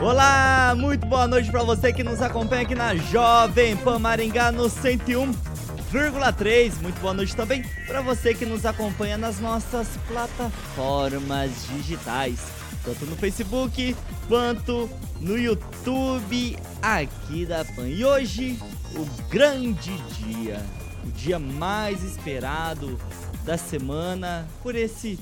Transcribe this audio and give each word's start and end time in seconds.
Olá, 0.00 0.74
muito 0.78 1.06
boa 1.06 1.28
noite 1.28 1.50
para 1.50 1.62
você 1.62 1.92
que 1.92 2.02
nos 2.02 2.22
acompanha 2.22 2.62
aqui 2.62 2.74
na 2.74 2.96
Jovem 2.96 3.76
Pan 3.76 3.98
Maringá 3.98 4.50
no 4.50 4.64
101,3. 4.64 6.80
Muito 6.80 6.98
boa 7.02 7.12
noite 7.12 7.36
também 7.36 7.62
para 7.86 8.00
você 8.00 8.32
que 8.32 8.46
nos 8.46 8.64
acompanha 8.64 9.18
nas 9.18 9.40
nossas 9.40 9.88
plataformas 10.08 11.50
digitais, 11.68 12.40
tanto 12.82 13.04
no 13.04 13.14
Facebook 13.14 13.94
quanto 14.26 14.88
no 15.20 15.38
YouTube 15.38 16.56
aqui 16.80 17.44
da 17.44 17.62
Pan. 17.62 17.86
E 17.86 18.02
hoje, 18.02 18.58
o 18.96 19.04
grande 19.28 19.92
dia, 20.14 20.64
o 21.04 21.10
dia 21.10 21.38
mais 21.38 22.02
esperado 22.02 22.98
da 23.44 23.58
semana 23.58 24.48
por 24.62 24.74
esse 24.74 25.18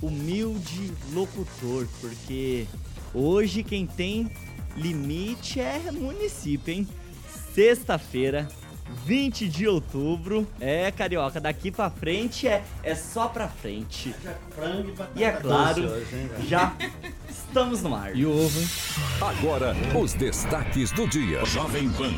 humilde 0.00 0.90
locutor, 1.12 1.86
porque 2.00 2.66
Hoje 3.14 3.62
quem 3.62 3.86
tem 3.86 4.30
limite 4.76 5.60
é 5.60 5.90
município, 5.92 6.72
hein? 6.72 6.88
Sexta-feira, 7.54 8.48
20 9.04 9.48
de 9.48 9.68
outubro. 9.68 10.46
É, 10.58 10.90
carioca, 10.90 11.40
daqui 11.40 11.70
pra 11.70 11.90
frente 11.90 12.48
é, 12.48 12.62
é 12.82 12.94
só 12.94 13.28
pra 13.28 13.48
frente. 13.48 14.14
E 15.14 15.24
é 15.24 15.32
claro, 15.32 15.82
já 16.48 16.74
estamos 17.28 17.82
no 17.82 17.94
ar. 17.94 18.16
E 18.16 18.24
o 18.24 18.30
ovo, 18.30 18.58
hein? 18.58 18.68
Agora, 19.20 19.76
os 19.94 20.14
destaques 20.14 20.90
do 20.92 21.06
dia. 21.06 21.44
Jovem 21.44 21.90
Pan. 21.90 22.12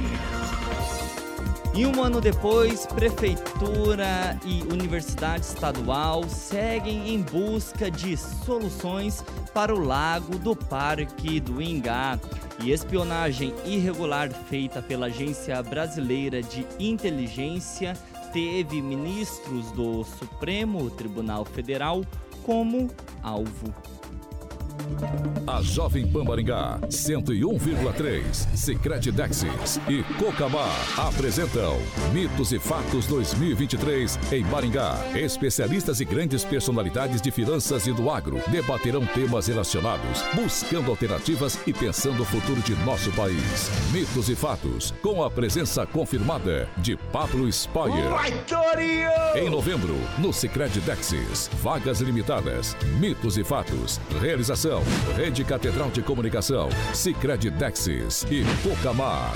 E 1.77 1.85
um 1.85 2.05
ano 2.05 2.21
depois, 2.21 2.87
Prefeitura 2.87 4.39
e 4.45 4.63
Universidade 4.73 5.45
Estadual 5.45 6.23
seguem 6.29 7.13
em 7.13 7.21
busca 7.21 7.91
de 7.91 8.17
soluções 8.17 9.25
para 9.53 9.75
o 9.75 9.81
lago 9.81 10.39
do 10.39 10.55
Parque 10.55 11.41
do 11.41 11.61
Ingá. 11.61 12.21
E 12.63 12.71
espionagem 12.71 13.53
irregular 13.65 14.31
feita 14.31 14.81
pela 14.81 15.07
Agência 15.07 15.61
Brasileira 15.65 16.41
de 16.41 16.65
Inteligência 16.79 17.95
teve 18.33 18.81
ministros 18.81 19.73
do 19.73 20.05
Supremo 20.05 20.89
Tribunal 20.91 21.45
Federal 21.45 22.05
como 22.45 22.89
alvo. 23.21 23.75
A 25.47 25.61
Jovem 25.63 26.07
Pan 26.07 26.25
Maringá, 26.25 26.79
101,3, 26.89 28.25
Secret 28.57 29.13
Dexis 29.13 29.79
e 29.89 30.03
Cocamar 30.15 30.73
apresentam 30.97 31.79
Mitos 32.13 32.51
e 32.53 32.59
Fatos 32.59 33.07
2023 33.07 34.19
em 34.33 34.43
Maringá. 34.45 34.97
Especialistas 35.15 36.01
e 36.01 36.05
grandes 36.05 36.45
personalidades 36.45 37.21
de 37.21 37.31
finanças 37.31 37.87
e 37.87 37.93
do 37.93 38.11
agro 38.11 38.41
debaterão 38.49 39.05
temas 39.07 39.47
relacionados, 39.47 40.23
buscando 40.35 40.91
alternativas 40.91 41.59
e 41.67 41.73
pensando 41.73 42.23
o 42.23 42.27
futuro 42.27 42.61
de 42.63 42.75
nosso 42.85 43.13
país. 43.13 43.71
Mitos 43.93 44.29
e 44.29 44.35
Fatos, 44.35 44.93
com 45.03 45.23
a 45.23 45.31
presença 45.31 45.87
confirmada 45.87 46.69
de 46.79 46.97
Pablo 47.13 47.49
Spoyer. 47.49 48.11
Em 49.37 49.51
novembro, 49.51 49.95
no 50.19 50.33
Secret 50.33 50.71
Dexis, 50.87 51.51
vagas 51.63 52.01
limitadas, 52.01 52.77
Mitos 52.99 53.37
e 53.37 53.45
Fatos, 53.45 54.01
realização 54.21 54.64
Rede 55.15 55.45
Catedral 55.45 55.91
de 55.91 56.01
Comunicação, 56.01 56.71
Sicredi 56.95 57.51
Dexis 57.51 58.25
e 58.31 58.43
Pocamar. 58.67 59.35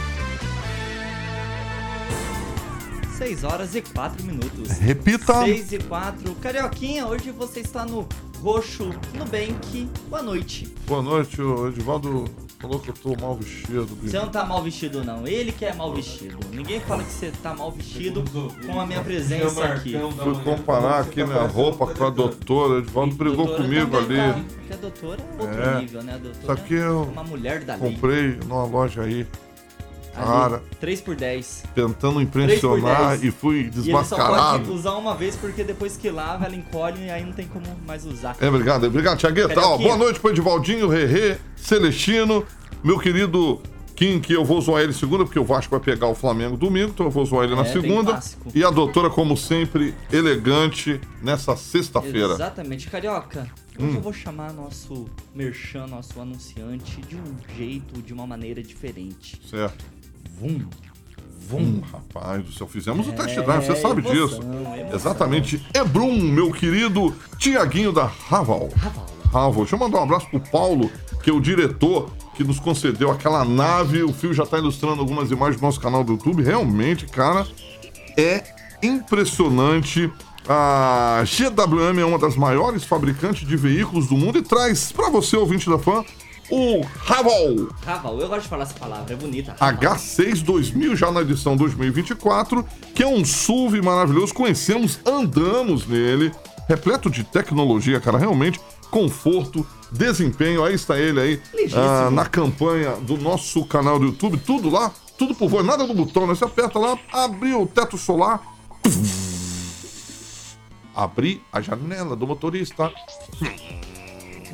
6 3.19 3.45
horas 3.45 3.75
e 3.75 3.83
4 3.83 4.25
minutos. 4.25 4.71
Repita. 4.79 5.45
6 5.45 5.73
e 5.73 5.79
4. 5.81 6.35
Carioquinha, 6.37 7.07
hoje 7.07 7.31
você 7.31 7.61
está 7.61 7.85
no 7.85 8.09
Roxo 8.43 8.91
Nubank. 9.15 9.89
Boa 10.09 10.23
noite. 10.23 10.73
Boa 10.87 11.03
noite, 11.03 11.43
o 11.43 11.69
Edivaldo 11.69 12.25
falou 12.61 12.79
que 12.79 12.91
eu 12.91 12.95
tô 12.95 13.17
mal 13.21 13.35
vestido. 13.35 13.87
Você 14.03 14.17
não 14.19 14.29
tá 14.29 14.45
mal 14.45 14.63
vestido, 14.63 15.05
não. 15.05 15.27
Ele 15.27 15.51
que 15.51 15.65
é 15.65 15.75
mal 15.75 15.93
vestido. 15.93 16.39
Ninguém 16.53 16.79
fala 16.81 17.03
que 17.03 17.11
você 17.11 17.33
tá 17.43 17.53
mal 17.55 17.71
vestido 17.73 18.23
com 18.67 18.81
a 18.81 18.87
minha 18.87 19.03
presença 19.03 19.65
aqui. 19.65 19.95
Fui 20.23 20.35
comparar 20.45 21.01
aqui 21.01 21.25
minha 21.25 21.43
roupa 21.47 21.87
com 21.89 22.05
a 22.05 22.11
doutora. 22.11 22.75
O 22.75 22.79
Edivaldo 22.79 23.15
brigou 23.17 23.47
Doutora 23.47 23.63
comigo 23.65 23.97
ali. 23.99 24.17
tá, 24.17 24.41
Porque 24.57 24.73
a 24.73 24.77
doutora 24.77 25.21
é 25.21 25.43
outro 25.43 25.61
É. 25.63 25.81
nível, 25.81 26.03
né? 26.05 26.15
A 26.15 26.19
doutora 26.19 26.43
Isso 26.43 26.53
aqui 26.53 26.75
eu 26.75 27.03
é 27.03 27.07
uma 27.13 27.25
mulher 27.25 27.65
da 27.65 27.75
lei. 27.75 27.93
comprei 27.93 28.39
numa 28.47 28.65
loja 28.65 29.03
aí, 29.03 29.27
cara. 30.25 30.63
3 30.81 31.01
por 31.01 31.15
10. 31.17 31.65
tentando 31.75 32.21
impressionar 32.21 33.11
10. 33.19 33.25
e 33.25 33.31
fui 33.31 33.57
E 33.57 33.61
ele 33.61 33.73
só 33.73 33.81
desmascarado. 33.83 34.59
pode 34.61 34.71
usar 34.71 34.93
uma 34.97 35.15
vez 35.15 35.37
porque 35.37 35.63
depois 35.65 35.97
que 35.97 36.11
lava 36.11 36.47
ela 36.47 36.55
encolhe 36.57 37.07
e 37.07 37.11
aí 37.11 37.25
não 37.25 37.33
tem 37.33 37.47
como 37.47 37.67
mais 37.87 38.05
usar. 38.05 38.37
É, 38.41 38.49
obrigado, 38.49 38.85
obrigado, 38.87 39.19
Tiagueta. 39.19 39.61
Ó, 39.61 39.79
boa 39.79 39.97
noite 39.97 40.21
pro 40.21 40.31
Edivaldinho, 40.31 40.89
Rerê, 40.89 41.39
Celestino, 41.57 42.45
meu 42.83 42.99
querido 42.99 43.61
Kim, 43.95 44.21
que 44.21 44.33
eu 44.33 44.45
vou 44.45 44.61
zoar 44.61 44.83
ele 44.83 44.93
segunda, 44.93 45.25
porque 45.25 45.41
o 45.41 45.45
Vasco 45.45 45.71
vai 45.73 45.81
pegar 45.81 46.07
o 46.07 46.15
Flamengo 46.15 46.57
domingo, 46.57 46.91
então 46.91 47.07
eu 47.07 47.11
vou 47.11 47.25
zoar 47.27 47.45
ele 47.47 47.57
na 47.57 47.63
É, 47.63 47.65
bem 47.65 47.73
segunda. 47.83 48.21
E 48.55 48.63
a 48.65 48.71
doutora, 48.71 49.11
como 49.11 49.37
sempre, 49.37 49.93
elegante 50.13 51.01
nessa 51.21 51.57
sexta-feira. 51.57 52.35
Exatamente, 52.35 52.89
Carioca. 52.89 53.49
Hum. 53.77 53.95
Eu 53.95 54.01
vou 54.01 54.13
chamar 54.13 54.53
nosso 54.53 55.07
merchan, 55.35 55.87
nosso 55.89 56.21
anunciante, 56.21 57.01
de 57.03 57.17
um 57.17 57.35
jeito, 57.57 58.01
de 58.01 58.13
uma 58.13 58.25
maneira 58.27 58.63
diferente. 58.63 59.41
Certo. 59.51 59.85
Vum. 60.41 60.61
Hum, 61.51 61.81
rapaz 61.91 62.45
do 62.45 62.53
céu, 62.53 62.69
fizemos 62.69 63.09
o 63.09 63.13
test 63.13 63.39
É, 63.39 63.43
drive, 63.43 63.65
você 63.65 63.77
sabe 63.77 64.01
emoção, 64.03 64.27
disso. 64.27 64.43
emoção. 64.43 64.95
Exatamente. 64.95 65.67
Ebrum, 65.73 66.13
meu 66.21 66.53
querido 66.53 67.15
Tiaguinho 67.39 67.91
da 67.91 68.05
Raval. 68.05 68.69
Raval. 69.33 69.53
Deixa 69.55 69.75
eu 69.75 69.79
mandar 69.79 70.01
um 70.01 70.03
abraço 70.03 70.29
pro 70.29 70.41
Paulo, 70.41 70.91
que 71.23 71.31
é 71.31 71.33
o 71.33 71.41
diretor 71.41 72.11
que 72.35 72.45
nos 72.45 72.61
concedeu 72.61 73.11
aquela 73.11 73.45
nave. 73.47 74.03
O 74.03 74.13
Fio 74.13 74.35
já 74.35 74.45
tá 74.45 74.59
ilustrando 74.59 75.01
algumas 75.01 75.31
imagens 75.31 75.59
do 75.59 75.65
nosso 75.65 75.81
canal 75.81 76.05
do 76.05 76.13
YouTube. 76.13 76.43
Realmente, 76.43 77.07
cara, 77.07 77.47
é 78.17 78.43
impressionante. 78.83 80.11
A 80.51 81.23
GWM 81.27 81.99
é 82.01 82.05
uma 82.05 82.19
das 82.19 82.37
maiores 82.37 82.85
fabricantes 82.85 83.47
de 83.47 83.57
veículos 83.57 84.07
do 84.07 84.17
mundo 84.17 84.39
e 84.39 84.43
traz 84.43 84.93
pra 84.93 85.11
você, 85.11 85.37
ouvinte 85.37 85.69
da 85.69 85.79
fã, 85.79 86.03
o 86.51 86.83
Raval. 86.83 87.69
Raval, 87.85 88.21
eu 88.21 88.29
gosto 88.29 88.43
de 88.43 88.49
falar 88.49 88.63
essa 88.65 88.75
palavra, 88.75 89.13
é 89.13 89.17
bonita. 89.17 89.55
H6 89.61 90.43
2000, 90.43 90.97
já 90.97 91.11
na 91.11 91.21
edição 91.21 91.57
2024, 91.57 92.65
que 92.95 93.03
é 93.03 93.07
um 93.07 93.25
SUV 93.25 93.83
maravilhoso. 93.83 94.33
Conhecemos, 94.33 94.99
andamos 95.05 95.87
nele, 95.87 96.33
repleto 96.69 97.11
de 97.11 97.25
tecnologia, 97.25 98.01
cara, 98.01 98.19
realmente 98.19 98.61
conforto, 98.91 99.67
desempenho. 99.91 100.65
Aí 100.65 100.75
está 100.75 100.99
ele 100.99 101.21
aí 101.21 101.43
ah, 101.75 102.11
na 102.11 102.25
campanha 102.27 102.97
do 102.97 103.17
nosso 103.17 103.65
canal 103.65 103.99
do 103.99 104.07
YouTube, 104.07 104.39
tudo 104.39 104.71
lá, 104.71 104.91
tudo 105.17 105.35
por 105.35 105.49
voz, 105.49 105.67
nada 105.67 105.87
do 105.87 105.95
botão, 105.95 106.27
né? 106.27 106.35
Você 106.35 106.45
aperta 106.45 106.79
lá, 106.79 106.99
abriu 107.13 107.63
o 107.63 107.67
teto 107.67 107.99
solar. 107.99 108.41
Abrir 110.95 111.43
a 111.53 111.61
janela 111.61 112.17
do 112.17 112.27
motorista. 112.27 112.91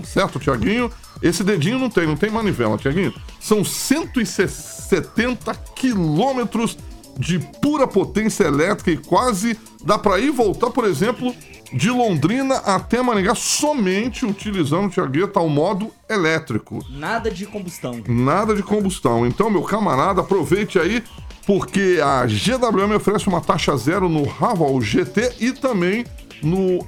Certo, 0.05 0.39
Tiaguinho? 0.39 0.91
Esse 1.23 1.43
dedinho 1.43 1.79
não 1.79 1.91
tem, 1.91 2.07
não 2.07 2.17
tem 2.17 2.31
manivela, 2.31 2.77
Tiaguinho. 2.77 3.15
São 3.41 3.65
170 3.65 5.55
quilômetros 5.75 6.77
de 7.19 7.39
pura 7.61 7.87
potência 7.87 8.45
elétrica 8.45 8.91
e 8.91 8.97
quase 8.97 9.59
dá 9.85 9.99
para 9.99 10.19
ir 10.19 10.31
voltar, 10.31 10.71
por 10.71 10.85
exemplo, 10.85 11.35
de 11.73 11.91
Londrina 11.91 12.57
até 12.57 13.03
Maringá 13.03 13.35
somente 13.35 14.25
utilizando, 14.25 14.93
o 15.41 15.49
modo 15.49 15.91
elétrico. 16.09 16.85
Nada 16.91 17.31
de 17.31 17.47
combustão. 17.47 18.03
Nada 18.07 18.55
de 18.55 18.63
combustão. 18.63 19.27
Então, 19.27 19.51
meu 19.51 19.63
camarada, 19.63 20.21
aproveite 20.21 20.79
aí 20.79 21.03
porque 21.47 22.01
a 22.03 22.27
GWM 22.27 22.95
oferece 22.97 23.29
uma 23.29 23.41
taxa 23.41 23.77
zero 23.77 24.09
no 24.09 24.25
Raval 24.25 24.81
GT 24.81 25.35
e 25.41 25.53
também 25.53 26.05
no 26.43 26.79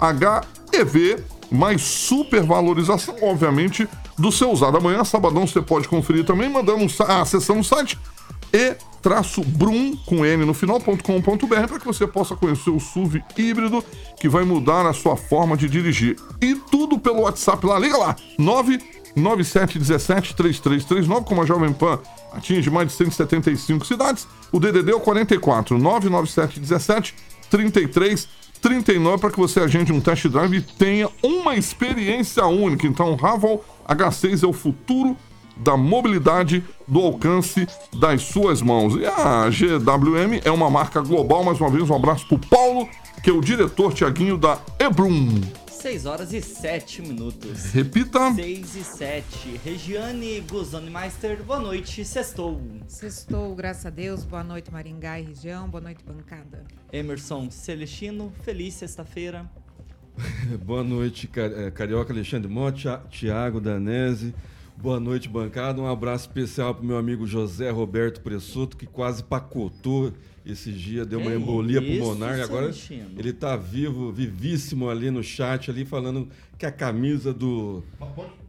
HEV, 0.73 1.23
mais 1.51 1.83
supervalorização, 1.83 3.17
obviamente, 3.23 3.89
do 4.19 4.33
seu 4.33 4.51
usado. 4.51 4.77
Amanhã, 4.77 5.05
sabadão, 5.05 5.47
você 5.47 5.63
pode 5.63 5.89
conferir 5.89 6.25
também, 6.25 6.49
mandando 6.49 6.87
ah, 7.07 7.23
acessando 7.23 7.61
o 7.61 7.65
site 7.65 7.99
e-brum 8.53 9.97
com 10.05 10.25
N 10.25 10.45
no 10.45 10.53
final.com.br 10.55 11.67
para 11.69 11.79
que 11.79 11.87
você 11.87 12.07
possa 12.07 12.35
conhecer 12.35 12.71
o 12.71 12.81
SUV 12.81 13.23
híbrido 13.37 13.85
que 14.19 14.29
vai 14.29 14.45
mudar 14.45 14.85
a 14.87 14.93
sua 14.93 15.17
forma 15.17 15.57
de 15.57 15.69
dirigir. 15.69 16.17
E 16.41 16.55
tudo 16.55 16.99
pelo 16.99 17.21
WhatsApp 17.21 17.65
lá, 17.65 17.79
liga 17.79 17.97
lá, 17.97 18.17
99717 18.39 20.35
3339, 20.35 21.27
como 21.27 21.43
a 21.43 21.47
Jovem 21.47 21.73
Pan 21.73 22.01
atinge 22.33 22.69
mais 22.71 22.89
de 22.89 22.95
175 22.95 23.87
cidades. 23.87 24.27
O 24.51 24.59
DDD 24.59 24.91
é 24.91 24.95
o 24.95 25.01
44 25.01 25.79
99717 25.79 27.15
3339 28.67 29.21
para 29.21 29.31
que 29.31 29.39
você 29.39 29.61
agende 29.61 29.93
um 29.93 30.01
test 30.01 30.27
drive 30.27 30.57
e 30.57 30.61
tenha 30.61 31.09
uma 31.23 31.55
experiência 31.55 32.45
única. 32.47 32.85
Então, 32.87 33.15
Raval 33.15 33.65
H6 33.89 34.43
é 34.43 34.47
o 34.47 34.53
futuro 34.53 35.17
da 35.57 35.77
mobilidade 35.77 36.65
do 36.87 37.01
alcance 37.01 37.67
das 37.95 38.23
suas 38.23 38.61
mãos. 38.61 38.97
E 38.97 39.07
a 39.07 39.49
GWM 39.49 40.41
é 40.45 40.51
uma 40.51 40.69
marca 40.69 41.01
global. 41.01 41.45
Mais 41.45 41.61
uma 41.61 41.71
vez, 41.71 41.89
um 41.89 41.95
abraço 41.95 42.27
para 42.27 42.35
o 42.35 42.39
Paulo, 42.41 42.89
que 43.23 43.31
é 43.31 43.33
o 43.33 43.41
diretor 43.41 43.95
Tiaguinho 43.95 44.37
da 44.37 44.59
Ebrum. 44.81 45.41
6 45.87 46.05
horas 46.05 46.33
e 46.33 46.43
7 46.43 47.01
minutos. 47.01 47.67
Repita. 47.67 48.35
6 48.35 48.75
e 48.75 48.83
7. 48.83 49.61
Regiane 49.65 50.41
Guzoni 50.41 50.91
Meister, 50.91 51.41
boa 51.45 51.61
noite. 51.61 52.05
Sextou. 52.05 52.61
Sextou, 52.89 53.55
graças 53.55 53.87
a 53.87 53.91
Deus. 53.91 54.25
Boa 54.25 54.43
noite, 54.43 54.69
Maringá 54.73 55.21
e 55.21 55.23
região. 55.23 55.71
Boa 55.71 55.81
noite, 55.81 56.03
bancada. 56.05 56.65
Emerson 56.93 57.49
Celestino, 57.53 58.33
feliz 58.43 58.75
sexta-feira. 58.75 59.49
boa 60.67 60.83
noite, 60.83 61.31
eh, 61.37 61.71
Carioca 61.71 62.13
Alexandre 62.13 62.51
Monte, 62.51 62.89
Tiago 63.09 63.61
Danese. 63.61 64.35
Boa 64.77 64.99
noite, 64.99 65.29
bancada. 65.29 65.81
Um 65.81 65.87
abraço 65.87 66.27
especial 66.27 66.75
para 66.75 66.83
o 66.83 66.87
meu 66.87 66.99
amigo 66.99 67.29
José 67.29 67.71
Roberto 67.71 68.23
Pressoto, 68.23 68.77
que 68.77 68.87
quase 68.87 69.23
pacotou 69.23 70.13
esse 70.47 70.71
dia, 70.71 71.05
deu 71.05 71.19
uma 71.19 71.31
que 71.31 71.37
embolia 71.37 71.81
isso, 71.81 72.05
pulmonar. 72.05 72.39
E 72.39 72.43
agora 72.43 72.73
ele 73.19 73.31
está 73.31 73.57
vivo, 73.57 74.13
vivíssimo 74.13 74.89
ali 74.89 75.11
no 75.11 75.23
chat, 75.23 75.71
ali 75.71 75.85
falando 75.85 76.29
que 76.57 76.65
a 76.65 76.71
camisa 76.71 77.35
do. 77.35 77.83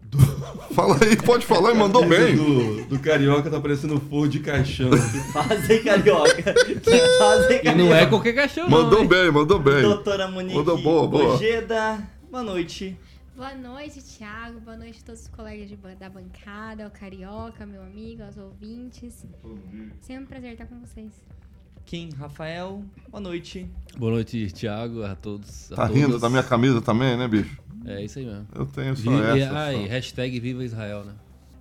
do... 0.03 0.17
Fala 0.73 0.95
aí, 1.03 1.17
pode 1.17 1.43
falar, 1.43 1.71
e 1.71 1.73
mandou 1.73 2.07
bem. 2.07 2.35
Do, 2.35 2.85
do 2.85 2.99
Carioca 2.99 3.49
tá 3.49 3.59
parecendo 3.59 3.95
um 3.95 3.99
forro 3.99 4.27
de 4.27 4.39
caixão. 4.39 4.91
Fazem 5.33 5.83
Carioca. 5.83 6.53
Fazem 7.17 7.61
Carioca. 7.63 7.71
E 7.71 7.75
não 7.75 7.93
é 7.93 8.05
qualquer 8.05 8.33
caixão, 8.33 8.69
Mandou 8.69 8.99
não, 8.99 9.07
bem, 9.07 9.31
mandou 9.31 9.59
bem. 9.59 9.81
Doutora 9.81 10.27
Monique 10.27 10.55
mandou 10.55 10.77
boa, 10.79 11.07
boa. 11.07 11.33
Ojeda, 11.33 12.07
boa 12.29 12.43
noite. 12.43 12.95
Boa 13.35 13.55
noite, 13.55 14.01
Thiago. 14.01 14.59
Boa 14.59 14.77
noite 14.77 14.99
a 15.01 15.05
todos 15.05 15.21
os 15.21 15.27
colegas 15.27 15.67
de, 15.67 15.75
da 15.75 16.09
bancada, 16.09 16.85
ao 16.85 16.91
Carioca, 16.91 17.65
meu 17.65 17.81
amigo, 17.81 18.21
aos 18.23 18.37
ouvintes. 18.37 19.25
Sempre 20.01 20.23
um 20.23 20.27
prazer 20.27 20.51
estar 20.53 20.65
com 20.67 20.79
vocês. 20.79 21.11
Kim, 21.87 22.09
Rafael, 22.19 22.83
boa 23.09 23.21
noite. 23.21 23.65
Boa 23.97 24.11
noite, 24.11 24.51
Thiago, 24.51 25.05
a 25.05 25.15
todos. 25.15 25.71
A 25.71 25.75
tá 25.77 25.87
todas. 25.87 26.01
rindo 26.03 26.19
da 26.19 26.29
minha 26.29 26.43
camisa 26.43 26.81
também, 26.81 27.15
né, 27.15 27.29
bicho? 27.29 27.57
É 27.85 28.03
isso 28.03 28.19
aí 28.19 28.25
mesmo. 28.25 28.45
Eu 28.53 28.65
tenho 28.65 28.93
só 28.93 29.09
Vi, 29.09 29.39
essa. 29.41 29.57
Ah, 29.57 29.71
só. 29.71 29.85
hashtag 29.87 30.37
Viva 30.41 30.65
Israel, 30.65 31.05
né? 31.05 31.13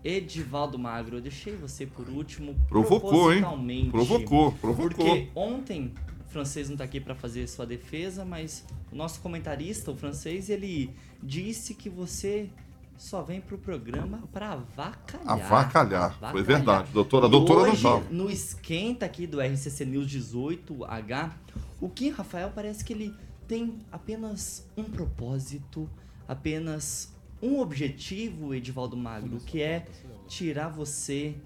Edivaldo 0.03 0.77
Magro, 0.81 1.19
eu 1.19 1.21
deixei 1.21 1.55
você 1.55 1.87
por 1.87 2.09
último. 2.09 2.57
Provocou, 2.69 3.33
hein? 3.33 3.41
Provocou, 3.89 4.51
provocou. 4.51 4.89
Porque 4.89 5.29
ontem 5.33 5.95
o 6.29 6.29
francês 6.29 6.67
não 6.67 6.75
está 6.75 6.83
aqui 6.83 7.01
para 7.01 7.15
fazer 7.15 7.47
sua 7.47 7.65
defesa, 7.65 8.25
mas 8.25 8.65
o 8.91 8.97
nosso 8.97 9.21
comentarista, 9.21 9.93
o 9.93 9.97
francês, 9.97 10.51
ele 10.51 10.91
disse 11.23 11.73
que 11.73 11.89
você 11.89 12.51
só 12.97 13.23
vem 13.23 13.41
pro 13.41 13.59
programa 13.59 14.23
para 14.33 14.53
avacalhar. 14.53 15.29
avacalhar. 15.29 16.05
avacalhar. 16.05 16.33
Foi 16.33 16.43
verdade. 16.43 16.91
Doutora, 16.93 17.29
doutora 17.29 17.71
hoje, 17.71 17.83
não 17.83 18.03
No 18.11 18.31
esquenta 18.31 19.07
aqui 19.07 19.27
do 19.27 19.41
RCC 19.41 19.85
News 19.85 20.07
18H, 20.09 21.33
o 21.81 21.89
Kim 21.89 22.11
Rafael 22.11 22.51
parece 22.55 22.85
que 22.85 22.93
ele 22.93 23.15
tem 23.47 23.79
apenas 23.93 24.67
um 24.77 24.85
propósito, 24.85 25.89
apenas 26.27 27.15
um 27.41 27.61
objetivo, 27.61 28.55
Edivaldo 28.55 28.97
Magro, 28.97 29.39
que 29.41 29.63
é 29.63 29.87
tirar 30.27 30.69
você 30.69 31.37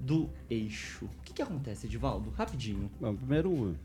do 0.00 0.28
eixo. 0.48 1.04
O 1.06 1.22
que, 1.24 1.32
que 1.32 1.42
acontece, 1.42 1.86
Edivaldo? 1.86 2.30
Rapidinho. 2.30 2.90
Bom, 3.00 3.14
primeiro, 3.14 3.76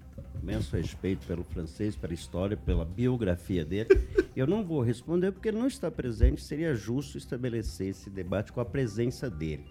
imenso 0.41 0.75
respeito 0.75 1.25
pelo 1.25 1.43
francês, 1.43 1.95
pela 1.95 2.13
história, 2.13 2.55
pela 2.55 2.85
biografia 2.85 3.65
dele. 3.65 3.89
Eu 4.35 4.47
não 4.47 4.63
vou 4.63 4.81
responder 4.81 5.31
porque 5.31 5.49
ele 5.49 5.59
não 5.59 5.67
está 5.67 5.91
presente, 5.91 6.41
seria 6.41 6.73
justo 6.73 7.17
estabelecer 7.17 7.89
esse 7.89 8.09
debate 8.09 8.51
com 8.51 8.59
a 8.59 8.65
presença 8.65 9.29
dele. 9.29 9.65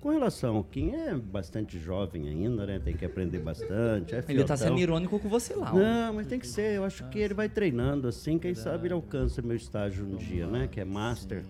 Com 0.00 0.08
relação 0.08 0.56
ao 0.56 0.64
Kim, 0.64 0.92
é 0.92 1.14
bastante 1.14 1.78
jovem 1.78 2.26
ainda, 2.26 2.64
né? 2.64 2.78
Tem 2.82 2.96
que 2.96 3.04
aprender 3.04 3.38
bastante. 3.38 4.14
É 4.14 4.24
ele 4.28 4.40
está 4.40 4.56
sendo 4.56 4.78
irônico 4.78 5.18
com 5.18 5.28
você 5.28 5.54
lá. 5.54 5.74
Não, 5.74 6.14
mas 6.14 6.26
tem 6.26 6.40
que 6.40 6.46
ser. 6.46 6.76
Eu 6.76 6.84
acho 6.84 7.06
que 7.10 7.18
ele 7.18 7.34
vai 7.34 7.50
treinando 7.50 8.08
assim. 8.08 8.38
Quem 8.38 8.54
sabe 8.54 8.86
ele 8.86 8.94
alcança 8.94 9.42
meu 9.42 9.54
estágio 9.54 10.06
um 10.06 10.16
dia, 10.16 10.46
né? 10.46 10.66
Que 10.66 10.80
é 10.80 10.86
Master. 10.86 11.44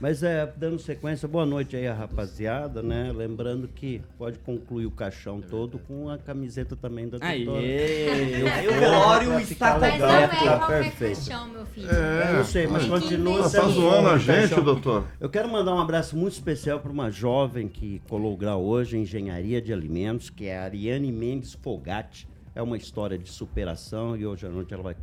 Mas 0.00 0.22
é, 0.22 0.52
dando 0.56 0.78
sequência, 0.78 1.26
boa 1.26 1.46
noite 1.46 1.76
aí 1.76 1.86
a 1.86 1.94
rapaziada, 1.94 2.82
né? 2.82 3.12
Lembrando 3.14 3.68
que 3.68 4.02
pode 4.18 4.38
concluir 4.40 4.86
o 4.86 4.90
caixão 4.90 5.40
todo 5.40 5.78
com 5.78 6.10
a 6.10 6.18
camiseta 6.18 6.76
também 6.76 7.08
da 7.08 7.18
doutora. 7.18 7.60
Aê! 7.60 8.42
o 8.68 8.72
velório 8.72 9.40
está 9.40 9.72
completo. 9.72 9.98
Mas 9.98 10.10
não 10.10 10.16
é 10.16 10.28
qualquer 10.28 10.82
perfeito. 10.82 11.16
caixão, 11.16 11.48
meu 11.48 11.66
filho. 11.66 11.90
É, 11.90 12.30
eu 12.30 12.34
não 12.34 12.44
sei, 12.44 12.66
mas 12.66 12.84
continua 12.86 13.48
sendo... 13.48 13.62
Tá 13.62 13.68
zoando 13.68 14.08
a 14.08 14.18
gente, 14.18 14.48
caixão. 14.48 14.64
doutor? 14.64 15.06
Eu 15.20 15.28
quero 15.28 15.48
mandar 15.48 15.74
um 15.74 15.80
abraço 15.80 16.16
muito 16.16 16.32
especial 16.32 16.80
para 16.80 16.90
uma 16.90 17.10
jovem 17.10 17.68
que 17.68 18.02
colou 18.08 18.36
grau 18.36 18.62
hoje 18.64 18.96
em 18.96 19.02
Engenharia 19.02 19.62
de 19.62 19.72
Alimentos, 19.72 20.28
que 20.28 20.46
é 20.46 20.58
a 20.58 20.64
Ariane 20.64 21.12
Mendes 21.12 21.54
Fogatti. 21.54 22.28
É 22.54 22.62
uma 22.62 22.76
história 22.76 23.18
de 23.18 23.30
superação 23.30 24.16
e 24.16 24.26
hoje 24.26 24.46
à 24.46 24.50
noite 24.50 24.72
ela 24.72 24.82
vai 24.82 24.96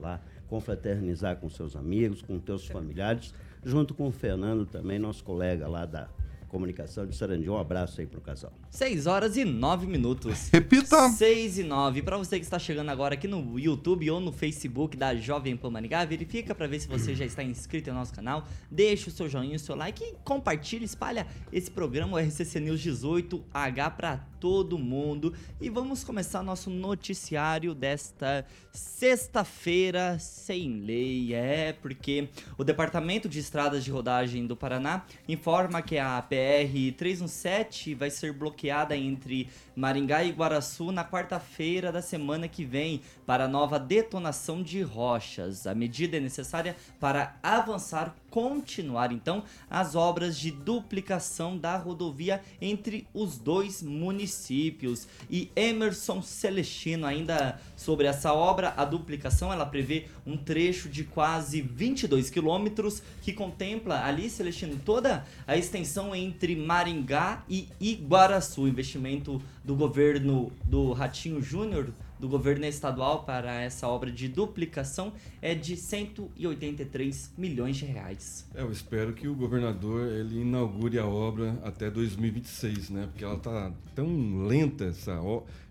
lá 0.00 0.20
confraternizar 0.48 1.36
com 1.36 1.48
seus 1.48 1.74
amigos, 1.74 2.20
com 2.20 2.38
seus 2.40 2.66
familiares 2.66 3.32
junto 3.64 3.94
com 3.94 4.08
o 4.08 4.12
Fernando 4.12 4.66
também, 4.66 4.98
nosso 4.98 5.22
colega 5.24 5.68
lá 5.68 5.86
da 5.86 6.08
comunicação 6.48 7.06
de 7.06 7.16
Sarandi. 7.16 7.48
Um 7.48 7.58
abraço 7.58 8.00
aí 8.00 8.06
pro 8.06 8.20
casal. 8.20 8.52
6 8.72 9.06
horas 9.06 9.36
e 9.36 9.44
9 9.44 9.86
minutos. 9.86 10.48
Repita! 10.50 11.10
6 11.10 11.58
e 11.58 11.62
9. 11.62 12.00
Para 12.00 12.16
você 12.16 12.38
que 12.38 12.44
está 12.44 12.58
chegando 12.58 12.88
agora 12.88 13.12
aqui 13.12 13.28
no 13.28 13.58
YouTube 13.58 14.10
ou 14.10 14.18
no 14.18 14.32
Facebook 14.32 14.96
da 14.96 15.14
Jovem 15.14 15.54
Pan 15.58 15.68
Maringá, 15.68 16.02
verifica 16.06 16.54
para 16.54 16.66
ver 16.66 16.80
se 16.80 16.88
você 16.88 17.14
já 17.14 17.26
está 17.26 17.42
inscrito 17.42 17.90
no 17.90 17.98
nosso 17.98 18.14
canal. 18.14 18.48
Deixa 18.70 19.10
o 19.10 19.12
seu 19.12 19.28
joinha, 19.28 19.56
o 19.56 19.58
seu 19.58 19.76
like 19.76 20.02
e 20.02 20.14
compartilha, 20.24 20.86
espalha 20.86 21.26
esse 21.52 21.70
programa, 21.70 22.16
o 22.16 22.18
RCC 22.18 22.60
News 22.60 22.80
18H 22.80 23.90
para 23.94 24.16
todo 24.40 24.78
mundo. 24.78 25.34
E 25.60 25.68
vamos 25.68 26.02
começar 26.02 26.42
nosso 26.42 26.70
noticiário 26.70 27.74
desta 27.74 28.46
sexta-feira 28.72 30.18
sem 30.18 30.80
lei. 30.80 31.34
É, 31.34 31.74
porque 31.74 32.30
o 32.56 32.64
Departamento 32.64 33.28
de 33.28 33.38
Estradas 33.38 33.84
de 33.84 33.90
Rodagem 33.90 34.46
do 34.46 34.56
Paraná 34.56 35.04
informa 35.28 35.82
que 35.82 35.98
a 35.98 36.22
PR 36.22 36.96
317 36.96 37.94
vai 37.94 38.08
ser 38.08 38.32
bloqueada 38.32 38.61
bloqueada 38.62 38.96
entre 38.96 39.48
Maringá 39.76 40.24
e 40.24 40.30
Guaraçu 40.30 40.92
na 40.92 41.04
quarta-feira 41.04 41.92
da 41.92 42.02
semana 42.02 42.48
que 42.48 42.64
vem 42.64 43.00
para 43.26 43.48
nova 43.48 43.78
detonação 43.78 44.62
de 44.62 44.82
rochas. 44.82 45.66
A 45.66 45.74
medida 45.74 46.16
é 46.16 46.20
necessária 46.20 46.76
para 46.98 47.36
avançar, 47.42 48.14
continuar 48.30 49.12
então 49.12 49.44
as 49.68 49.94
obras 49.94 50.38
de 50.38 50.50
duplicação 50.50 51.56
da 51.56 51.76
rodovia 51.76 52.42
entre 52.60 53.06
os 53.12 53.38
dois 53.38 53.82
municípios. 53.82 55.06
E 55.30 55.50
Emerson 55.54 56.22
Celestino, 56.22 57.06
ainda 57.06 57.60
sobre 57.76 58.06
essa 58.06 58.32
obra, 58.32 58.74
a 58.76 58.84
duplicação 58.84 59.52
ela 59.52 59.66
prevê 59.66 60.06
um 60.26 60.36
trecho 60.36 60.88
de 60.88 61.04
quase 61.04 61.60
22 61.60 62.30
quilômetros 62.30 63.02
que 63.20 63.32
contempla 63.32 64.04
ali, 64.04 64.30
Celestino, 64.30 64.80
toda 64.84 65.24
a 65.46 65.56
extensão 65.56 66.14
entre 66.14 66.56
Maringá 66.56 67.44
e 67.48 67.68
Iguaraçu 67.80 68.66
investimento 68.68 69.40
do 69.64 69.76
governo 69.76 70.52
do 70.64 70.92
Ratinho 70.92 71.40
Júnior, 71.40 71.92
do 72.18 72.28
governo 72.28 72.64
estadual 72.64 73.24
para 73.24 73.62
essa 73.62 73.88
obra 73.88 74.10
de 74.10 74.28
duplicação 74.28 75.12
é 75.40 75.54
de 75.54 75.76
183 75.76 77.32
milhões 77.36 77.76
de 77.76 77.84
reais. 77.84 78.46
Eu 78.54 78.70
espero 78.70 79.12
que 79.12 79.26
o 79.26 79.34
governador 79.34 80.06
ele 80.06 80.40
inaugure 80.40 80.98
a 80.98 81.06
obra 81.06 81.58
até 81.64 81.90
2026, 81.90 82.90
né? 82.90 83.08
Porque 83.10 83.24
ela 83.24 83.34
está 83.34 83.72
tão 83.94 84.46
lenta 84.46 84.84
essa, 84.84 85.18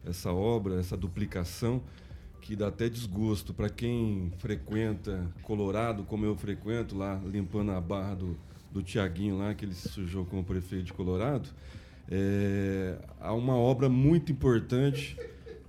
essa 0.05 0.31
obra, 0.31 0.79
essa 0.79 0.97
duplicação 0.97 1.81
que 2.41 2.55
dá 2.55 2.67
até 2.67 2.89
desgosto 2.89 3.53
para 3.53 3.69
quem 3.69 4.31
frequenta 4.39 5.25
Colorado, 5.43 6.03
como 6.03 6.25
eu 6.25 6.35
frequento 6.35 6.97
lá, 6.97 7.21
limpando 7.25 7.71
a 7.71 7.79
barra 7.79 8.15
do, 8.15 8.37
do 8.71 8.81
Tiaguinho 8.81 9.37
lá, 9.37 9.53
que 9.53 9.63
ele 9.63 9.75
se 9.75 9.87
sujou 9.87 10.25
como 10.25 10.43
prefeito 10.43 10.85
de 10.85 10.93
Colorado 10.93 11.47
É, 12.13 12.97
há 13.21 13.33
uma 13.33 13.55
obra 13.55 13.87
muito 13.87 14.33
importante 14.33 15.17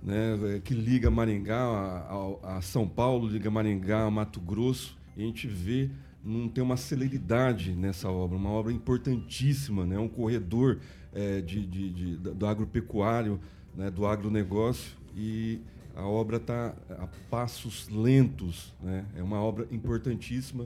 né, 0.03 0.59
que 0.61 0.73
liga 0.73 1.09
Maringá 1.09 1.57
a, 1.57 2.49
a, 2.51 2.57
a 2.57 2.61
São 2.61 2.85
Paulo, 2.85 3.29
liga 3.29 3.49
Maringá 3.49 4.03
a 4.03 4.11
Mato 4.11 4.41
Grosso, 4.41 4.97
e 5.15 5.23
a 5.23 5.25
gente 5.25 5.47
vê 5.47 5.89
não 6.23 6.47
tem 6.47 6.63
uma 6.63 6.77
celeridade 6.77 7.73
nessa 7.73 8.09
obra, 8.09 8.37
uma 8.37 8.49
obra 8.49 8.71
importantíssima, 8.71 9.85
né? 9.85 9.99
um 9.99 10.07
corredor 10.07 10.79
é, 11.13 11.41
de, 11.41 11.65
de, 11.65 11.89
de, 11.89 12.17
do 12.17 12.45
agropecuário, 12.45 13.39
né? 13.75 13.91
do 13.91 14.05
agronegócio, 14.05 14.95
e 15.15 15.59
a 15.95 16.05
obra 16.05 16.37
está 16.37 16.73
a 16.89 17.07
passos 17.29 17.89
lentos. 17.89 18.73
Né? 18.81 19.05
É 19.17 19.21
uma 19.21 19.41
obra 19.41 19.67
importantíssima, 19.69 20.65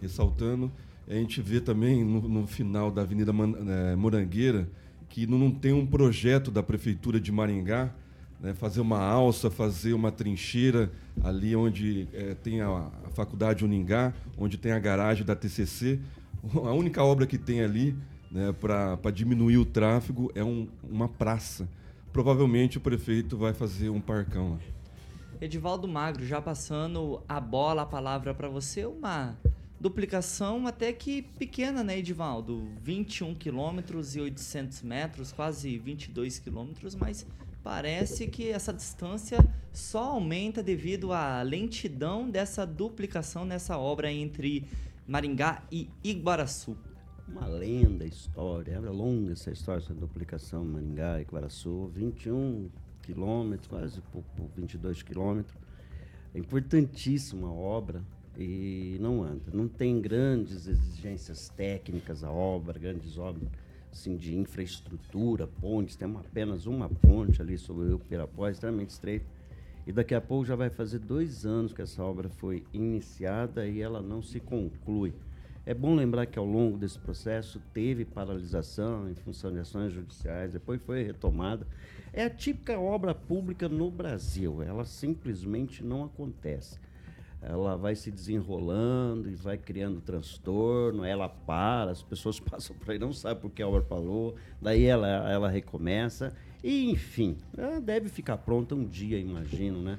ressaltando. 0.00 0.70
A 1.08 1.14
gente 1.14 1.40
vê 1.40 1.58
também 1.58 2.04
no, 2.04 2.28
no 2.28 2.46
final 2.46 2.90
da 2.90 3.00
Avenida 3.00 3.32
Man, 3.32 3.54
é, 3.66 3.96
Morangueira 3.96 4.68
que 5.08 5.26
não, 5.26 5.50
tem 5.50 5.72
um 5.72 5.86
projeto 5.86 6.50
da 6.50 6.62
Prefeitura 6.62 7.20
de 7.20 7.32
Maringá 7.32 7.92
né, 8.40 8.54
fazer 8.54 8.80
uma 8.80 9.00
alça, 9.00 9.50
fazer 9.50 9.92
uma 9.92 10.12
trincheira 10.12 10.90
ali 11.22 11.56
onde 11.56 12.08
é, 12.12 12.34
tem 12.34 12.60
a, 12.60 12.68
a, 12.68 13.10
Faculdade 13.10 13.64
Uningá, 13.64 14.12
onde 14.36 14.56
tem 14.56 14.72
a 14.72 14.78
garagem 14.78 15.24
da 15.24 15.34
TCC. 15.34 15.98
A 16.54 16.72
única 16.72 17.02
obra 17.02 17.26
que 17.26 17.36
tem 17.36 17.60
ali 17.60 17.96
né, 18.30 18.52
para 18.52 19.10
diminuir 19.10 19.58
o 19.58 19.64
tráfego 19.64 20.30
é 20.34 20.44
um, 20.44 20.68
uma 20.88 21.08
praça. 21.08 21.68
Provavelmente 22.12 22.78
o 22.78 22.80
prefeito 22.80 23.36
vai 23.36 23.52
fazer 23.52 23.90
um 23.90 24.00
parcão 24.00 24.52
lá. 24.52 24.58
Edivaldo 25.40 25.86
Magro, 25.86 26.26
já 26.26 26.40
passando 26.40 27.22
a 27.28 27.40
bola, 27.40 27.82
a 27.82 27.86
palavra 27.86 28.34
para 28.34 28.48
você, 28.48 28.84
uma 28.84 29.36
duplicação 29.80 30.66
até 30.66 30.92
que 30.92 31.22
pequena, 31.22 31.84
né, 31.84 31.98
Edivaldo? 31.98 32.68
21 32.82 33.34
quilômetros 33.34 34.16
e 34.16 34.20
800 34.20 34.82
metros, 34.82 35.32
quase 35.32 35.78
22 35.78 36.38
quilômetros, 36.38 36.94
mas 36.94 37.26
parece 37.62 38.26
que 38.26 38.50
essa 38.50 38.72
distância 38.72 39.38
só 39.72 40.04
aumenta 40.04 40.62
devido 40.62 41.12
à 41.12 41.42
lentidão 41.42 42.28
dessa 42.28 42.66
duplicação 42.66 43.44
nessa 43.44 43.78
obra 43.78 44.10
entre 44.10 44.64
Maringá 45.06 45.62
e 45.70 45.88
Iguaraçu. 46.02 46.76
Uma 47.28 47.46
lenda 47.46 48.06
história, 48.06 48.72
é 48.72 48.80
longa 48.80 49.32
essa 49.32 49.50
história, 49.50 49.82
essa 49.82 49.94
duplicação 49.94 50.64
Maringá 50.64 51.18
e 51.18 51.22
Iguaraçu, 51.22 51.88
21 51.94 52.70
quilômetros, 53.02 53.68
quase 53.68 54.00
por, 54.12 54.22
por 54.36 54.48
22 54.56 55.02
quilômetros. 55.02 55.56
É 56.34 56.38
importantíssima 56.38 57.52
obra 57.52 58.02
e 58.38 58.96
não 59.00 59.22
anda. 59.22 59.50
Não 59.52 59.66
tem 59.66 60.00
grandes 60.00 60.68
exigências 60.68 61.48
técnicas 61.48 62.22
a 62.22 62.30
obra, 62.30 62.78
grandes 62.78 63.18
obras 63.18 63.48
assim, 63.92 64.16
de 64.16 64.36
infraestrutura, 64.36 65.48
pontes, 65.60 65.96
tem 65.96 66.06
uma, 66.06 66.20
apenas 66.20 66.66
uma 66.66 66.88
ponte 66.88 67.42
ali 67.42 67.58
sobre 67.58 67.84
o 67.84 67.88
Rio 67.88 67.98
Pirapó, 67.98 68.48
extremamente 68.48 68.90
estreito. 68.90 69.26
E 69.86 69.92
daqui 69.92 70.14
a 70.14 70.20
pouco 70.20 70.44
já 70.44 70.54
vai 70.54 70.70
fazer 70.70 70.98
dois 70.98 71.44
anos 71.44 71.72
que 71.72 71.82
essa 71.82 72.02
obra 72.02 72.28
foi 72.28 72.64
iniciada 72.72 73.66
e 73.66 73.80
ela 73.80 74.00
não 74.00 74.22
se 74.22 74.38
conclui. 74.38 75.12
É 75.64 75.74
bom 75.74 75.94
lembrar 75.94 76.26
que 76.26 76.38
ao 76.38 76.44
longo 76.44 76.78
desse 76.78 76.98
processo 76.98 77.60
teve 77.74 78.04
paralisação 78.04 79.10
em 79.10 79.14
função 79.14 79.52
de 79.52 79.58
ações 79.58 79.92
judiciais, 79.92 80.52
depois 80.52 80.80
foi 80.82 81.02
retomada. 81.02 81.66
É 82.12 82.24
a 82.24 82.30
típica 82.30 82.78
obra 82.78 83.14
pública 83.14 83.68
no 83.68 83.90
Brasil, 83.90 84.62
ela 84.62 84.84
simplesmente 84.84 85.82
não 85.82 86.04
acontece 86.04 86.78
ela 87.40 87.76
vai 87.76 87.94
se 87.94 88.10
desenrolando 88.10 89.30
e 89.30 89.34
vai 89.34 89.56
criando 89.56 90.00
transtorno, 90.00 91.04
ela 91.04 91.28
para, 91.28 91.90
as 91.90 92.02
pessoas 92.02 92.38
passam 92.40 92.74
por 92.76 92.90
aí, 92.90 92.98
não 92.98 93.12
sabem 93.12 93.40
por 93.40 93.50
que 93.50 93.62
a 93.62 93.68
obra 93.68 93.82
parou, 93.82 94.34
daí 94.60 94.84
ela, 94.84 95.06
ela 95.30 95.48
recomeça, 95.48 96.34
e 96.62 96.90
enfim, 96.90 97.36
ela 97.56 97.80
deve 97.80 98.08
ficar 98.08 98.36
pronta 98.38 98.74
um 98.74 98.84
dia, 98.84 99.18
imagino, 99.18 99.80
né? 99.80 99.98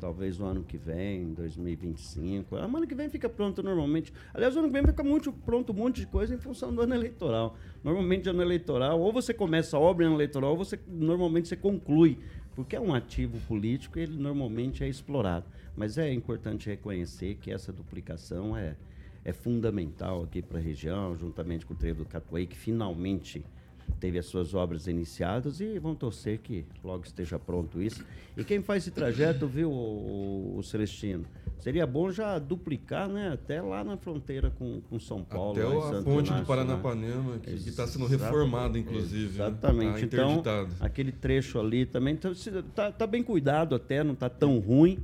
Talvez 0.00 0.38
no 0.38 0.46
ano 0.46 0.64
que 0.64 0.78
vem, 0.78 1.34
2025. 1.34 2.54
O 2.54 2.58
ano 2.58 2.86
que 2.86 2.94
vem 2.94 3.10
fica 3.10 3.28
pronto 3.28 3.62
normalmente. 3.62 4.10
Aliás, 4.32 4.56
o 4.56 4.60
ano 4.60 4.68
que 4.68 4.72
vem 4.72 4.82
fica 4.82 5.04
muito 5.04 5.30
pronto 5.30 5.72
um 5.72 5.76
monte 5.76 6.00
de 6.00 6.06
coisa 6.06 6.34
em 6.34 6.38
função 6.38 6.74
do 6.74 6.80
ano 6.80 6.94
eleitoral. 6.94 7.54
Normalmente, 7.84 8.26
ano 8.26 8.40
eleitoral, 8.40 8.98
ou 8.98 9.12
você 9.12 9.34
começa 9.34 9.76
a 9.76 9.80
obra 9.80 10.04
em 10.04 10.08
ano 10.08 10.16
eleitoral, 10.16 10.52
ou 10.52 10.56
você 10.56 10.80
normalmente 10.88 11.48
você 11.48 11.56
conclui 11.56 12.18
porque 12.54 12.76
é 12.76 12.80
um 12.80 12.92
ativo 12.92 13.38
político 13.46 13.98
ele 13.98 14.16
normalmente 14.16 14.84
é 14.84 14.88
explorado. 14.88 15.46
Mas 15.80 15.96
é 15.96 16.12
importante 16.12 16.68
reconhecer 16.68 17.36
que 17.36 17.50
essa 17.50 17.72
duplicação 17.72 18.54
é, 18.54 18.76
é 19.24 19.32
fundamental 19.32 20.24
aqui 20.24 20.42
para 20.42 20.58
a 20.58 20.60
região, 20.60 21.16
juntamente 21.16 21.64
com 21.64 21.72
o 21.72 21.76
trevo 21.76 22.00
do 22.00 22.04
Catuai, 22.04 22.44
que 22.44 22.54
finalmente 22.54 23.42
teve 23.98 24.18
as 24.18 24.26
suas 24.26 24.52
obras 24.52 24.86
iniciadas 24.86 25.58
e 25.58 25.78
vão 25.78 25.94
torcer 25.94 26.38
que 26.40 26.66
logo 26.84 27.06
esteja 27.06 27.38
pronto 27.38 27.80
isso. 27.80 28.04
E 28.36 28.44
quem 28.44 28.60
faz 28.60 28.82
esse 28.82 28.90
trajeto, 28.90 29.46
viu, 29.46 29.72
o, 29.72 30.58
o 30.58 30.62
Celestino? 30.62 31.24
Seria 31.58 31.86
bom 31.86 32.10
já 32.12 32.38
duplicar, 32.38 33.08
né? 33.08 33.32
Até 33.32 33.62
lá 33.62 33.82
na 33.82 33.96
fronteira 33.96 34.50
com, 34.50 34.82
com 34.82 35.00
São 35.00 35.24
Paulo. 35.24 35.52
Até 35.52 35.96
a 35.98 36.02
ponte 36.02 36.30
do 36.30 36.44
Paranapanema, 36.44 37.36
né? 37.36 37.40
que 37.42 37.52
está 37.52 37.86
sendo 37.86 38.06
reformada, 38.06 38.78
inclusive. 38.78 39.38
Né? 39.38 39.46
Exatamente. 39.46 40.02
Né? 40.02 40.08
Tá 40.08 40.32
então, 40.32 40.68
aquele 40.78 41.10
trecho 41.10 41.58
ali 41.58 41.86
também 41.86 42.14
está 42.14 42.62
tá, 42.74 42.92
tá 42.92 43.06
bem 43.06 43.22
cuidado 43.22 43.74
até, 43.74 44.04
não 44.04 44.12
está 44.12 44.28
tão 44.28 44.58
ruim. 44.58 44.98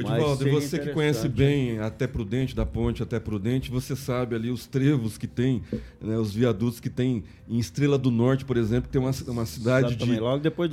Edivaldo, 0.00 0.48
e 0.48 0.50
você 0.50 0.78
que 0.78 0.90
conhece 0.90 1.28
bem 1.28 1.78
até 1.78 2.06
Prudente, 2.06 2.56
da 2.56 2.64
ponte 2.64 3.02
até 3.02 3.20
Prudente, 3.20 3.70
você 3.70 3.94
sabe 3.94 4.34
ali 4.34 4.50
os 4.50 4.66
trevos 4.66 5.18
que 5.18 5.26
tem, 5.26 5.62
né, 6.00 6.16
os 6.16 6.34
viadutos 6.34 6.80
que 6.80 6.88
tem 6.88 7.22
em 7.46 7.58
Estrela 7.58 7.98
do 7.98 8.10
Norte, 8.10 8.44
por 8.44 8.56
exemplo, 8.56 8.84
que 8.84 8.88
tem 8.88 9.00
uma, 9.00 9.12
uma 9.28 9.44
cidade 9.44 9.94
de, 9.94 10.06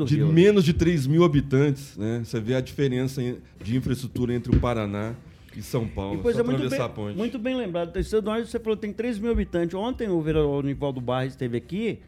de 0.06 0.16
Rio, 0.16 0.28
né? 0.28 0.34
menos 0.34 0.64
de 0.64 0.74
3 0.74 1.06
mil 1.08 1.26
habitantes. 1.26 1.98
Né? 1.98 2.22
Você 2.24 2.40
vê 2.40 2.56
a 2.56 2.62
diferença 2.62 3.22
de 3.62 3.76
infraestrutura 3.76 4.34
entre 4.34 4.56
o 4.56 4.60
Paraná 4.60 5.14
e 5.56 5.62
São 5.62 5.86
Paulo. 5.86 6.20
E, 6.20 6.22
pois 6.22 6.38
é, 6.38 6.44
muito 6.44 6.70
bem, 6.70 7.16
muito 7.16 7.40
bem 7.40 7.56
lembrado. 7.58 7.98
Estrela 7.98 8.22
do 8.22 8.32
Norte, 8.32 8.50
você 8.50 8.60
falou 8.60 8.78
que 8.78 8.84
tem 8.84 8.94
3 8.94 9.20
mil 9.20 9.32
habitantes. 9.32 9.74
Ontem 9.76 10.08
o 10.08 10.22
vereador 10.22 10.64
Nivaldo 10.64 11.02
Barres 11.02 11.34
esteve 11.34 11.58
aqui 11.58 12.00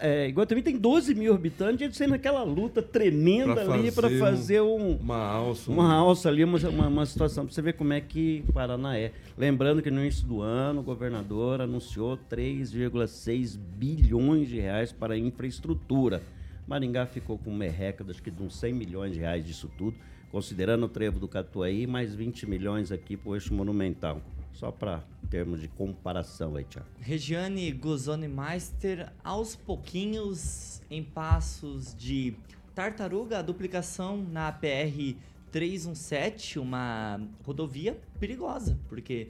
é, 0.00 0.28
Iguatemi 0.28 0.62
tem 0.62 0.76
12 0.76 1.14
mil 1.14 1.34
habitantes, 1.34 1.80
eles 1.80 1.96
sendo 1.96 2.14
aquela 2.14 2.42
luta 2.42 2.82
tremenda 2.82 3.64
pra 3.64 3.74
ali 3.74 3.90
para 3.90 4.10
fazer 4.10 4.60
um, 4.60 4.96
uma 4.96 5.16
alça, 5.16 5.70
uma 5.70 5.94
alça 5.94 6.28
ali, 6.28 6.44
uma, 6.44 6.58
uma, 6.68 6.88
uma 6.88 7.06
situação 7.06 7.46
para 7.46 7.54
você 7.54 7.62
ver 7.62 7.72
como 7.74 7.92
é 7.92 8.00
que 8.00 8.44
Paraná 8.52 8.98
é. 8.98 9.12
Lembrando 9.38 9.80
que 9.80 9.90
no 9.90 10.00
início 10.00 10.26
do 10.26 10.42
ano 10.42 10.80
o 10.80 10.82
governador 10.82 11.62
anunciou 11.62 12.18
3,6 12.30 13.56
bilhões 13.56 14.48
de 14.48 14.60
reais 14.60 14.92
para 14.92 15.16
infraestrutura. 15.16 16.22
Maringá 16.66 17.06
ficou 17.06 17.38
com 17.38 17.52
merreca, 17.52 18.04
acho 18.08 18.22
que 18.22 18.30
de 18.30 18.42
uns 18.42 18.54
100 18.56 18.74
milhões 18.74 19.12
de 19.12 19.18
reais 19.18 19.44
disso 19.44 19.70
tudo, 19.78 19.96
considerando 20.30 20.84
o 20.86 20.88
trevo 20.88 21.18
do 21.18 21.26
Catuaí, 21.26 21.86
mais 21.86 22.14
20 22.14 22.48
milhões 22.48 22.92
aqui 22.92 23.16
para 23.16 23.30
o 23.30 23.34
eixo 23.34 23.52
monumental. 23.54 24.20
Só 24.60 24.70
para 24.70 25.02
termos 25.30 25.58
de 25.58 25.68
comparação 25.68 26.54
aí, 26.54 26.64
Tiago. 26.64 26.86
Regiane 27.00 27.72
Guzoni 27.72 28.28
Meister, 28.28 29.10
aos 29.24 29.56
pouquinhos, 29.56 30.82
em 30.90 31.02
passos 31.02 31.94
de 31.94 32.36
tartaruga, 32.74 33.38
a 33.38 33.42
duplicação 33.42 34.18
na 34.18 34.52
PR 34.52 35.16
317, 35.50 36.58
uma 36.58 37.18
rodovia 37.42 37.98
perigosa, 38.18 38.78
porque 38.86 39.28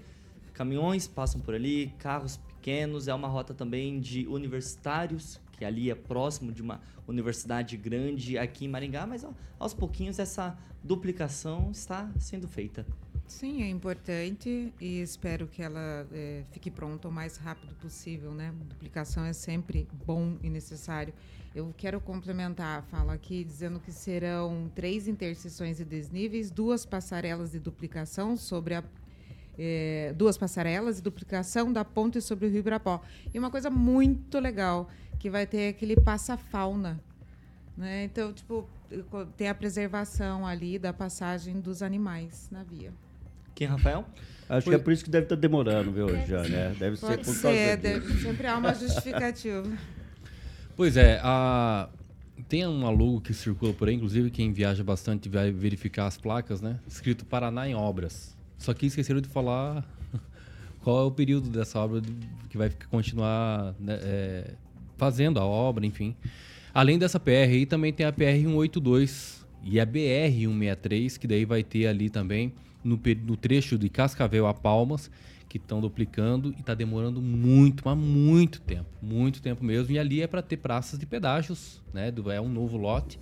caminhões 0.53 1.07
passam 1.07 1.41
por 1.41 1.55
ali, 1.55 1.95
carros 2.01 2.37
pequenos, 2.37 3.07
é 3.07 3.15
uma 3.15 3.29
rota 3.29 3.55
também 3.55 4.01
de 4.01 4.27
universitários, 4.27 5.41
que 5.53 5.65
ali 5.65 5.93
é 5.93 5.95
próximo 5.95 6.51
de 6.51 6.61
uma 6.61 6.81
universidade 7.07 7.77
grande 7.77 8.37
aqui 8.37 8.65
em 8.65 8.69
Maringá, 8.69 9.07
mas 9.07 9.23
ó, 9.23 9.33
aos 9.61 9.75
pouquinhos 9.75 10.19
essa 10.19 10.59
duplicação 10.83 11.71
está 11.71 12.11
sendo 12.19 12.49
feita. 12.49 12.85
Sim, 13.31 13.63
é 13.63 13.69
importante 13.71 14.75
e 14.81 15.01
espero 15.01 15.47
que 15.47 15.63
ela 15.63 16.05
é, 16.13 16.43
fique 16.51 16.69
pronta 16.69 17.07
o 17.07 17.13
mais 17.13 17.37
rápido 17.37 17.73
possível, 17.77 18.33
né? 18.33 18.53
Duplicação 18.69 19.25
é 19.25 19.33
sempre 19.33 19.89
bom 20.05 20.37
e 20.43 20.51
necessário. 20.51 21.15
Eu 21.55 21.73
quero 21.77 22.01
complementar 22.01 22.81
a 22.81 22.83
fala 22.83 23.15
aqui 23.15 23.45
dizendo 23.45 23.79
que 23.79 23.93
serão 23.93 24.69
três 24.75 25.07
interseções 25.07 25.79
e 25.79 25.85
desníveis, 25.85 26.51
duas 26.51 26.85
passarelas 26.85 27.53
de 27.53 27.61
duplicação 27.61 28.37
sobre 28.37 28.75
a 28.75 28.85
é, 29.57 30.13
duas 30.17 30.37
passarelas 30.37 30.99
e 30.99 31.03
duplicação 31.03 31.73
da 31.73 31.85
ponte 31.85 32.21
sobre 32.21 32.47
o 32.47 32.51
Rio 32.51 32.65
Brapó. 32.65 33.01
E 33.33 33.39
uma 33.39 33.51
coisa 33.51 33.71
muito 33.71 34.41
legal, 34.41 34.91
que 35.21 35.31
vai 35.31 35.47
ter 35.47 35.69
aquele 35.69 35.95
passa-fauna. 35.95 37.01
Né? 37.77 38.05
Então, 38.05 38.33
tipo, 38.33 38.69
tem 39.37 39.49
a 39.49 39.55
preservação 39.55 40.45
ali 40.45 40.81
da 40.81 40.93
passagem 40.93 41.61
dos 41.61 41.81
animais 41.81 42.49
na 42.51 42.65
via. 42.65 42.93
Quem, 43.61 43.69
Rafael? 43.69 44.07
Acho 44.49 44.65
Foi... 44.65 44.75
que 44.75 44.81
é 44.81 44.83
por 44.83 44.91
isso 44.91 45.05
que 45.05 45.11
deve 45.11 45.27
estar 45.27 45.37
tá 45.37 45.41
demorando, 45.41 45.93
viu, 45.93 46.09
já, 46.27 46.43
né? 46.45 46.75
Deve 46.79 46.97
Pode 46.97 47.13
ser 47.13 47.19
por 47.19 47.43
causa 47.43 47.59
ser, 47.59 47.77
deve, 47.77 48.23
sempre 48.23 48.47
há 48.47 48.57
uma 48.57 48.75
justificativa. 48.75 49.71
Pois 50.75 50.97
é, 50.97 51.21
a... 51.23 51.91
tem 52.49 52.67
um 52.67 52.87
alugo 52.87 53.21
que 53.21 53.35
circula 53.35 53.75
por 53.75 53.87
aí, 53.87 53.95
inclusive 53.97 54.31
quem 54.31 54.51
viaja 54.51 54.83
bastante 54.83 55.29
vai 55.29 55.51
verificar 55.51 56.07
as 56.07 56.17
placas, 56.17 56.63
né? 56.63 56.81
Escrito 56.89 57.27
Paraná 57.27 57.69
em 57.69 57.75
obras. 57.75 58.35
Só 58.57 58.73
que 58.73 58.87
esqueceram 58.87 59.21
de 59.21 59.29
falar 59.29 59.85
qual 60.81 61.01
é 61.01 61.05
o 61.05 61.11
período 61.11 61.51
dessa 61.51 61.79
obra 61.79 62.01
que 62.49 62.57
vai 62.57 62.71
continuar 62.89 63.75
né, 63.79 63.99
é, 64.01 64.55
fazendo 64.97 65.39
a 65.39 65.45
obra, 65.45 65.85
enfim. 65.85 66.17
Além 66.73 66.99
dessa 66.99 67.21
PR 67.21 67.51
aí, 67.51 67.67
também 67.67 67.93
tem 67.93 68.07
a 68.07 68.13
PR 68.13 68.41
182 68.41 69.47
e 69.63 69.79
a 69.79 69.85
BR 69.85 70.33
163, 70.33 71.19
que 71.19 71.27
daí 71.27 71.45
vai 71.45 71.63
ter 71.63 71.89
ali 71.89 72.09
também 72.09 72.55
no, 72.83 73.01
no 73.27 73.37
trecho 73.37 73.79
de 73.79 73.89
Cascavel 73.89 74.47
a 74.47 74.55
Palmas, 74.55 75.11
que 75.49 75.57
estão 75.57 75.81
duplicando 75.81 76.55
e 76.57 76.61
está 76.61 76.75
demorando 76.75 77.21
muito, 77.21 77.83
mas 77.85 77.99
muito 77.99 78.61
tempo, 78.61 78.89
muito 79.03 79.43
tempo 79.43 79.65
mesmo. 79.65 79.93
E 79.93 79.99
ali 79.99 80.23
é 80.23 80.27
para 80.27 80.43
ter 80.43 80.57
praças 80.59 80.99
de 80.99 81.07
pedágios, 81.07 81.83
né? 81.93 82.13
É 82.33 82.41
um 82.41 82.49
novo 82.49 82.77
lote. 82.77 83.19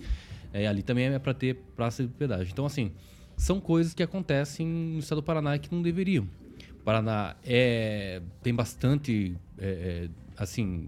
É, 0.53 0.67
ali 0.67 0.83
também 0.83 1.05
é 1.05 1.19
para 1.19 1.33
ter 1.33 1.55
praça 1.75 2.03
de 2.03 2.09
pedágio. 2.09 2.51
Então, 2.51 2.65
assim, 2.65 2.91
são 3.35 3.59
coisas 3.59 3.93
que 3.93 4.03
acontecem 4.03 4.67
no 4.67 4.99
estado 4.99 5.21
do 5.21 5.23
Paraná 5.23 5.57
que 5.57 5.73
não 5.73 5.81
deveriam. 5.81 6.27
O 6.79 6.83
Paraná 6.83 7.35
é, 7.43 8.21
tem 8.43 8.53
bastante, 8.53 9.35
é, 9.57 9.67
é, 9.67 10.09
assim, 10.37 10.87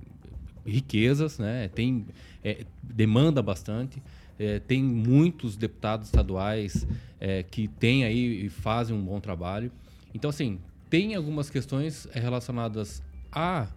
riquezas, 0.65 1.39
né? 1.39 1.69
Tem 1.69 2.05
é, 2.43 2.65
demanda 2.81 3.41
bastante. 3.41 4.01
É, 4.43 4.59
tem 4.59 4.81
muitos 4.83 5.55
deputados 5.55 6.07
estaduais 6.07 6.87
é, 7.19 7.43
que 7.43 7.67
têm 7.67 8.03
aí 8.03 8.45
e 8.45 8.49
fazem 8.49 8.95
um 8.95 9.03
bom 9.03 9.19
trabalho. 9.19 9.71
Então, 10.13 10.29
assim, 10.29 10.57
tem 10.89 11.13
algumas 11.15 11.49
questões 11.49 12.07
relacionadas 12.11 13.03
a, 13.31 13.67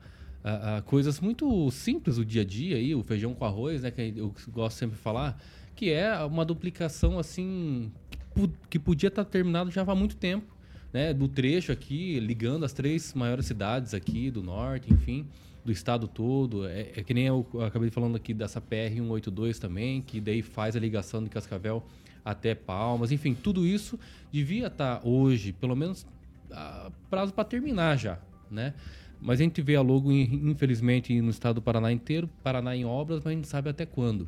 a- 0.42 0.76
a 0.78 0.82
coisas 0.82 1.20
muito 1.20 1.70
simples 1.70 2.16
do 2.16 2.24
dia 2.24 2.42
a 2.42 2.44
dia, 2.44 2.76
aí, 2.76 2.94
o 2.94 3.02
feijão 3.02 3.34
com 3.34 3.44
arroz, 3.44 3.82
né? 3.82 3.90
Que 3.90 4.14
eu 4.16 4.34
gosto 4.52 4.76
sempre 4.78 4.96
de 4.96 5.02
falar, 5.02 5.38
que 5.76 5.90
é 5.90 6.16
uma 6.24 6.44
duplicação 6.44 7.18
assim 7.18 7.90
que, 8.34 8.50
que 8.70 8.78
podia 8.78 9.08
estar 9.08 9.24
terminado 9.24 9.70
já 9.70 9.82
há 9.82 9.94
muito 9.94 10.16
tempo, 10.16 10.46
né? 10.92 11.12
Do 11.12 11.28
trecho 11.28 11.70
aqui 11.72 12.18
ligando 12.20 12.64
as 12.64 12.72
três 12.72 13.12
maiores 13.14 13.46
cidades 13.46 13.92
aqui 13.94 14.30
do 14.30 14.42
norte, 14.42 14.92
enfim, 14.92 15.26
do 15.64 15.72
estado 15.72 16.06
todo. 16.06 16.66
É, 16.66 16.92
é 16.96 17.02
que 17.02 17.14
nem 17.14 17.24
eu 17.26 17.46
acabei 17.66 17.90
falando 17.90 18.16
aqui 18.16 18.34
dessa 18.34 18.60
PR 18.60 18.92
182 18.94 19.58
também, 19.58 20.02
que 20.02 20.20
daí 20.20 20.42
faz 20.42 20.76
a 20.76 20.80
ligação 20.80 21.22
de 21.22 21.30
Cascavel 21.30 21.82
até 22.24 22.54
Palmas, 22.54 23.12
enfim, 23.12 23.34
tudo 23.34 23.66
isso 23.66 23.98
devia 24.32 24.68
estar 24.68 25.00
hoje, 25.06 25.52
pelo 25.52 25.76
menos 25.76 26.06
a 26.50 26.90
prazo 27.10 27.34
para 27.34 27.44
terminar 27.44 27.98
já, 27.98 28.18
né? 28.50 28.72
Mas 29.20 29.40
a 29.40 29.42
gente 29.44 29.60
vê 29.60 29.76
a 29.76 29.82
logo, 29.82 30.10
in- 30.10 30.50
infelizmente, 30.50 31.18
no 31.20 31.30
estado 31.30 31.56
do 31.56 31.62
Paraná 31.62 31.92
inteiro, 31.92 32.28
Paraná 32.42 32.74
em 32.76 32.84
obras, 32.84 33.18
mas 33.24 33.32
a 33.32 33.34
gente 33.36 33.48
sabe 33.48 33.68
até 33.70 33.84
quando. 33.86 34.26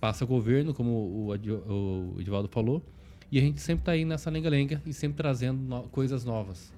Passa 0.00 0.24
governo, 0.26 0.72
como 0.74 0.90
o, 0.90 1.28
o 1.28 2.20
Edivaldo 2.20 2.48
falou, 2.48 2.82
e 3.32 3.38
a 3.38 3.40
gente 3.42 3.60
sempre 3.60 3.82
está 3.82 3.92
aí 3.92 4.04
nessa 4.04 4.30
lenga-lenga 4.30 4.80
e 4.86 4.92
sempre 4.92 5.16
trazendo 5.16 5.58
no- 5.60 5.82
coisas 5.84 6.24
novas. 6.24 6.72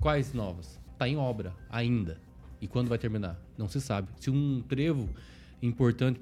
Quais 0.00 0.32
novas? 0.32 0.80
Está 0.92 1.08
em 1.08 1.16
obra 1.16 1.52
ainda. 1.70 2.20
E 2.60 2.66
quando 2.66 2.88
vai 2.88 2.98
terminar? 2.98 3.38
Não 3.56 3.68
se 3.68 3.80
sabe. 3.80 4.08
Se 4.18 4.30
um 4.30 4.62
trevo 4.66 5.08
importante 5.62 6.20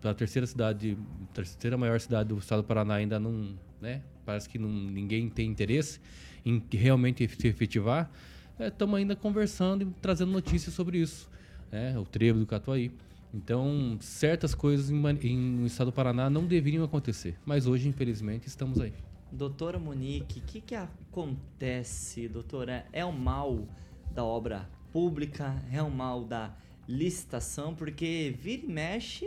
para 0.00 0.10
a 0.10 0.14
terceira 0.14 0.46
cidade, 0.46 0.96
terceira 1.34 1.76
maior 1.76 2.00
cidade 2.00 2.28
do 2.28 2.38
estado 2.38 2.62
do 2.62 2.66
Paraná 2.66 2.94
ainda 2.94 3.18
não, 3.18 3.54
né? 3.80 4.02
Parece 4.24 4.48
que 4.48 4.58
não, 4.58 4.68
ninguém 4.68 5.28
tem 5.28 5.48
interesse 5.50 6.00
em 6.44 6.62
realmente 6.72 7.28
se 7.28 7.48
efetivar. 7.48 8.10
Estamos 8.58 8.96
ainda 8.96 9.16
conversando 9.16 9.82
e 9.82 9.86
trazendo 10.00 10.30
notícias 10.30 10.74
sobre 10.74 10.98
isso, 10.98 11.28
né? 11.70 11.98
O 11.98 12.04
trevo 12.04 12.38
do 12.38 12.46
Catuaí. 12.46 12.90
Então, 13.32 13.96
certas 14.00 14.54
coisas 14.54 14.90
em, 14.90 14.96
em, 15.22 15.38
no 15.38 15.66
estado 15.66 15.86
do 15.86 15.92
Paraná 15.92 16.28
não 16.28 16.44
deveriam 16.46 16.84
acontecer, 16.84 17.36
mas 17.46 17.66
hoje, 17.66 17.88
infelizmente, 17.88 18.48
estamos 18.48 18.80
aí. 18.80 18.92
Doutora 19.30 19.78
Monique, 19.78 20.40
o 20.40 20.42
que, 20.42 20.60
que 20.60 20.74
acontece, 20.74 22.26
doutora? 22.26 22.84
É 22.92 23.04
o 23.04 23.12
mal 23.12 23.68
da 24.12 24.24
obra 24.24 24.68
pública? 24.92 25.62
É 25.72 25.82
o 25.82 25.90
mal 25.90 26.24
da 26.24 26.54
licitação? 26.88 27.74
Porque 27.74 28.36
vira 28.40 28.64
e 28.64 28.68
mexe 28.68 29.26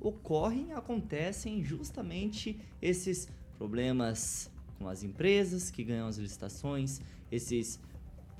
ocorrem, 0.00 0.72
acontecem 0.74 1.64
justamente 1.64 2.60
esses 2.82 3.26
problemas 3.56 4.50
com 4.78 4.86
as 4.86 5.02
empresas 5.02 5.70
que 5.70 5.82
ganham 5.82 6.06
as 6.06 6.18
licitações, 6.18 7.00
esses 7.32 7.80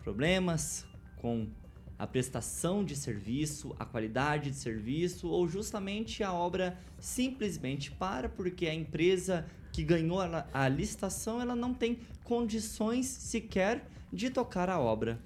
problemas 0.03 0.85
com 1.17 1.49
a 1.99 2.07
prestação 2.07 2.85
de 2.85 2.95
serviço, 2.95 3.75
a 3.79 3.85
qualidade 3.87 4.51
de 4.51 4.57
serviço, 4.57 5.29
ou 5.29 5.49
justamente 5.49 6.23
a 6.23 6.33
obra 6.33 6.79
simplesmente 6.99 7.91
para 7.91 8.29
porque 8.29 8.67
a 8.67 8.75
empresa 8.75 9.47
que 9.73 9.83
ganhou 9.83 10.21
a 10.21 10.69
licitação 10.69 11.41
ela 11.41 11.57
não 11.57 11.73
tem 11.73 11.99
condições 12.23 13.07
sequer 13.07 13.89
de 14.13 14.29
tocar 14.29 14.69
a 14.69 14.79
obra. 14.79 15.19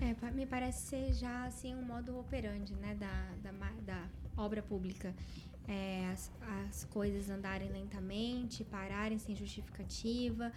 É, 0.00 0.30
me 0.30 0.46
parece 0.46 0.86
ser 0.86 1.12
já 1.12 1.44
assim 1.44 1.74
um 1.74 1.82
modo 1.82 2.18
operandi, 2.18 2.72
né, 2.74 2.94
da, 2.94 3.50
da, 3.50 3.70
da 3.82 4.08
obra 4.36 4.62
pública. 4.62 5.14
É, 5.66 6.08
as, 6.12 6.30
as 6.66 6.84
coisas 6.84 7.28
andarem 7.28 7.70
lentamente, 7.70 8.64
pararem 8.64 9.18
sem 9.18 9.34
justificativa, 9.34 10.52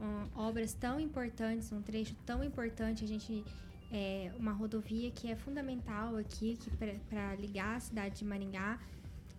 hum, 0.00 0.28
obras 0.34 0.72
tão 0.72 0.98
importantes, 0.98 1.70
um 1.70 1.82
trecho 1.82 2.14
tão 2.24 2.42
importante, 2.42 3.04
a 3.04 3.06
gente 3.06 3.44
é, 3.92 4.32
uma 4.38 4.52
rodovia 4.52 5.10
que 5.10 5.30
é 5.30 5.36
fundamental 5.36 6.16
aqui 6.16 6.56
que 6.56 6.70
para 6.70 7.34
ligar 7.36 7.76
a 7.76 7.80
cidade 7.80 8.16
de 8.16 8.24
Maringá, 8.24 8.80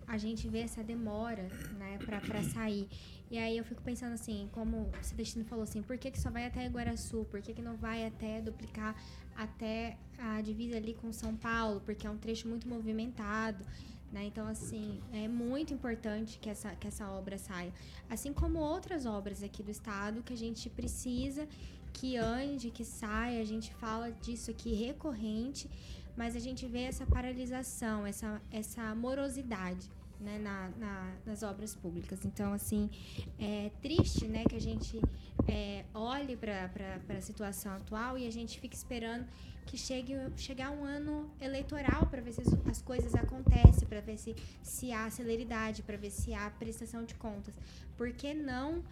a 0.06 0.16
gente 0.16 0.48
vê 0.48 0.60
essa 0.60 0.82
demora, 0.82 1.48
né, 1.78 1.98
para 2.06 2.42
sair. 2.42 2.88
E 3.30 3.36
aí 3.38 3.58
eu 3.58 3.64
fico 3.64 3.82
pensando 3.82 4.14
assim, 4.14 4.48
como 4.52 4.88
o 4.88 5.04
Celestino 5.04 5.44
falou 5.44 5.62
assim, 5.62 5.82
por 5.82 5.98
que, 5.98 6.10
que 6.10 6.18
só 6.18 6.30
vai 6.30 6.46
até 6.46 6.64
Iguaraçu? 6.64 7.26
Por 7.30 7.42
que, 7.42 7.52
que 7.52 7.60
não 7.60 7.76
vai 7.76 8.06
até 8.06 8.40
duplicar 8.40 8.96
até 9.36 9.98
a 10.18 10.40
divisa 10.40 10.76
ali 10.76 10.94
com 10.94 11.12
São 11.12 11.36
Paulo? 11.36 11.82
Porque 11.84 12.06
é 12.06 12.10
um 12.10 12.16
trecho 12.16 12.48
muito 12.48 12.66
movimentado. 12.66 13.62
Né? 14.10 14.24
Então, 14.24 14.46
assim, 14.46 14.98
é 15.12 15.28
muito 15.28 15.74
importante 15.74 16.38
que 16.38 16.48
essa, 16.48 16.74
que 16.74 16.88
essa 16.88 17.06
obra 17.10 17.36
saia. 17.36 17.72
Assim 18.08 18.32
como 18.32 18.58
outras 18.58 19.04
obras 19.04 19.42
aqui 19.42 19.62
do 19.62 19.70
estado 19.70 20.22
que 20.22 20.32
a 20.32 20.36
gente 20.36 20.70
precisa 20.70 21.46
que 21.92 22.16
ande, 22.16 22.70
que 22.70 22.84
saia. 22.84 23.42
A 23.42 23.44
gente 23.44 23.74
fala 23.74 24.10
disso 24.10 24.50
aqui 24.50 24.72
recorrente, 24.72 25.68
mas 26.16 26.34
a 26.34 26.40
gente 26.40 26.66
vê 26.66 26.82
essa 26.84 27.04
paralisação, 27.04 28.06
essa, 28.06 28.40
essa 28.50 28.94
morosidade. 28.94 29.97
Né, 30.20 30.36
na, 30.38 30.68
na- 30.76 31.14
nas 31.24 31.44
obras 31.44 31.76
públicas. 31.76 32.24
Então, 32.24 32.52
assim, 32.52 32.90
é 33.38 33.70
triste 33.80 34.26
né, 34.26 34.42
que 34.48 34.56
a 34.56 34.60
gente 34.60 35.00
é, 35.46 35.84
olhe 35.94 36.36
para 36.36 36.68
a 37.16 37.20
situação 37.20 37.70
atual 37.72 38.18
e 38.18 38.26
a 38.26 38.30
gente 38.32 38.58
fique 38.58 38.74
esperando 38.74 39.24
que 39.64 39.76
chegue 39.78 40.14
chegar 40.36 40.70
um 40.72 40.82
ano 40.84 41.30
eleitoral 41.40 42.06
para 42.06 42.20
ver 42.20 42.32
se 42.32 42.40
as, 42.40 42.48
as 42.68 42.82
coisas 42.82 43.14
acontecem, 43.14 43.86
para 43.86 44.00
ver 44.00 44.18
se, 44.18 44.34
se 44.60 44.90
há 44.90 45.08
celeridade, 45.08 45.84
para 45.84 45.96
ver 45.96 46.10
se 46.10 46.34
há 46.34 46.50
prestação 46.50 47.04
de 47.04 47.14
contas. 47.14 47.54
Por 47.96 48.10
que 48.12 48.34
não 48.34 48.82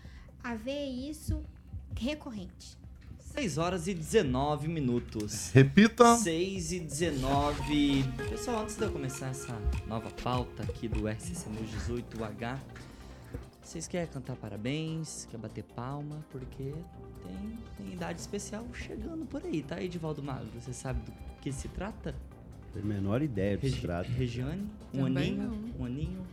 haver 0.45 0.87
isso 0.87 1.43
recorrente? 1.99 2.77
6 3.37 3.59
horas 3.59 3.87
e 3.87 3.93
19 3.93 4.67
minutos. 4.67 5.51
Repita. 5.53 6.17
6 6.17 6.73
e 6.73 6.81
19. 6.81 8.03
Pessoal, 8.31 8.63
antes 8.63 8.77
de 8.77 8.83
eu 8.85 8.91
começar 8.91 9.27
essa 9.27 9.55
nova 9.87 10.11
pauta 10.23 10.63
aqui 10.63 10.89
do 10.89 11.01
News 11.03 11.71
18H, 11.87 12.59
vocês 13.63 13.87
querem 13.87 14.09
cantar 14.09 14.37
parabéns? 14.37 15.29
Quer 15.31 15.37
bater 15.37 15.65
palma? 15.65 16.25
Porque 16.31 16.73
tem, 17.23 17.59
tem 17.77 17.93
idade 17.93 18.19
especial 18.21 18.65
chegando 18.73 19.27
por 19.27 19.45
aí, 19.45 19.63
tá, 19.63 19.83
Edivaldo 19.83 20.23
Magro? 20.23 20.49
Você 20.59 20.73
sabe 20.73 21.03
do 21.03 21.13
que 21.43 21.53
se 21.53 21.69
trata? 21.69 22.15
Tem 22.73 22.83
a 22.83 22.87
menor 22.87 23.21
ideia 23.21 23.59
do 23.59 23.61
que 23.61 23.71
se 23.71 23.81
trata. 23.83 24.09
Regiane? 24.09 24.67
Um 24.95 25.05
Também 25.05 25.33
aninho? 25.35 25.43
não. 25.77 25.83
Um 25.83 25.85
aninho? 25.85 26.27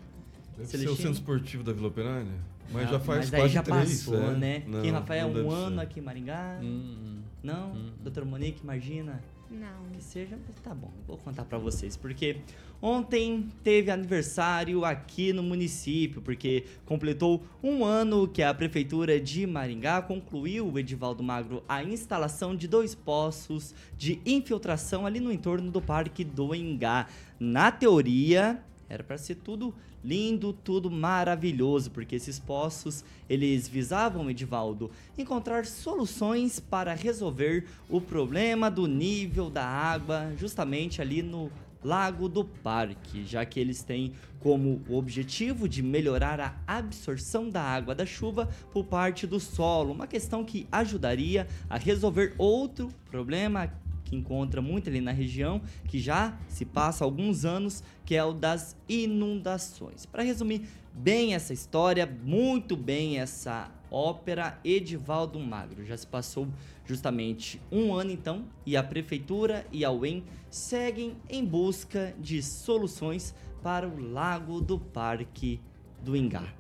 Deve 0.58 0.68
ser 0.70 0.90
o? 0.90 0.96
Centro 0.96 1.12
Esportivo 1.14 1.64
da 1.64 1.74
Vila 1.74 1.88
Operária. 1.88 2.28
Mas 2.72 2.88
Ah, 2.88 2.92
já 2.94 3.00
faz 3.00 3.20
mas 3.20 3.30
quase 3.42 3.54
já 3.54 3.62
três, 3.64 4.04
passou, 4.06 4.24
é. 4.32 4.36
né? 4.38 4.64
Não, 4.68 4.82
Quem, 4.82 4.92
Rafael, 4.92 5.30
não 5.30 5.46
um 5.48 5.52
ano 5.52 5.76
ser. 5.78 5.82
aqui 5.84 6.00
em 6.00 6.04
Maringá? 6.04 6.60
Hum, 6.62 7.20
Não? 7.44 7.74
Hum. 7.74 7.92
Doutora 8.02 8.26
Monique, 8.26 8.62
imagina? 8.64 9.22
Não. 9.52 9.84
Que 9.94 10.02
seja, 10.04 10.40
mas 10.48 10.56
tá 10.62 10.74
bom, 10.74 10.92
vou 11.06 11.18
contar 11.18 11.44
pra 11.46 11.60
vocês, 11.60 11.96
porque 11.96 12.38
ontem 12.82 13.48
teve 13.64 13.92
aniversário 13.92 14.84
aqui 14.84 15.32
no 15.32 15.44
município, 15.44 16.22
porque 16.22 16.64
completou 16.86 17.44
um 17.62 17.84
ano 17.86 18.28
que 18.28 18.42
a 18.42 18.52
prefeitura 18.54 19.20
de 19.20 19.46
Maringá 19.46 20.02
concluiu, 20.02 20.68
o 20.72 20.80
Edivaldo 20.80 21.22
Magro, 21.22 21.64
a 21.70 21.84
instalação 21.84 22.56
de 22.56 22.68
dois 22.68 22.96
poços 22.96 23.76
de 23.98 24.20
infiltração 24.26 25.06
ali 25.06 25.20
no 25.20 25.32
entorno 25.32 25.70
do 25.70 25.82
Parque 25.82 26.24
do 26.24 26.56
Engá. 26.56 27.08
Na 27.40 27.72
teoria, 27.72 28.60
era 28.90 29.04
para 29.04 29.18
ser 29.20 29.36
tudo 29.36 29.74
lindo, 30.04 30.52
tudo 30.52 30.92
maravilhoso, 30.92 31.92
porque 31.92 32.16
esses 32.16 32.38
poços, 32.40 33.04
eles 33.30 33.68
visavam, 33.68 34.30
Edivaldo, 34.30 34.92
encontrar 35.18 35.66
soluções 35.66 36.60
para 36.60 36.94
resolver 36.94 37.66
o 37.90 38.02
problema 38.02 38.70
do 38.70 38.86
nível 38.86 39.50
da 39.50 39.66
água 39.66 40.34
justamente 40.38 41.02
ali 41.02 41.22
no 41.22 41.52
Lago 41.84 42.30
do 42.30 42.46
Parque, 42.46 43.26
já 43.26 43.46
que 43.46 43.60
eles 43.60 43.84
têm 43.84 44.14
como 44.40 44.82
objetivo 44.90 45.68
de 45.68 45.84
melhorar 45.84 46.64
a 46.68 46.78
absorção 46.78 47.50
da 47.50 47.62
água 47.62 47.94
da 47.94 48.06
chuva 48.06 48.50
por 48.72 48.86
parte 48.86 49.28
do 49.28 49.40
solo, 49.40 49.92
uma 49.92 50.08
questão 50.08 50.46
que 50.46 50.68
ajudaria 50.72 51.48
a 51.70 51.78
resolver 51.78 52.34
outro 52.38 52.90
problema 53.10 53.72
encontra 54.14 54.62
muito 54.62 54.90
ali 54.90 55.02
na 55.02 55.12
região, 55.12 55.62
que 55.88 56.00
já 56.00 56.38
se 56.48 56.66
passa 56.66 57.04
alguns 57.04 57.46
anos, 57.46 57.84
que 58.06 58.16
é 58.16 58.24
o 58.24 58.34
das 58.34 58.76
inundações. 58.88 60.06
Para 60.06 60.24
resumir 60.24 60.68
bem 60.94 61.34
essa 61.34 61.54
história, 61.54 62.06
muito 62.24 62.76
bem 62.76 63.20
essa 63.20 63.72
ópera 63.90 64.60
Edivaldo 64.64 65.40
Magro. 65.40 65.86
Já 65.86 65.96
se 65.98 66.08
passou 66.08 66.48
justamente 66.86 67.62
um 67.72 67.94
ano 67.94 68.12
então 68.12 68.46
e 68.66 68.76
a 68.76 68.84
prefeitura 68.84 69.66
e 69.72 69.86
a 69.86 69.92
UEM 69.92 70.24
seguem 70.50 71.16
em 71.30 71.46
busca 71.46 72.14
de 72.20 72.42
soluções 72.42 73.34
para 73.62 73.88
o 73.88 74.00
Lago 74.12 74.60
do 74.60 74.78
Parque 74.80 75.60
do 76.04 76.16
Ingá. 76.18 76.54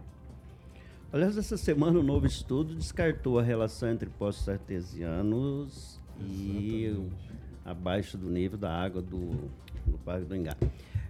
Aliás, 1.11 1.37
essa 1.37 1.57
semana 1.57 1.99
um 1.99 2.03
novo 2.03 2.25
estudo 2.25 2.73
descartou 2.73 3.37
a 3.37 3.43
relação 3.43 3.89
entre 3.89 4.09
poços 4.09 4.47
artesianos 4.49 5.99
e 6.19 6.91
o- 6.97 7.32
abaixo 7.65 8.17
do 8.17 8.29
nível 8.29 8.57
da 8.57 8.71
água 8.71 9.01
do, 9.01 9.31
do 9.85 9.97
Parque 10.03 10.25
do 10.25 10.35
Ingá. 10.35 10.55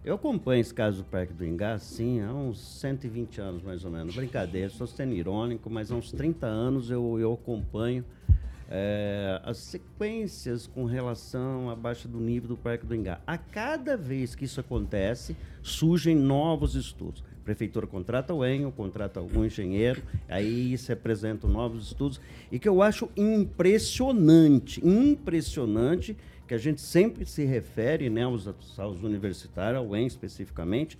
Eu 0.03 0.15
acompanho 0.15 0.59
esse 0.59 0.73
caso 0.73 0.97
do 0.97 1.03
Parque 1.05 1.31
do 1.31 1.45
Ingá, 1.45 1.79
sim, 1.79 2.19
há 2.21 2.33
uns 2.33 2.59
120 2.59 3.39
anos 3.39 3.63
mais 3.63 3.85
ou 3.85 3.91
menos. 3.91 4.13
Brincadeira, 4.13 4.67
estou 4.67 4.85
sendo 4.85 5.13
irônico, 5.13 5.69
mas 5.69 5.91
há 5.91 5.95
uns 5.95 6.11
30 6.11 6.45
anos 6.45 6.89
eu, 6.89 7.17
eu 7.19 7.33
acompanho 7.33 8.03
eh, 8.69 9.39
as 9.43 9.59
sequências 9.59 10.67
com 10.67 10.83
relação 10.83 11.69
abaixo 11.69 12.07
do 12.07 12.19
nível 12.19 12.49
do 12.49 12.57
Parque 12.57 12.85
do 12.85 12.95
Ingá. 12.95 13.21
A 13.25 13.37
cada 13.37 13.95
vez 13.95 14.35
que 14.35 14.45
isso 14.45 14.59
acontece, 14.59 15.37
surgem 15.61 16.15
novos 16.15 16.75
estudos. 16.75 17.23
A 17.41 17.43
prefeitura 17.43 17.85
contrata 17.85 18.33
o 18.33 18.43
Enio, 18.43 18.71
contrata 18.71 19.19
algum 19.19 19.45
engenheiro, 19.45 20.01
aí 20.27 20.77
se 20.77 20.91
apresentam 20.91 21.49
novos 21.49 21.87
estudos, 21.87 22.19
e 22.51 22.57
que 22.57 22.67
eu 22.67 22.81
acho 22.81 23.09
impressionante, 23.15 24.85
impressionante, 24.85 26.17
que 26.47 26.53
a 26.53 26.57
gente 26.57 26.81
sempre 26.81 27.25
se 27.25 27.45
refere 27.45 28.09
né, 28.09 28.23
aos, 28.23 28.47
aos 28.77 29.01
universitários, 29.03 29.77
ao 29.83 29.95
EN 29.95 30.05
especificamente, 30.07 30.97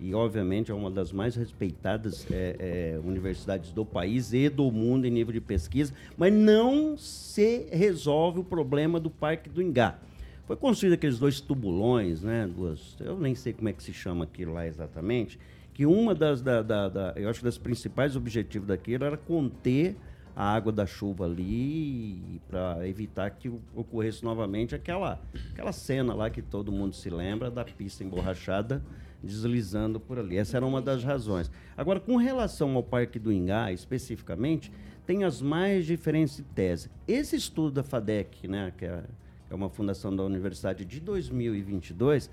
e 0.00 0.14
obviamente 0.14 0.70
é 0.70 0.74
uma 0.74 0.90
das 0.90 1.12
mais 1.12 1.36
respeitadas 1.36 2.26
é, 2.30 2.56
é, 2.96 3.00
universidades 3.04 3.70
do 3.72 3.84
país 3.84 4.32
e 4.32 4.48
do 4.48 4.70
mundo 4.70 5.06
em 5.06 5.10
nível 5.10 5.32
de 5.32 5.40
pesquisa, 5.40 5.92
mas 6.16 6.32
não 6.32 6.96
se 6.98 7.66
resolve 7.70 8.40
o 8.40 8.44
problema 8.44 8.98
do 8.98 9.08
Parque 9.08 9.48
do 9.48 9.62
Ingá. 9.62 9.98
Foi 10.44 10.56
construído 10.56 10.94
aqueles 10.94 11.18
dois 11.20 11.40
tubulões, 11.40 12.20
né? 12.22 12.50
Duas, 12.52 12.96
eu 13.00 13.16
nem 13.16 13.34
sei 13.34 13.52
como 13.52 13.68
é 13.68 13.72
que 13.72 13.82
se 13.82 13.92
chama 13.92 14.24
aquilo 14.24 14.52
lá 14.52 14.66
exatamente, 14.66 15.38
que 15.72 15.86
uma 15.86 16.14
das, 16.14 16.42
da, 16.42 16.60
da, 16.62 16.88
da- 16.88 17.12
eu 17.16 17.28
acho 17.30 17.38
que 17.38 17.44
das 17.44 17.56
principais 17.56 18.16
objetivos 18.16 18.66
daquilo 18.66 19.04
era 19.04 19.16
conter 19.16 19.96
a 20.34 20.44
água 20.54 20.72
da 20.72 20.86
chuva 20.86 21.24
ali 21.24 22.40
para 22.48 22.88
evitar 22.88 23.30
que 23.30 23.52
ocorresse 23.74 24.24
novamente 24.24 24.74
aquela, 24.74 25.20
aquela 25.50 25.72
cena 25.72 26.14
lá 26.14 26.30
que 26.30 26.40
todo 26.40 26.72
mundo 26.72 26.94
se 26.94 27.10
lembra 27.10 27.50
da 27.50 27.64
pista 27.64 28.02
emborrachada 28.02 28.82
deslizando 29.22 30.00
por 30.00 30.18
ali. 30.18 30.36
Essa 30.36 30.56
era 30.56 30.66
uma 30.66 30.82
das 30.82 31.04
razões. 31.04 31.50
Agora, 31.76 32.00
com 32.00 32.16
relação 32.16 32.74
ao 32.74 32.82
Parque 32.82 33.18
do 33.18 33.32
Ingá, 33.32 33.70
especificamente, 33.70 34.72
tem 35.06 35.24
as 35.24 35.40
mais 35.40 35.86
diferentes 35.86 36.42
teses. 36.54 36.90
Esse 37.06 37.36
estudo 37.36 37.70
da 37.70 37.82
FADEC, 37.82 38.48
né, 38.48 38.72
que 38.76 38.84
é, 38.84 39.04
é 39.50 39.54
uma 39.54 39.68
fundação 39.68 40.14
da 40.14 40.24
Universidade 40.24 40.84
de 40.84 40.98
2022, 41.00 42.30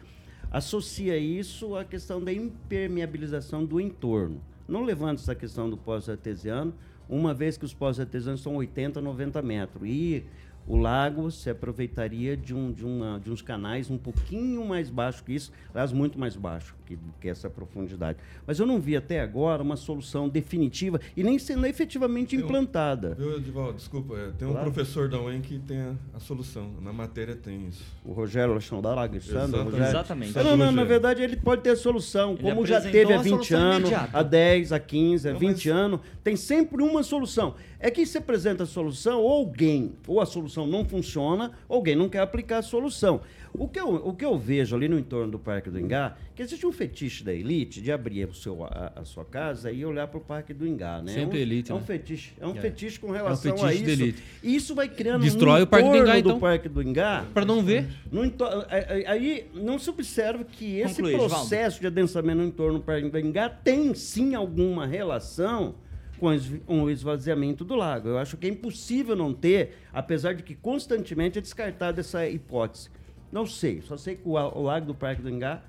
associa 0.51 1.17
isso 1.17 1.75
à 1.75 1.85
questão 1.85 2.23
da 2.23 2.33
impermeabilização 2.33 3.63
do 3.63 3.79
entorno. 3.79 4.41
Não 4.67 4.83
levando 4.83 5.17
essa 5.17 5.35
questão 5.35 5.69
do 5.69 5.77
poço 5.77 6.11
artesiano, 6.11 6.73
uma 7.09 7.33
vez 7.33 7.57
que 7.57 7.65
os 7.65 7.73
poços 7.73 7.99
artesianos 7.99 8.41
são 8.41 8.55
80, 8.55 9.01
90 9.01 9.41
metros. 9.41 9.81
E 9.85 10.23
o 10.67 10.77
lago 10.77 11.31
se 11.31 11.49
aproveitaria 11.49 12.37
de, 12.37 12.53
um, 12.53 12.71
de, 12.71 12.85
uma, 12.85 13.19
de 13.19 13.31
uns 13.31 13.41
canais 13.41 13.89
um 13.89 13.97
pouquinho 13.97 14.63
mais 14.65 14.89
baixo 14.89 15.23
que 15.23 15.33
isso, 15.33 15.51
aliás, 15.73 15.91
muito 15.91 16.19
mais 16.19 16.35
baixo 16.35 16.75
que, 16.89 16.97
que 17.21 17.29
essa 17.29 17.49
profundidade. 17.49 18.17
Mas 18.47 18.59
eu 18.59 18.65
não 18.65 18.79
vi 18.79 18.95
até 18.97 19.21
agora 19.21 19.61
uma 19.61 19.75
solução 19.75 20.27
definitiva 20.27 20.99
e 21.15 21.21
nem 21.23 21.37
sendo 21.37 21.65
efetivamente 21.67 22.35
Eu- 22.35 22.41
implantada. 22.41 23.13
Viu, 23.13 23.37
Edivaldo? 23.37 23.73
Desculpa, 23.77 24.15
é, 24.17 24.31
tem 24.31 24.47
um 24.47 24.51
Claro. 24.51 24.71
professor 24.71 25.07
da 25.07 25.21
UEM 25.21 25.41
que 25.41 25.59
tem 25.59 25.79
a, 25.79 25.93
a 26.15 26.19
solução. 26.19 26.71
Na 26.81 26.91
matéria 26.91 27.35
tem 27.35 27.67
isso. 27.67 27.83
O 28.03 28.11
Rogério 28.11 28.51
Alexandre 28.53 28.89
Alexandre, 28.89 29.59
Exatamente. 29.59 29.89
Exatamente. 29.89 30.37
Não, 30.37 30.57
não, 30.57 30.71
na 30.71 30.83
verdade 30.83 31.21
ele 31.21 31.35
pode 31.35 31.61
ter 31.61 31.71
a 31.71 31.75
solução, 31.75 32.33
Ele 32.33 32.41
como 32.41 32.65
já 32.65 32.81
teve 32.81 33.13
há 33.13 33.19
a 33.19 33.21
20 33.21 33.29
solução 33.31 33.59
anos, 33.59 33.89
imediata. 33.89 34.17
há 34.17 34.23
10, 34.23 34.71
há 34.73 34.79
15, 34.79 35.29
há 35.29 35.33
Não, 35.33 35.39
20 35.39 35.69
mas- 35.69 35.77
anos, 35.77 35.99
tem 36.23 36.35
sempre 36.35 36.81
uma 36.81 37.03
solução. 37.03 37.53
É 37.79 37.89
que 37.89 38.05
se 38.05 38.17
apresenta 38.17 38.63
a 38.63 38.65
solução, 38.65 39.21
ou 39.21 39.29
alguém, 39.31 39.93
ou 40.05 40.19
a 40.19 40.25
solução 40.25 40.67
não 40.67 40.83
funciona, 40.83 41.51
ou 41.67 41.77
alguém 41.77 41.95
não 41.95 42.09
quer 42.09 42.19
aplicar 42.19 42.57
a 42.57 42.61
solução. 42.61 43.21
O 43.53 43.67
que, 43.67 43.79
eu, 43.79 43.87
o 43.95 44.13
que 44.13 44.23
eu 44.23 44.37
vejo 44.37 44.75
ali 44.75 44.87
no 44.87 44.97
entorno 44.97 45.31
do 45.31 45.39
Parque 45.39 45.69
do 45.69 45.79
Ingá, 45.79 46.15
que 46.35 46.41
existe 46.41 46.65
um 46.65 46.71
fetiche 46.71 47.23
da 47.23 47.33
elite 47.33 47.81
de 47.81 47.91
abrir 47.91 48.27
o 48.29 48.33
seu, 48.33 48.63
a, 48.63 48.93
a 48.97 49.03
sua 49.05 49.25
casa 49.25 49.71
e 49.71 49.83
olhar 49.83 50.07
para 50.07 50.17
o 50.19 50.21
Parque 50.21 50.53
do 50.53 50.67
Ingá, 50.67 51.01
né? 51.01 51.13
Sempre 51.13 51.37
é 51.37 51.39
um, 51.39 51.43
elite, 51.43 51.71
É 51.71 51.75
um 51.75 51.79
né? 51.79 51.83
fetiche, 51.85 52.33
é 52.39 52.47
um 52.47 52.51
É. 52.55 52.61
fetiche 52.61 52.99
com 52.99 53.11
relação 53.11 53.51
a 53.53 53.57
fetiche 53.57 53.83
da 53.83 53.91
isso. 53.91 54.01
elite. 54.03 54.23
E 54.43 54.55
isso 54.55 54.75
vai 54.75 54.87
criando 54.87 55.23
Destrói 55.23 55.59
no 55.59 55.65
o 55.65 55.67
Parque 55.67 55.85
do 55.89 55.95
entorno 55.95 56.03
Ingá, 56.11 56.21
do 56.21 56.29
então. 56.29 56.39
Parque 56.39 56.69
do 56.69 56.81
Ingá 56.83 57.25
Para 57.33 57.45
não 57.45 57.63
ver. 57.63 57.87
no 58.11 58.23
ento- 58.23 58.43
a- 58.43 58.67
a- 58.69 59.11
Aí 59.11 59.47
não 59.53 59.79
se 59.79 59.89
observa 59.89 60.43
que 60.43 60.79
esse 60.79 61.01
Conclui, 61.01 61.15
processo 61.17 61.81
de 61.81 61.87
adensamento 61.87 62.37
no 62.37 62.45
entorno 62.47 62.79
do 62.79 62.85
Parque 62.85 63.09
do 63.09 63.19
Ingá 63.19 63.49
tem 63.49 63.93
sim 63.95 64.35
alguma 64.35 64.85
relação 64.85 65.75
com 66.19 66.81
o 66.83 66.89
esvaziamento 66.89 67.63
do 67.63 67.75
lago. 67.75 68.09
Eu 68.09 68.17
acho 68.17 68.35
que 68.37 68.45
é 68.45 68.49
impossível 68.49 69.15
não 69.15 69.33
ter, 69.33 69.71
apesar 69.93 70.33
de 70.33 70.43
que 70.43 70.53
constantemente 70.53 71.37
é 71.39 71.41
descartada 71.41 72.01
essa 72.01 72.27
hipótese. 72.27 72.89
Não 73.31 73.45
sei, 73.45 73.81
só 73.81 73.97
sei 73.97 74.15
que 74.15 74.27
o, 74.27 74.31
o 74.31 74.61
lago 74.63 74.85
do 74.85 74.95
Parque 74.95 75.21
do 75.21 75.29
Ingá, 75.29 75.61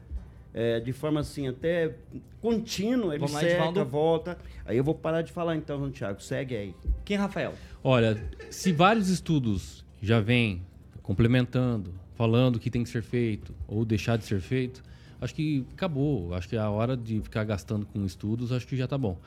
é, 0.53 0.81
de 0.81 0.93
forma 0.93 1.21
assim 1.21 1.49
até 1.49 1.95
contínua, 2.41 3.15
ele 3.15 3.21
Vamos 3.21 3.35
lá, 3.35 3.41
seca, 3.41 3.85
volta. 3.85 4.39
Aí 4.65 4.77
eu 4.77 4.85
vou 4.85 4.95
parar 4.95 5.23
de 5.23 5.33
falar 5.33 5.57
então, 5.57 5.79
João 5.79 5.91
Thiago, 5.91 6.21
segue 6.23 6.57
aí. 6.57 6.75
Quem, 7.05 7.17
Rafael? 7.17 7.55
Olha, 7.85 8.23
se 8.51 8.73
vários 8.73 9.09
estudos 9.09 9.85
já 10.03 10.21
vêm 10.21 10.63
complementando, 11.03 11.93
falando 12.15 12.57
o 12.57 12.59
que 12.59 12.71
tem 12.71 12.83
que 12.83 12.89
ser 12.89 13.03
feito 13.03 13.55
ou 13.69 13.85
deixar 13.85 14.17
de 14.17 14.25
ser 14.25 14.41
feito, 14.41 14.83
acho 15.21 15.35
que 15.35 15.65
acabou. 15.73 16.35
Acho 16.35 16.49
que 16.49 16.57
a 16.57 16.69
hora 16.71 16.97
de 16.97 17.21
ficar 17.21 17.45
gastando 17.45 17.87
com 17.87 18.05
estudos, 18.05 18.53
acho 18.53 18.67
que 18.67 18.77
já 18.77 18.85
está 18.85 18.99
bom. 18.99 19.19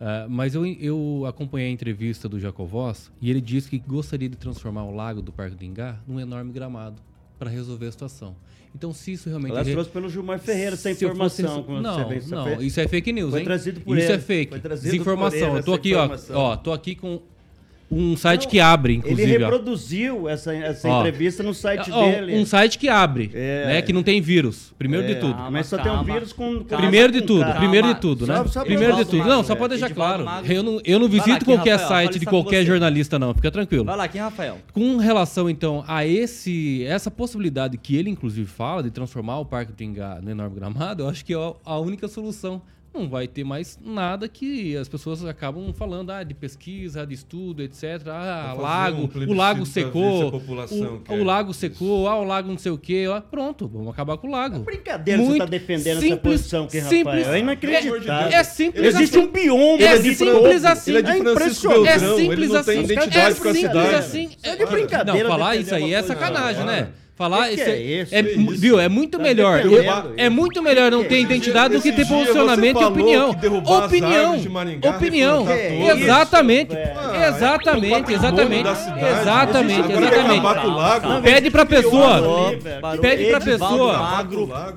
Ah, 0.00 0.26
mas 0.30 0.54
eu, 0.54 0.64
eu 0.64 1.24
acompanhei 1.26 1.68
a 1.68 1.70
entrevista 1.70 2.26
do 2.28 2.40
Jacovós 2.40 3.12
e 3.20 3.28
ele 3.28 3.40
disse 3.40 3.68
que 3.68 3.78
gostaria 3.78 4.30
de 4.30 4.36
transformar 4.36 4.84
o 4.84 4.94
lago 4.94 5.20
do 5.20 5.30
Parque 5.30 5.54
do 5.54 5.64
Ingá 5.64 6.00
num 6.06 6.18
enorme 6.18 6.52
gramado 6.52 7.02
para 7.40 7.50
resolver 7.50 7.86
a 7.86 7.90
situação. 7.90 8.36
Então, 8.74 8.92
se 8.92 9.12
isso 9.12 9.28
realmente... 9.28 9.50
Ela 9.52 9.62
re- 9.62 9.72
trouxe 9.72 9.90
pelo 9.90 10.08
Gilmar 10.08 10.38
Ferreira 10.38 10.74
essa 10.74 10.90
fosse- 10.90 11.04
informação. 11.06 11.62
como 11.64 11.80
não, 11.80 12.06
bem 12.08 12.20
não, 12.28 12.62
isso 12.62 12.78
é 12.78 12.86
fake 12.86 13.12
news, 13.12 13.30
Foi 13.30 13.40
hein? 13.40 13.44
trazido 13.46 13.80
por 13.80 13.96
isso 13.98 14.06
ele. 14.06 14.12
é 14.12 14.18
fake. 14.20 14.50
Foi 14.50 14.60
trazido 14.60 14.92
Desinformação. 14.92 15.40
por 15.40 15.48
ele 15.48 15.58
eu 15.58 15.62
tô 15.64 15.72
aqui, 15.74 15.94
ó, 15.94 16.08
ó, 16.34 16.56
tô 16.56 16.72
aqui 16.72 16.94
com 16.94 17.20
um 17.90 18.16
site 18.16 18.44
Não, 18.44 18.50
que 18.50 18.60
abre, 18.60 18.94
inclusive, 18.94 19.22
Ele 19.22 19.42
ó. 19.42 19.48
reproduziu 19.50 20.28
essa, 20.28 20.54
essa 20.54 20.88
Ó. 20.88 21.00
entrevista 21.00 21.42
no 21.42 21.52
site 21.52 21.90
Ó, 21.90 22.04
dele. 22.08 22.36
Um 22.38 22.46
site 22.46 22.78
que 22.78 22.88
abre, 22.88 23.30
É. 23.34 23.66
né? 23.66 23.82
Que 23.82 23.92
não 23.92 24.02
tem 24.04 24.20
vírus. 24.20 24.72
Primeiro 24.78 25.04
de 25.06 25.12
É, 25.12 25.16
tudo. 25.16 25.34
Calma, 25.34 25.50
mas 25.50 25.66
só 25.66 25.76
tem 25.76 25.90
um 25.90 25.96
calma. 25.96 26.12
vírus 26.14 26.32
com. 26.32 26.62
Calma. 26.64 26.82
Primeiro 26.84 27.12
de 27.12 27.22
tudo, 27.22 27.52
primeiro 27.54 27.88
de 27.88 27.94
Calma. 27.94 28.00
tudo, 28.00 28.26
né? 28.28 28.36
Só- 28.36 28.46
só 28.46 28.64
Primeiro 28.64 28.96
de 28.96 29.04
tudo. 29.04 29.18
Magro, 29.18 29.32
Não, 29.34 29.42
só 29.44 29.56
pra 29.56 29.66
deixar 29.66 29.86
Edivaldo 29.90 30.22
claro. 30.22 30.24
Magro. 30.24 30.52
Eu 30.52 30.62
não, 30.62 30.80
eu 30.84 30.98
não 31.00 31.08
visito 31.08 31.44
quem, 31.44 31.54
qualquer 31.56 31.72
Rafael? 31.72 31.88
site 31.88 32.18
de 32.20 32.26
qualquer 32.26 32.64
jornalista, 32.64 33.18
não. 33.18 33.34
Fica 33.34 33.50
tranquilo. 33.50 33.84
Vai 33.84 33.96
lá, 33.96 34.06
quem, 34.06 34.20
Rafael? 34.20 34.58
Com 34.72 34.96
relação, 34.98 35.50
então, 35.50 35.82
a 35.88 36.06
esse 36.06 36.84
essa 36.86 37.10
possibilidade 37.10 37.76
que 37.76 37.96
ele, 37.96 38.08
inclusive, 38.08 38.46
fala 38.46 38.82
de 38.84 38.90
transformar 38.90 39.38
o 39.40 39.44
Parque 39.44 39.72
do 39.72 39.82
Ingá 39.82 40.20
no 40.22 40.30
enorme 40.30 40.54
gramado, 40.54 41.02
eu 41.02 41.08
acho 41.08 41.24
que 41.24 41.34
é 41.34 41.52
a 41.64 41.78
única 41.78 42.06
solução. 42.06 42.62
Não 42.92 43.08
vai 43.08 43.28
ter 43.28 43.44
mais 43.44 43.78
nada 43.80 44.28
que 44.28 44.76
as 44.76 44.88
pessoas 44.88 45.24
acabam 45.24 45.72
falando 45.72 46.10
ah, 46.10 46.24
de 46.24 46.34
pesquisa, 46.34 47.06
de 47.06 47.14
estudo, 47.14 47.62
etc. 47.62 47.84
Ah, 48.08 48.52
lago, 48.58 49.08
um 49.16 49.30
o 49.30 49.34
lago 49.34 49.64
secou, 49.64 50.30
população 50.32 51.00
o, 51.08 51.12
o 51.14 51.24
lago 51.24 51.52
isso. 51.52 51.60
secou, 51.60 52.08
ah, 52.08 52.18
o 52.18 52.24
lago 52.24 52.48
não 52.48 52.58
sei 52.58 52.72
o 52.72 52.78
quê. 52.78 53.06
Ah, 53.14 53.20
pronto, 53.20 53.68
vamos 53.68 53.88
acabar 53.92 54.16
com 54.16 54.26
o 54.26 54.30
lago. 54.32 54.58
Brincadeira 54.60 55.22
você 55.22 55.38
tá 55.38 55.46
defendendo 55.46 55.98
essa 55.98 56.00
simples, 56.00 56.20
posição 56.40 56.64
aqui, 56.64 56.80
simples. 56.80 57.18
Rafael. 57.18 57.34
É 57.34 57.38
inacreditável. 57.38 58.38
É 58.38 58.42
simples 58.42 58.94
Existe 58.94 59.18
assim. 59.18 59.26
um 59.28 59.30
bioma 59.30 59.82
É 59.82 59.98
de 59.98 60.14
simples 60.16 60.64
assim. 60.64 60.90
Ele 60.90 60.98
é 60.98 61.02
de 61.02 61.10
É 61.10 61.14
Francisco 61.34 61.66
impressionante. 61.68 61.88
É 61.88 61.98
Beltrão, 61.98 62.18
ele 62.18 62.26
simples 62.26 62.48
não 62.50 62.56
assim. 62.60 62.70
tem 62.72 62.80
É 62.80 62.84
identidade 62.84 63.40
com 63.40 63.48
a 63.48 63.54
simples 63.54 63.60
cidade. 63.60 63.94
assim. 63.94 64.24
Isso 64.24 64.38
é 64.42 64.56
de 64.56 64.66
brincadeira 64.66 65.28
Não, 65.28 65.30
falar 65.30 65.56
isso 65.56 65.74
aí 65.74 65.94
é 65.94 66.02
sacanagem, 66.02 66.64
né? 66.64 66.88
Falar 67.20 67.48
Que 67.50 67.54
que 67.56 67.60
isso 67.60 67.68
é 67.68 67.72
aí- 67.74 68.00
isso? 68.00 68.14
é, 68.14 68.22
mu- 68.22 68.52
isso? 68.52 68.60
viu? 68.62 68.80
É 68.80 68.88
muito 68.88 69.18
Tá 69.18 69.22
melhor. 69.22 69.62
defendendo 69.62 70.14
É 70.16 70.30
muito 70.30 70.62
melhor 70.62 70.90
não 70.90 71.02
Que 71.02 71.08
ter 71.10 71.14
é? 71.16 71.20
identidade 71.20 71.76
do 71.76 71.82
que 71.82 71.92
ter 71.92 72.06
posicionamento 72.08 72.80
e 72.80 72.84
opinião. 72.84 73.30
Opinião. 73.30 74.38
Maringá, 74.48 74.88
Opinião. 74.96 75.44
todas. 75.44 76.00
Exatamente. 76.00 76.74
Ah, 76.74 77.12
é 77.14 77.28
Exatamente, 77.28 78.12
exatamente. 78.14 78.68
Exatamente, 78.70 79.92
exatamente. 79.92 81.22
Pede 81.22 81.50
pra 81.50 81.66
pessoa. 81.66 82.52
Pede 83.02 83.26
pra 83.26 83.40
pessoa. 83.40 84.26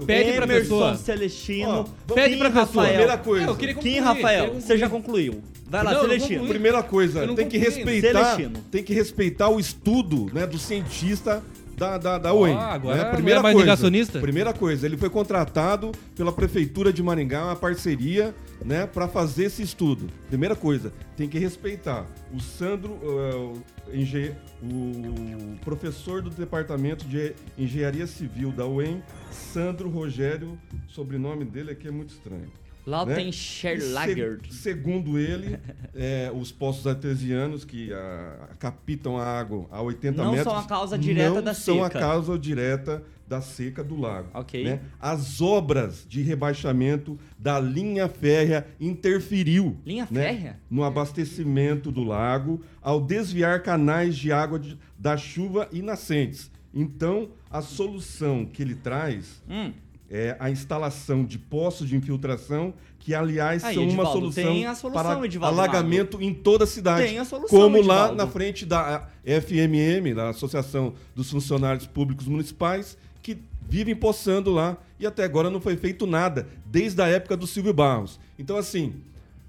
Pede 0.06 0.34
pra 0.34 0.46
pessoa. 0.48 0.96
Celestino. 0.98 1.86
Pede 2.14 2.36
pra 2.36 2.50
pessoa. 2.50 2.64
Rafael. 2.84 2.88
Primeira 2.90 3.18
coisa. 3.18 3.46
Eu 3.48 3.56
queria 3.56 3.74
Kim 3.76 3.82
concluir, 3.82 4.00
Rafael, 4.02 4.54
você 4.56 4.78
já 4.78 4.90
concluiu. 4.90 5.42
Vai 5.66 5.82
lá, 5.84 5.94
Não, 5.94 6.02
Celestino. 6.02 6.46
Primeira 6.46 6.84
coisa, 6.84 7.26
tem 7.34 7.48
que 7.48 7.58
respeitar, 7.58 8.38
tem 8.70 8.84
que 8.84 8.94
respeitar 8.94 9.50
o 9.50 9.60
estudo, 9.60 10.30
né, 10.32 10.46
do 10.46 10.60
cientista 10.60 11.42
da, 11.84 11.98
da, 11.98 12.18
da 12.18 12.34
UEM. 12.34 12.56
Ah, 12.56 12.74
agora 12.74 12.96
né? 13.04 13.12
Primeira 13.12 13.40
é 13.40 13.44
mais 13.44 13.54
coisa, 13.54 13.66
negacionista? 13.66 14.20
Primeira 14.20 14.54
coisa, 14.54 14.86
ele 14.86 14.98
foi 14.98 15.10
contratado 15.10 15.92
pela 16.16 16.32
Prefeitura 16.32 16.92
de 16.94 17.02
Maringá, 17.04 17.44
uma 17.46 17.56
parceria, 17.56 18.34
né, 18.64 18.86
para 18.88 19.08
fazer 19.08 19.46
esse 19.46 19.62
estudo. 19.62 20.08
Primeira 20.30 20.56
coisa, 20.56 20.94
tem 21.18 21.28
que 21.28 21.38
respeitar. 21.38 22.06
O 22.34 22.40
Sandro, 22.40 22.92
o, 22.94 23.62
engen- 23.94 24.36
o 24.62 25.58
professor 25.64 26.22
do 26.22 26.30
Departamento 26.30 27.06
de 27.06 27.34
Engenharia 27.58 28.08
Civil 28.08 28.52
da 28.52 28.66
UEM, 28.66 29.02
Sandro 29.32 29.90
Rogério, 29.90 30.58
sobrenome 30.88 31.44
dele 31.46 31.72
aqui 31.72 31.88
é 31.88 31.92
muito 31.92 32.10
estranho. 32.12 32.52
Lautenschlager. 32.86 34.40
Se- 34.50 34.58
segundo 34.58 35.18
ele, 35.20 35.58
é, 35.96 36.32
os 36.34 36.52
poços 36.52 36.86
artesianos 36.88 37.64
que 37.66 37.92
ah, 37.94 38.50
captam 38.60 39.18
a 39.18 39.26
água 39.26 39.68
a 39.72 39.82
80 39.82 40.24
Não 40.24 40.32
metros 40.32 40.52
são 40.52 40.58
a 40.60 40.66
causa 40.66 40.98
direta 40.98 41.36
não 41.36 41.42
da 41.44 41.54
são 41.54 41.84
a 41.84 41.88
seca. 41.88 42.00
causa 42.00 42.38
direta 42.38 43.04
da 43.28 43.42
seca 43.42 43.84
do 43.84 44.00
lago. 44.00 44.30
Ok. 44.34 44.64
né? 44.64 44.82
As 45.00 45.42
obras 45.42 46.06
de 46.08 46.22
rebaixamento 46.22 47.18
da 47.40 47.60
linha 47.60 48.08
férrea 48.08 48.68
interferiu 48.80 49.78
Linha 49.86 50.08
né, 50.12 50.24
férrea? 50.24 50.60
no 50.70 50.84
abastecimento 50.84 51.92
do 51.92 52.04
lago 52.04 52.62
ao 52.82 53.00
desviar 53.02 53.64
canais 53.64 54.16
de 54.18 54.32
água 54.32 54.60
de- 54.60 54.78
da 55.00 55.16
chuva 55.18 55.68
e 55.72 55.82
nascentes. 55.82 56.52
Então, 56.74 57.30
a 57.50 57.62
solução 57.62 58.46
que 58.46 58.62
ele 58.62 58.76
traz 58.76 59.42
Hum. 59.50 59.72
É 60.10 60.36
a 60.40 60.50
instalação 60.50 61.26
de 61.26 61.38
poços 61.40 61.88
de 61.88 61.96
infiltração, 61.96 62.74
que 63.00 63.14
aliás 63.14 63.64
Aí, 63.64 63.74
são 63.76 63.84
uma 63.84 63.92
Edivaldo, 63.92 64.20
solução, 64.20 64.44
tem 64.44 64.66
a 64.66 64.76
solução, 64.76 65.04
para 65.04 65.26
Edivaldo 65.26 65.60
alagamento 65.60 66.22
em 66.22 66.34
toda 66.34 66.64
a 66.64 66.68
cidade. 66.68 67.08
Tem 67.08 67.20
a 67.20 67.26
solução, 67.26 67.60
como 67.60 67.78
lá 67.82 68.08
Edivaldo. 68.08 68.16
na 68.16 68.28
frente 68.28 68.66
da 68.66 69.08
FMM, 69.26 70.14
da 70.14 70.30
Associação 70.30 70.94
dos 71.16 71.30
Funcionários 71.30 71.88
Públicos 71.88 72.28
Municipais, 72.28 72.98
que 73.22 73.38
vivem 73.68 73.96
poçando 73.96 74.52
lá 74.52 74.78
e 75.00 75.06
até 75.06 75.24
agora 75.24 75.50
não 75.50 75.60
foi 75.60 75.76
feito 75.76 76.06
nada, 76.06 76.48
desde 76.66 77.02
a 77.02 77.08
época 77.08 77.36
do 77.36 77.48
Silvio 77.48 77.74
Barros. 77.74 78.20
Então, 78.38 78.56
assim, 78.56 78.94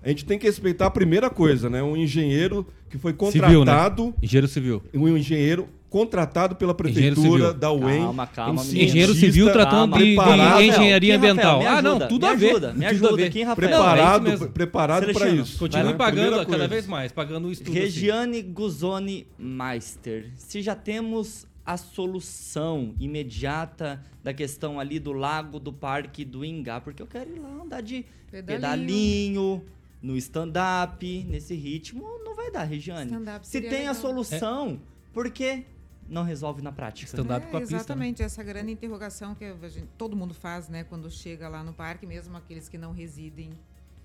a 0.03 0.09
gente 0.09 0.25
tem 0.25 0.39
que 0.39 0.47
respeitar 0.47 0.87
a 0.87 0.91
primeira 0.91 1.31
coisa, 1.31 1.71
né? 1.71 1.83
Um 1.83 1.97
engenheiro 1.97 2.67
que 2.91 2.99
foi 2.99 3.13
Civil, 3.13 3.43
né? 3.43 3.55
contratado, 3.57 4.15
Engenheiro 4.23 4.49
civil. 4.49 4.83
um 4.93 5.17
engenheiro 5.17 5.69
contratado 5.95 6.57
pela 6.57 6.75
prefeitura 6.75 7.55
da 7.55 7.71
UEM. 7.71 8.03
Calma, 8.03 8.27
calma, 8.27 8.63
um. 8.63 8.65
Engenheiro 8.65 9.15
civil 9.15 9.53
tratando 9.53 9.93
calma. 9.93 9.99
de, 9.99 10.05
de 10.11 10.17
preparado. 10.17 10.63
engenharia 10.63 11.15
Rafael, 11.15 11.31
ambiental. 11.33 11.61
me 11.61 11.67
ah, 11.67 11.83
não, 11.83 11.91
ajuda, 11.93 12.09
tudo 12.09 12.27
me 12.27 12.33
a 12.33 12.35
ver. 12.35 12.51
ajuda, 12.51 12.73
me 12.73 12.75
tudo 12.75 13.07
ajuda 13.07 13.23
a 13.23 13.27
aqui, 13.27 13.43
Rafael. 13.45 13.71
Não, 13.71 13.77
é 13.77 13.81
preparado, 13.81 14.51
preparado 14.51 15.13
para 15.13 15.29
isso. 15.29 15.57
Continue 15.57 15.93
lá. 15.93 15.95
pagando 15.95 16.31
cada 16.33 16.47
coisa. 16.47 16.67
vez 16.67 16.87
mais, 16.89 17.13
pagando 17.13 17.47
o 17.47 17.53
estudo. 17.53 17.71
assim. 17.71 17.79
Regiane 17.79 18.43
Guzoni 18.43 19.25
Meister, 19.39 20.33
se 20.37 20.63
já 20.63 20.75
temos 20.75 21.47
a 21.65 21.77
solução 21.77 22.93
imediata 22.99 24.03
da 24.25 24.35
questão 24.35 24.81
ali 24.81 24.99
do 24.99 25.13
lago 25.13 25.61
do 25.61 25.73
Parque 25.73 26.25
do 26.25 26.45
Ingá, 26.45 26.81
porque 26.81 27.03
eu 27.03 27.07
quero 27.07 27.31
ir 27.31 27.39
lá 27.39 27.51
andar 27.63 27.83
de 27.83 28.05
Pedalinho. 28.33 28.45
pedalinho, 28.45 29.65
no 30.03 30.17
stand-up, 30.17 31.25
nesse 31.31 31.55
ritmo, 31.55 32.05
não 32.25 32.35
vai 32.35 32.51
dar, 32.51 32.65
Regiane. 32.65 33.13
Stand-up 33.13 33.47
Se 33.47 33.61
tem 33.61 33.87
a 33.87 33.93
legal. 33.93 33.95
solução, 33.95 34.81
por 35.13 35.31
que 35.31 35.63
não 36.09 36.23
resolve 36.23 36.61
na 36.63 36.71
prática? 36.73 37.07
Stand-up 37.07 37.47
com 37.49 37.57
a 37.57 37.61
É, 37.61 37.63
pista. 37.63 37.75
né? 37.77 37.81
exatamente, 37.81 38.23
essa 38.23 38.43
grande 38.43 38.73
interrogação 38.73 39.35
que 39.35 39.45
a 39.45 39.69
gente- 39.69 39.89
todo 39.99 40.17
mundo 40.17 40.35
faz, 40.35 40.69
né, 40.69 40.85
quando 40.85 41.11
chega 41.11 41.49
lá 41.49 41.63
no 41.65 41.73
parque, 41.73 42.07
mesmo 42.07 42.37
aqueles 42.37 42.69
que 42.69 42.77
não 42.79 42.93
residem 42.93 43.51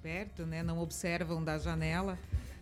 perto, 0.01 0.45
né, 0.45 0.63
não 0.63 0.79
observam 0.79 1.43
da 1.43 1.57
janela. 1.57 2.17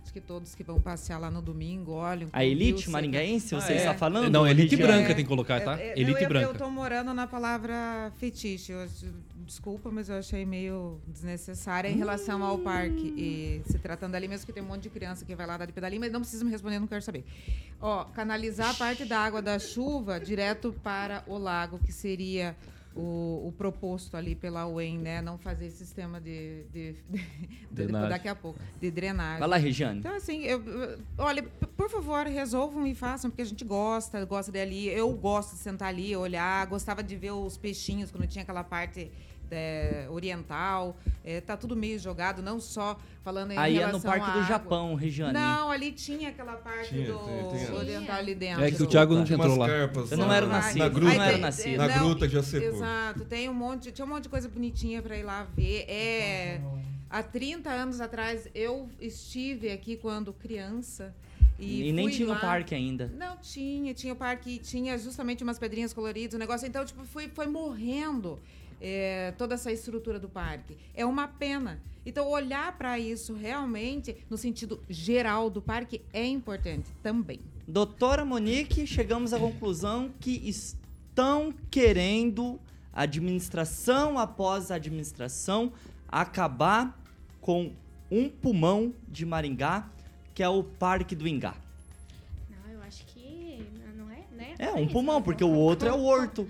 Acho 0.07 0.13
que 0.13 0.21
todos 0.21 0.55
que 0.55 0.63
vão 0.63 0.79
passear 0.79 1.19
lá 1.19 1.29
no 1.29 1.41
domingo 1.41 1.91
olham. 1.91 2.29
A 2.31 2.45
elite 2.45 2.79
seca- 2.79 2.91
maringaense, 2.91 3.53
você 3.53 3.73
Ah, 3.73 3.75
é. 3.75 3.77
está 3.79 3.93
falando? 3.93 4.31
Não, 4.31 4.47
elite 4.47 4.77
branca 4.77 5.07
tem 5.13 5.17
que 5.25 5.25
colocar, 5.25 5.59
tá? 5.59 5.77
É, 5.77 5.89
é, 5.89 5.99
elite 5.99 6.23
eu, 6.23 6.29
branca. 6.29 6.45
Eu 6.47 6.55
tô 6.55 6.69
morando 6.69 7.13
na 7.13 7.27
palavra 7.27 8.09
fetiche. 8.17 8.71
Eu 8.71 8.87
desculpa, 9.45 9.91
mas 9.91 10.07
eu 10.07 10.15
achei 10.17 10.45
meio 10.45 10.97
desnecessária 11.05 11.89
em 11.89 11.97
relação 11.97 12.41
ao 12.41 12.57
parque. 12.57 13.13
E 13.17 13.61
se 13.69 13.77
tratando 13.79 14.15
ali 14.15 14.29
mesmo 14.29 14.45
que 14.45 14.53
tem 14.53 14.63
um 14.63 14.67
monte 14.67 14.83
de 14.83 14.89
criança 14.89 15.25
que 15.25 15.35
vai 15.35 15.45
lá 15.45 15.57
dar 15.57 15.65
de 15.65 15.73
pedalinho, 15.73 15.99
mas 15.99 16.09
não 16.13 16.21
precisa 16.21 16.45
me 16.45 16.51
responder, 16.51 16.79
não 16.79 16.87
quero 16.87 17.01
saber. 17.01 17.25
Ó, 17.81 18.05
canalizar 18.05 18.69
a 18.69 18.73
parte 18.75 19.03
da 19.03 19.19
água 19.19 19.41
da 19.41 19.59
chuva 19.59 20.21
direto 20.21 20.73
para 20.81 21.21
o 21.27 21.37
lago, 21.37 21.79
que 21.79 21.91
seria 21.91 22.55
o, 22.97 23.47
o 23.47 23.53
proposto 23.57 24.15
ali 24.17 24.33
pela 24.35 24.67
UEM, 24.67 24.97
né? 24.97 25.21
Não 25.21 25.37
fazer 25.37 25.67
esse 25.67 25.77
sistema 25.77 26.19
de, 26.19 26.63
de, 26.73 26.95
de- 27.09 27.25
de- 27.71 27.87
daqui 28.09 28.27
a 28.27 28.35
pouco, 28.35 28.59
de 28.81 28.89
drenagem. 28.91 29.39
Vai 29.39 29.47
lá, 29.47 29.57
Regiane. 29.57 29.99
Então, 29.99 30.15
assim, 30.15 30.43
eu- 30.43 30.63
eu- 30.65 30.99
olha, 31.17 31.43
por 31.75 31.89
favor, 31.89 32.25
resolvam 32.25 32.85
e 32.87 32.95
façam, 32.95 33.29
porque 33.29 33.41
a 33.41 33.45
gente 33.45 33.63
gosta, 33.63 34.23
gosta 34.25 34.51
de 34.51 34.59
ali. 34.59 34.87
Eu 34.89 35.11
gosto 35.13 35.51
de 35.53 35.59
sentar 35.59 35.89
ali, 35.89 36.15
olhar, 36.15 36.65
gostava 36.67 37.03
de 37.03 37.15
ver 37.15 37.31
os 37.31 37.57
peixinhos 37.57 38.11
quando 38.11 38.27
tinha 38.27 38.43
aquela 38.43 38.63
parte 38.63 39.11
é, 39.51 40.07
oriental. 40.09 40.97
É, 41.23 41.41
tá 41.41 41.57
tudo 41.57 41.75
meio 41.75 41.99
jogado, 41.99 42.41
não 42.41 42.59
só 42.59 42.97
falando 43.23 43.51
em 43.51 43.57
Aí 43.57 43.77
é 43.79 43.87
no 43.91 43.99
Parque 43.99 44.25
do 44.25 44.31
água. 44.31 44.43
Japão, 44.43 44.95
Regiane. 44.95 45.33
Não, 45.33 45.69
ali 45.69 45.91
tinha 45.91 46.29
aquela 46.29 46.53
parte 46.53 46.89
Tinha, 46.89 47.11
do 47.11 47.19
tem- 47.51 47.71
oriental 47.75 48.15
ali 48.15 48.33
dentro. 48.33 48.63
É 48.63 48.71
que 48.71 48.81
o 48.81 48.87
Thiago 48.87 49.13
não 49.13 49.25
Tinha 49.25 49.37
entrou 49.37 49.57
lá. 49.57 49.67
carpas 49.67 50.11
Eu 50.11 50.17
não 50.17 50.31
era 50.31 50.45
na- 50.45 50.53
nascido. 50.57 50.77
Na 50.79 50.89
gruta, 50.89 51.13
não 51.15 51.23
era 51.23 51.37
nascido. 51.37 51.77
na 51.77 51.87
gruta 51.87 52.29
já 52.29 52.41
secou. 52.43 52.69
Exato, 52.69 53.25
tem 53.25 53.49
um 53.49 53.53
monte, 53.53 53.91
tinha 53.91 54.05
um 54.05 54.09
monte 54.09 54.23
de 54.23 54.29
coisa 54.29 54.47
bonitinha 54.47 55.01
para 55.01 55.17
ir 55.17 55.23
lá 55.23 55.45
ver. 55.55 55.85
É, 55.89 56.61
há 57.09 57.21
30 57.21 57.69
anos 57.69 57.99
atrás 57.99 58.47
eu 58.55 58.89
estive 59.01 59.69
aqui 59.71 59.97
quando 59.97 60.31
criança 60.31 61.13
e, 61.59 61.89
E, 61.89 61.91
nem 61.91 62.07
fui 62.07 62.17
tinha 62.17 62.31
o 62.31 62.39
parque 62.39 62.73
ainda. 62.75 63.11
Não 63.17 63.35
tinha, 63.37 63.93
tinha 63.93 64.13
o 64.13 64.15
parque, 64.15 64.51
e 64.51 64.57
tinha 64.59 64.97
justamente 64.97 65.43
umas 65.43 65.57
pedrinhas 65.59 65.91
coloridas, 65.91 66.35
o 66.35 66.37
negócio. 66.37 66.67
Então, 66.67 66.85
tipo, 66.85 67.03
foi, 67.03 67.27
foi 67.29 67.47
morrendo 67.47 68.39
é, 68.81 69.33
toda 69.37 69.55
essa 69.55 69.71
estrutura 69.71 70.19
do 70.19 70.29
parque. 70.29 70.77
É 70.93 71.05
uma 71.05 71.27
pena. 71.27 71.81
Então, 72.05 72.29
olhar 72.29 72.77
para 72.77 72.97
isso 72.97 73.33
realmente, 73.33 74.15
no 74.29 74.37
sentido 74.37 74.81
geral 74.89 75.49
do 75.49 75.61
parque, 75.61 76.01
é 76.13 76.25
importante 76.25 76.89
também. 77.03 77.41
Doutora 77.67 78.23
Monique, 78.23 78.87
chegamos 78.87 79.33
à 79.33 79.39
conclusão 79.39 80.09
que 80.19 80.41
estão 80.47 81.53
querendo, 81.69 82.59
administração 82.93 84.17
após 84.17 84.71
administração, 84.71 85.73
acabar 86.07 86.97
com 87.41 87.73
um 88.09 88.29
pulmão 88.29 88.93
de 89.07 89.25
Maringá, 89.25 89.89
que 90.33 90.41
é 90.41 90.47
o 90.47 90.63
Parque 90.63 91.13
do 91.13 91.27
Ingá. 91.27 91.55
Não, 92.49 92.71
eu 92.71 92.81
acho 92.83 93.05
que 93.07 93.65
não 93.97 94.09
é, 94.09 94.23
né? 94.31 94.55
É, 94.57 94.67
Não 94.67 94.83
um 94.83 94.87
pulmão, 94.87 95.21
porque 95.21 95.43
o 95.43 95.51
outro 95.51 95.89
é 95.89 95.93
o 95.93 96.03
horto. 96.03 96.47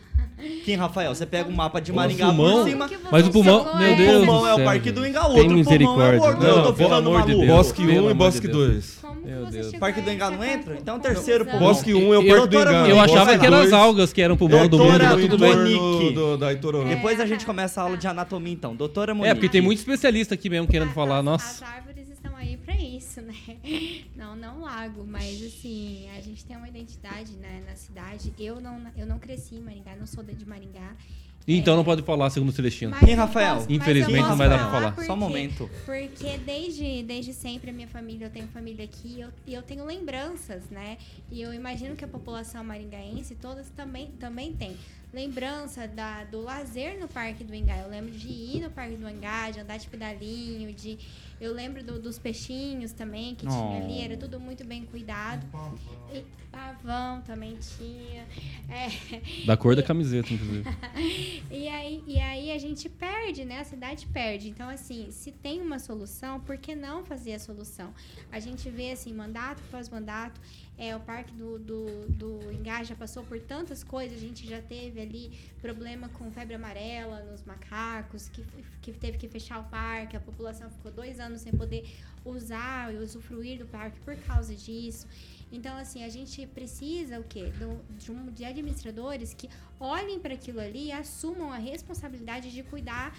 Quem, 0.64 0.76
Rafael? 0.76 1.16
Você 1.16 1.26
pega 1.26 1.50
o 1.50 1.52
mapa 1.52 1.82
de 1.82 1.92
Um 1.92 1.96
Maringá 1.96 2.28
pulmão? 2.28 2.60
por 2.64 2.70
cima. 2.70 2.90
Mas 3.12 3.28
o 3.28 3.32
pulmão, 3.32 3.64
meu 3.78 3.88
é? 3.88 3.94
O 3.94 3.98
Deus 3.98 4.26
pulmão 4.26 4.48
é 4.48 4.54
o 4.54 4.64
Parque 4.64 4.92
do 4.92 5.02
o 5.02 5.04
Tem 5.04 5.16
outro 5.18 5.34
pulmão 5.34 5.42
é 5.50 5.54
o 5.54 5.56
misericórdia. 5.58 6.22
horto. 6.22 6.42
Não, 6.44 6.48
eu 6.50 6.64
tô 6.64 6.74
ficando 6.74 6.94
amor 6.96 7.22
de 7.24 7.28
maluco. 7.30 7.46
Deus. 7.46 7.48
Bosque 7.58 7.82
Pelo 7.82 7.92
1 7.94 7.98
amor 7.98 8.10
e 8.10 8.14
de 8.14 8.18
Bosque 8.20 8.48
Deus. 8.48 8.58
2. 8.58 8.98
Como 9.02 9.22
que 9.22 9.28
Meu 9.28 9.46
Deus. 9.48 9.72
Parque 9.78 10.02
do 10.02 10.10
essa 10.12 10.30
não 10.30 10.44
entra? 10.44 10.58
conclu- 10.60 10.78
Então 10.80 10.96
é 10.96 10.98
o 10.98 11.02
terceiro 11.02 11.46
pulmão. 11.46 11.60
Bosque 11.68 11.94
1 11.94 12.14
é 12.14 12.18
o 12.20 12.22
Eu- 12.22 12.28
Parque 12.36 12.48
do. 12.48 12.60
Monique, 12.60 12.90
Eu 12.92 13.00
achava 13.00 13.38
que 13.38 13.46
eram 13.46 13.58
as 13.58 13.74
algas 13.74 14.14
que 14.14 14.22
eram 14.22 14.38
pulmão 14.38 14.68
do 14.68 14.78
Doutora 14.78 14.92
mundo, 15.10 15.16
mas 15.16 15.22
tudo 15.22 15.38
bem. 15.40 16.54
Itororó. 16.54 16.88
Depois 16.88 17.20
a 17.20 17.26
gente 17.26 17.46
começa 17.46 17.82
a 17.82 17.84
aula 17.86 17.98
de 17.98 18.08
anatomia, 18.08 18.54
então. 18.54 18.76
Doutora 18.76 19.14
Monique. 19.16 19.32
É, 19.32 19.34
porque 19.34 19.50
tem 19.50 19.62
muito 19.62 19.80
especialista 19.80 20.34
aqui 20.36 20.50
mesmo 20.50 20.68
querendo 20.68 20.90
As- 20.90 20.94
falar, 20.96 21.24
nossa. 21.24 21.64
As 21.66 21.72
árvores 21.74 21.97
isso, 22.98 23.22
né? 23.22 23.34
Não, 24.16 24.36
não 24.36 24.62
lago, 24.62 25.06
mas 25.06 25.42
assim, 25.44 26.10
a 26.18 26.22
gente 26.22 26.44
tem 26.44 26.58
uma 26.58 26.68
identidade 26.68 27.34
né, 27.34 27.64
na 27.68 27.76
cidade. 27.76 28.34
Eu 28.40 28.60
não, 28.60 28.82
eu 28.98 29.06
não 29.06 29.20
cresci 29.20 29.56
em 29.56 29.62
Maringá, 29.62 29.96
não 29.96 30.06
sou 30.08 30.24
de 30.24 30.46
Maringá. 30.48 30.96
Então 31.50 31.78
não 31.78 31.84
pode 31.86 32.02
falar, 32.02 32.30
segundo 32.30 32.50
o 32.50 32.52
Celestino. 32.52 32.92
Mas 32.92 33.00
Quem, 33.06 33.16
Rafael? 33.16 33.56
posso- 33.56 33.72
Infelizmente 33.72 34.22
não 34.28 34.36
vai 34.36 34.50
dar 34.50 34.58
pra 34.60 34.70
falar. 34.72 34.92
porque- 34.92 35.08
Só 35.08 35.14
um 35.14 35.18
momento. 35.18 35.70
Porque 35.86 36.38
desde, 36.40 37.04
desde 37.04 37.34
sempre 37.34 37.70
a 37.70 37.74
minha 37.74 37.88
família, 37.88 38.26
eu 38.26 38.30
tenho 38.30 38.48
família 38.50 38.84
aqui 38.84 39.16
e 39.18 39.22
eu, 39.22 39.30
eu 39.48 39.62
tenho 39.62 39.86
lembranças, 39.86 40.64
né? 40.70 40.98
E 41.32 41.42
eu 41.42 41.54
imagino 41.54 41.96
que 41.96 42.04
a 42.04 42.08
população 42.08 42.64
maringaense 42.66 43.34
todas 43.36 43.70
também, 43.70 44.08
também 44.20 44.52
tem. 44.54 44.76
Lembrança 45.22 45.88
da, 45.88 46.24
do 46.26 46.42
lazer 46.42 47.00
no 47.00 47.08
Parque 47.08 47.44
do 47.44 47.52
Engá. 47.56 47.76
Eu 47.80 47.90
lembro 47.90 48.12
de 48.12 48.28
ir 48.28 48.62
no 48.62 48.70
Parque 48.70 48.96
do 48.96 49.10
Engá, 49.10 49.50
de 49.50 49.60
andar 49.60 49.78
de 49.78 49.88
pedalinho, 49.88 50.72
de... 50.72 51.00
Eu 51.42 51.54
lembro 51.54 51.84
do- 51.84 52.00
dos 52.00 52.20
peixinhos 52.20 52.92
também 52.92 53.34
que 53.34 53.48
tinha 53.48 53.78
ali, 53.84 54.02
era 54.02 54.16
tudo 54.16 54.40
muito 54.40 54.64
bem 54.64 54.86
cuidado. 54.86 55.44
E 56.14 56.24
pavão 56.52 57.22
também 57.22 57.58
tinha. 57.58 58.26
É, 58.70 59.46
Da 59.46 59.58
cor 59.58 59.76
da 59.76 59.82
camiseta, 59.82 60.32
inclusive. 60.34 60.64
e 61.50 61.68
aí, 61.68 62.04
e 62.08 62.20
aí 62.20 62.52
a 62.52 62.58
gente 62.60 62.88
perde, 62.88 63.44
né? 63.44 63.60
A 63.62 63.64
cidade 63.66 64.06
perde. 64.08 64.50
Então, 64.50 64.70
assim, 64.70 65.10
se 65.12 65.32
tem 65.32 65.62
uma 65.62 65.80
solução, 65.80 66.40
por 66.40 66.58
que 66.58 66.76
não 66.76 67.04
fazer 67.04 67.34
a 67.34 67.40
solução? 67.40 67.92
A 68.32 68.40
gente 68.40 68.70
vê, 68.70 68.92
assim, 68.92 69.14
mandato 69.14 69.62
após 69.68 69.90
mandato, 69.90 70.40
É, 70.78 70.96
o 70.96 71.00
parque 71.00 71.34
do, 71.34 71.58
do, 71.58 72.08
do 72.10 72.38
já 72.84 72.96
passou 72.96 73.24
por 73.24 73.40
tantas 73.40 73.84
coisas. 73.84 74.18
A 74.18 74.22
gente 74.22 74.48
já 74.48 74.62
teve 74.62 75.02
ali 75.02 75.32
problema 75.60 76.08
com 76.10 76.32
febre 76.32 76.54
amarela 76.54 77.24
nos 77.24 77.44
macacos, 77.44 78.30
que, 78.30 78.46
que 78.82 78.92
teve 78.92 79.18
que 79.18 79.28
fechar 79.28 79.60
o 79.60 79.64
parque. 79.64 80.16
A 80.16 80.20
população 80.20 80.70
ficou 80.70 80.92
dois 80.92 81.20
anos 81.20 81.42
sem 81.42 81.52
poder 81.52 81.90
usar 82.24 82.94
e 82.94 82.98
usufruir 82.98 83.58
do 83.58 83.66
parque 83.66 84.00
por 84.02 84.16
causa 84.18 84.54
disso. 84.54 85.08
Então, 85.52 85.78
assim, 85.78 86.04
a 86.04 86.10
gente 86.10 86.46
precisa 86.46 87.20
o 87.20 87.24
quê? 87.24 87.52
De, 87.98 88.12
um, 88.12 88.32
de 88.32 88.46
administradores 88.46 89.34
que 89.34 89.50
olhem 89.80 90.20
para 90.20 90.34
aquilo 90.34 90.60
ali 90.60 90.88
e 90.88 90.92
assumam 90.92 91.52
a 91.52 91.58
responsabilidade 91.58 92.52
de 92.52 92.64
cuidar 92.64 93.18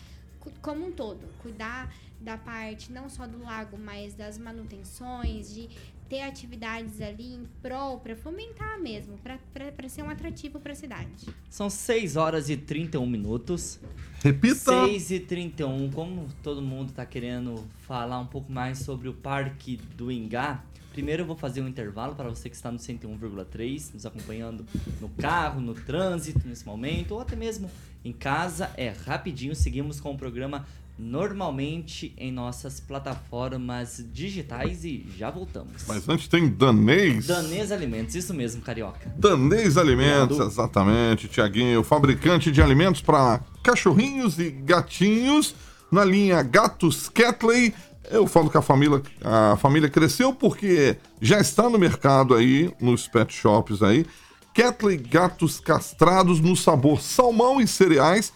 como 0.61 0.87
um 0.87 0.93
todo. 0.93 1.27
Cuidar 1.39 1.93
da 2.21 2.37
parte 2.37 2.93
não 2.93 3.09
só 3.09 3.27
do 3.27 3.43
lago, 3.43 3.79
mas 3.79 4.15
das 4.15 4.39
manutenções, 4.39 5.55
de 5.55 5.69
ter 6.09 6.23
atividades 6.23 7.01
ali 7.01 7.35
em 7.35 7.45
prol, 7.61 7.99
para 8.01 8.17
fomentar 8.17 8.81
mesmo, 8.81 9.19
para 9.19 9.89
ser 9.89 10.03
um 10.03 10.11
atrativo 10.11 10.59
para 10.59 10.73
a 10.73 10.77
cidade. 10.77 11.27
São 11.51 11.69
6 11.69 12.17
horas 12.17 12.49
e 12.49 12.57
31 12.57 13.07
minutos. 13.07 13.79
Repita! 14.23 14.87
6 14.87 15.11
e 15.11 15.21
31, 15.21 15.91
como 15.91 16.27
todo 16.43 16.63
mundo 16.63 16.91
está 16.91 17.05
querendo 17.05 17.65
falar 17.81 18.19
um 18.19 18.27
pouco 18.27 18.51
mais 18.51 18.79
sobre 18.79 19.09
o 19.09 19.15
Parque 19.15 19.77
do 19.77 20.11
Ingá, 20.11 20.65
primeiro 20.99 21.23
eu 21.23 21.27
vou 21.27 21.37
fazer 21.37 21.63
um 21.63 21.69
intervalo 21.69 22.17
para 22.17 22.29
você 22.29 22.51
que 22.51 22.57
está 22.57 22.73
no 22.73 22.79
101,3, 22.79 23.95
nos 23.95 24.05
acompanhando 24.05 24.67
no 25.01 25.09
carro, 25.11 25.61
no 25.61 25.73
trânsito 25.73 26.41
nesse 26.45 26.67
momento, 26.67 27.13
ou 27.13 27.21
até 27.21 27.37
mesmo 27.37 27.71
em 28.05 28.13
casa. 28.13 28.69
É 28.77 28.93
rapidinho, 29.07 29.55
seguimos 29.55 30.01
com 30.01 30.11
o 30.11 30.19
programa 30.19 30.67
normalmente 30.99 32.13
em 32.19 32.33
nossas 32.33 32.81
plataformas 32.81 34.05
digitais 34.13 34.85
e 34.85 35.07
já 35.17 35.31
voltamos. 35.31 35.85
Mas 35.87 36.09
antes 36.09 36.27
tem 36.27 36.49
Danês. 36.49 37.29
Danês 37.29 37.71
Alimentos, 37.71 38.17
isso 38.17 38.35
mesmo, 38.35 38.61
carioca. 38.61 39.15
Danês 39.17 39.77
Alimentos, 39.77 40.41
exatamente, 40.41 41.29
Tiaguinho, 41.29 41.85
fabricante 41.85 42.51
de 42.51 42.61
alimentos 42.61 43.01
para 43.01 43.41
cachorrinhos 43.63 44.37
e 44.41 44.51
gatinhos 44.51 45.55
na 45.91 46.05
linha 46.05 46.43
Gatos 46.43 47.09
Catley. 47.09 47.73
Eu 48.11 48.27
falo 48.27 48.51
que 48.51 48.57
a 48.57 48.63
família, 48.63 49.03
a 49.23 49.57
família 49.57 49.89
cresceu 49.89 50.33
porque 50.33 50.97
já 51.21 51.41
está 51.41 51.69
no 51.69 51.79
mercado 51.79 52.35
aí, 52.35 52.73
nos 52.81 53.07
pet 53.07 53.33
shops 53.33 53.83
aí. 53.83 54.07
Catley 54.55 54.97
Gatos 54.97 55.61
Castrados 55.61 56.41
no 56.41 56.57
sabor 56.57 57.01
salmão 57.01 57.61
e 57.61 57.67
cereais 57.67 58.33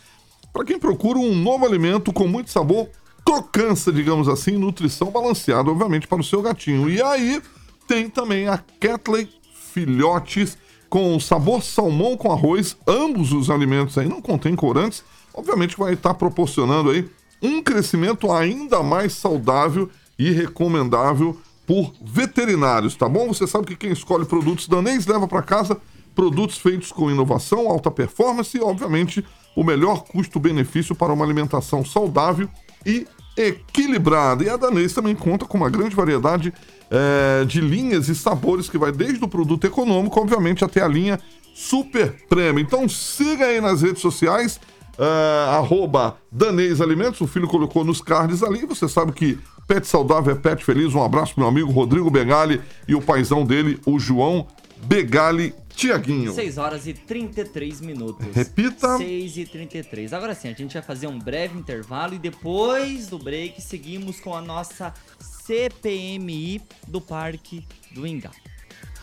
para 0.53 0.65
quem 0.65 0.79
procura 0.79 1.19
um 1.19 1.35
novo 1.35 1.65
alimento 1.65 2.13
com 2.13 2.29
muito 2.29 2.51
sabor, 2.51 2.89
crocância, 3.25 3.91
digamos 3.91 4.29
assim, 4.29 4.53
nutrição 4.53 5.11
balanceada, 5.11 5.71
obviamente, 5.71 6.07
para 6.07 6.21
o 6.21 6.25
seu 6.25 6.43
gatinho. 6.43 6.91
E 6.91 7.01
aí 7.03 7.41
tem 7.89 8.11
também 8.11 8.49
a 8.49 8.59
Catley 8.79 9.29
Filhotes 9.73 10.59
com 10.91 11.19
sabor 11.19 11.63
salmão 11.63 12.19
com 12.19 12.31
arroz. 12.31 12.77
Ambos 12.87 13.33
os 13.33 13.49
alimentos 13.49 13.97
aí 13.97 14.07
não 14.07 14.21
contêm 14.21 14.55
corantes. 14.55 15.03
Obviamente 15.33 15.79
vai 15.79 15.95
estar 15.95 16.13
proporcionando 16.13 16.91
aí 16.91 17.09
um 17.43 17.63
crescimento 17.63 18.31
ainda 18.31 18.83
mais 18.83 19.15
saudável 19.15 19.91
e 20.19 20.31
recomendável 20.31 21.39
por 21.67 21.93
veterinários, 22.05 22.95
tá 22.95 23.09
bom? 23.09 23.29
Você 23.29 23.47
sabe 23.47 23.67
que 23.67 23.77
quem 23.77 23.93
escolhe 23.93 24.25
produtos 24.25 24.69
danês 24.69 25.07
leva 25.07 25.27
para 25.27 25.43
casa 25.43 25.81
produtos 26.15 26.59
feitos 26.59 26.93
com 26.93 27.11
inovação, 27.11 27.69
alta 27.69 27.91
performance 27.91 28.57
e, 28.57 28.61
obviamente, 28.61 29.25
o 29.57 29.65
melhor 29.65 30.05
custo-benefício 30.05 30.95
para 30.95 31.13
uma 31.13 31.25
alimentação 31.25 31.85
saudável 31.85 32.49
e 32.85 33.07
equilibrada. 33.37 34.45
E 34.45 34.49
a 34.49 34.57
Danês 34.57 34.93
também 34.93 35.15
conta 35.15 35.47
com 35.47 35.57
uma 35.57 35.71
grande 35.71 35.97
variedade 35.97 36.53
é, 36.91 37.45
de 37.45 37.61
linhas 37.61 38.09
e 38.09 38.15
sabores 38.15 38.69
que 38.69 38.79
vai 38.79 38.93
desde 38.93 39.25
o 39.25 39.29
produto 39.29 39.67
econômico, 39.67 40.21
obviamente, 40.21 40.65
até 40.65 40.83
a 40.83 40.89
linha 40.89 41.19
super 41.55 42.15
prêmio. 42.29 42.63
Então 42.63 42.89
siga 42.89 43.47
aí 43.47 43.61
nas 43.61 43.83
redes 43.83 44.03
sociais, 44.03 44.61
é, 44.99 45.51
arroba 45.51 46.17
Danês 46.31 46.81
Alimentos, 46.81 47.21
o 47.21 47.27
filho 47.27 47.49
colocou 47.49 47.85
nos 47.85 48.01
cards 48.01 48.43
ali, 48.43 48.67
você 48.67 48.89
sabe 48.89 49.13
que 49.13 49.39
pet 49.67 49.87
saudável 49.87 50.33
é 50.35 50.37
pet 50.37 50.65
feliz. 50.65 50.95
Um 50.95 51.03
abraço 51.03 51.35
pro 51.35 51.43
meu 51.43 51.49
amigo 51.49 51.71
Rodrigo 51.71 52.11
Begali 52.11 52.61
e 52.87 52.95
o 52.95 53.01
paizão 53.01 53.45
dele, 53.45 53.81
o 53.87 53.99
João 53.99 54.47
Begali 54.85 55.55
Tiaguinho. 55.75 56.33
6 56.35 56.59
horas 56.59 56.87
e 56.87 56.93
33 56.93 57.81
minutos. 57.81 58.27
Repita. 58.35 58.99
6 58.99 59.37
e 59.37 59.47
33. 59.47 60.13
Agora 60.13 60.35
sim, 60.35 60.49
a 60.49 60.53
gente 60.53 60.75
vai 60.75 60.83
fazer 60.83 61.07
um 61.07 61.19
breve 61.19 61.59
intervalo 61.59 62.15
e 62.15 62.19
depois 62.19 63.09
do 63.09 63.19
break 63.19 63.61
seguimos 63.61 64.21
com 64.21 64.35
a 64.35 64.41
nossa 64.41 64.93
CPMI 65.19 66.61
do 66.87 67.01
Parque 67.01 67.67
do 67.93 68.07
Ingá. 68.07 68.31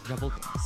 Já 0.08 0.15
voltamos. 0.15 0.65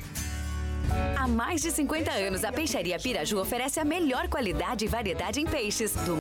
Há 1.17 1.27
mais 1.27 1.61
de 1.61 1.71
50 1.71 2.11
anos, 2.11 2.43
a 2.43 2.51
Peixaria 2.51 2.99
Piraju 2.99 3.39
oferece 3.39 3.79
a 3.79 3.85
melhor 3.85 4.27
qualidade 4.27 4.85
e 4.85 4.87
variedade 4.87 5.39
em 5.39 5.45
peixes. 5.45 5.93
Do 6.05 6.17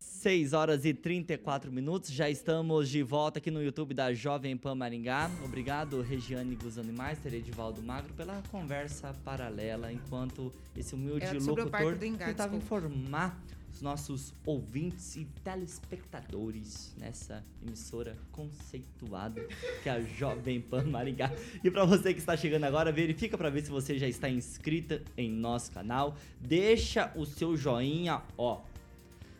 6 0.00 0.54
horas 0.54 0.84
e 0.84 0.92
34 0.92 1.70
minutos, 1.70 2.10
já 2.10 2.28
estamos 2.28 2.88
de 2.88 3.02
volta 3.02 3.38
aqui 3.38 3.48
no 3.48 3.62
YouTube 3.62 3.94
da 3.94 4.12
Jovem 4.12 4.56
Pan 4.56 4.74
Maringá. 4.74 5.30
Obrigado, 5.44 6.02
Regiane 6.02 6.56
dos 6.56 6.78
Animais, 6.78 7.24
Edivaldo 7.24 7.80
Magro, 7.80 8.12
pela 8.14 8.42
conversa 8.50 9.14
paralela, 9.24 9.92
enquanto 9.92 10.52
esse 10.76 10.96
humilde 10.96 11.38
locutor 11.38 11.96
tentava 11.96 12.56
informar 12.56 13.40
os 13.76 13.82
nossos 13.82 14.32
ouvintes 14.46 15.16
e 15.16 15.26
telespectadores 15.44 16.94
nessa 16.96 17.44
emissora 17.62 18.16
conceituada 18.32 19.46
que 19.82 19.88
é 19.90 19.92
a 19.92 20.00
Jovem 20.00 20.62
Pan 20.62 20.84
Maringá. 20.84 21.30
E 21.62 21.70
para 21.70 21.84
você 21.84 22.14
que 22.14 22.18
está 22.18 22.34
chegando 22.34 22.64
agora, 22.64 22.90
verifica 22.90 23.36
para 23.36 23.50
ver 23.50 23.62
se 23.62 23.70
você 23.70 23.98
já 23.98 24.08
está 24.08 24.30
inscrita 24.30 25.02
em 25.14 25.30
nosso 25.30 25.70
canal. 25.72 26.16
Deixa 26.40 27.12
o 27.14 27.26
seu 27.26 27.54
joinha, 27.54 28.22
ó, 28.38 28.62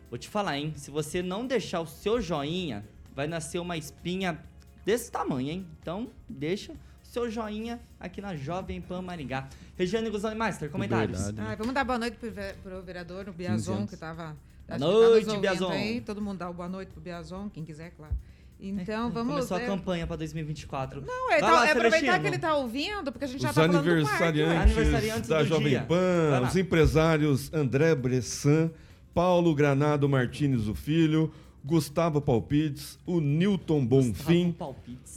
Vou 0.09 0.17
te 0.17 0.29
falar, 0.29 0.57
hein? 0.57 0.71
Se 0.77 0.89
você 0.89 1.21
não 1.21 1.45
deixar 1.45 1.81
o 1.81 1.87
seu 1.87 2.21
joinha, 2.21 2.87
vai 3.13 3.27
nascer 3.27 3.59
uma 3.59 3.75
espinha 3.75 4.41
desse 4.85 5.11
tamanho, 5.11 5.49
hein? 5.49 5.67
Então, 5.81 6.11
deixa 6.29 6.73
seu 7.11 7.29
joinha 7.29 7.79
aqui 7.99 8.21
na 8.21 8.35
Jovem 8.35 8.81
Pan 8.81 9.01
Maringá. 9.01 9.47
Regiane 9.77 10.09
Guzani 10.09 10.35
Master, 10.35 10.69
comentários. 10.69 11.17
Verdade, 11.17 11.41
né? 11.41 11.53
ah, 11.53 11.55
vamos 11.55 11.73
dar 11.73 11.83
boa 11.83 11.99
noite 11.99 12.17
pro, 12.63 12.81
vereador, 12.81 13.29
o 13.29 13.33
Biazon, 13.33 13.85
que 13.87 13.93
estava... 13.93 14.35
Boa 14.67 14.77
noite, 14.79 15.27
tá 15.27 15.37
Biazon. 15.37 15.71
Aí. 15.71 16.01
Todo 16.01 16.21
mundo 16.21 16.39
dá 16.39 16.51
boa 16.51 16.67
noite 16.67 16.91
pro 16.91 16.99
Biazon, 16.99 17.49
quem 17.49 17.63
quiser, 17.63 17.91
claro. 17.91 18.13
Então, 18.59 19.07
é, 19.07 19.11
vamos. 19.11 19.33
Começou 19.35 19.57
é... 19.57 19.63
a 19.63 19.67
campanha 19.67 20.07
para 20.07 20.15
2024. 20.17 21.01
Não, 21.05 21.31
é, 21.31 21.39
tá, 21.39 21.51
lá, 21.51 21.67
é 21.67 21.71
aproveitar 21.71 22.19
que 22.19 22.27
ele 22.27 22.35
está 22.37 22.55
ouvindo, 22.55 23.11
porque 23.11 23.25
a 23.25 23.27
gente 23.27 23.37
os 23.37 23.43
já 23.43 23.49
está 23.49 23.61
falando 23.61 23.77
aniversariantes, 23.77 24.61
aniversariantes 24.61 25.29
da 25.29 25.43
Jovem 25.43 25.69
dia. 25.69 25.85
Pan, 25.87 26.41
os 26.47 26.55
empresários 26.55 27.53
André 27.53 27.93
Bressan, 27.93 28.71
Paulo 29.13 29.53
Granado 29.53 30.09
Martins, 30.09 30.67
o 30.67 30.73
filho, 30.73 31.31
Gustavo 31.67 32.21
Palpites, 32.21 32.97
o 33.05 33.19
Newton 33.19 33.85
Bonfim, 33.85 34.55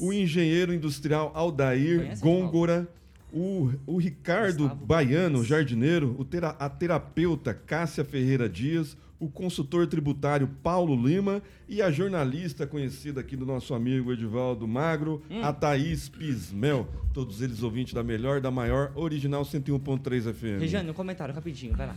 o 0.01 0.13
engenheiro 0.13 0.75
industrial 0.75 1.31
Aldair 1.33 2.19
Gôngora, 2.19 2.89
o, 3.33 3.71
o 3.87 3.97
Ricardo 3.99 4.65
Gustavo 4.65 4.85
Baiano, 4.85 5.23
Palpites. 5.35 5.47
jardineiro, 5.47 6.17
o 6.19 6.25
tera, 6.25 6.49
a 6.59 6.69
terapeuta 6.69 7.55
Cássia 7.55 8.05
Ferreira 8.05 8.49
Dias, 8.49 8.97
o 9.21 9.29
consultor 9.29 9.87
tributário 9.87 10.49
Paulo 10.61 10.97
Lima 10.97 11.41
e 11.69 11.81
a 11.81 11.91
jornalista 11.91 12.67
conhecida 12.67 13.21
aqui 13.21 13.37
do 13.37 13.47
nosso 13.47 13.73
amigo 13.73 14.13
Edivaldo 14.13 14.67
Magro, 14.67 15.23
hum. 15.31 15.45
a 15.45 15.53
Thaís 15.53 16.09
Pismel. 16.09 16.89
Todos 17.13 17.41
eles 17.41 17.63
ouvintes 17.63 17.95
da 17.95 18.03
melhor, 18.03 18.41
da 18.41 18.51
maior, 18.51 18.91
original 18.97 19.43
101.3 19.43 20.33
FM. 20.33 20.61
Regiane, 20.61 20.91
um 20.91 20.95
comentário 20.95 21.33
rapidinho, 21.33 21.77
vai 21.77 21.87
lá. 21.87 21.97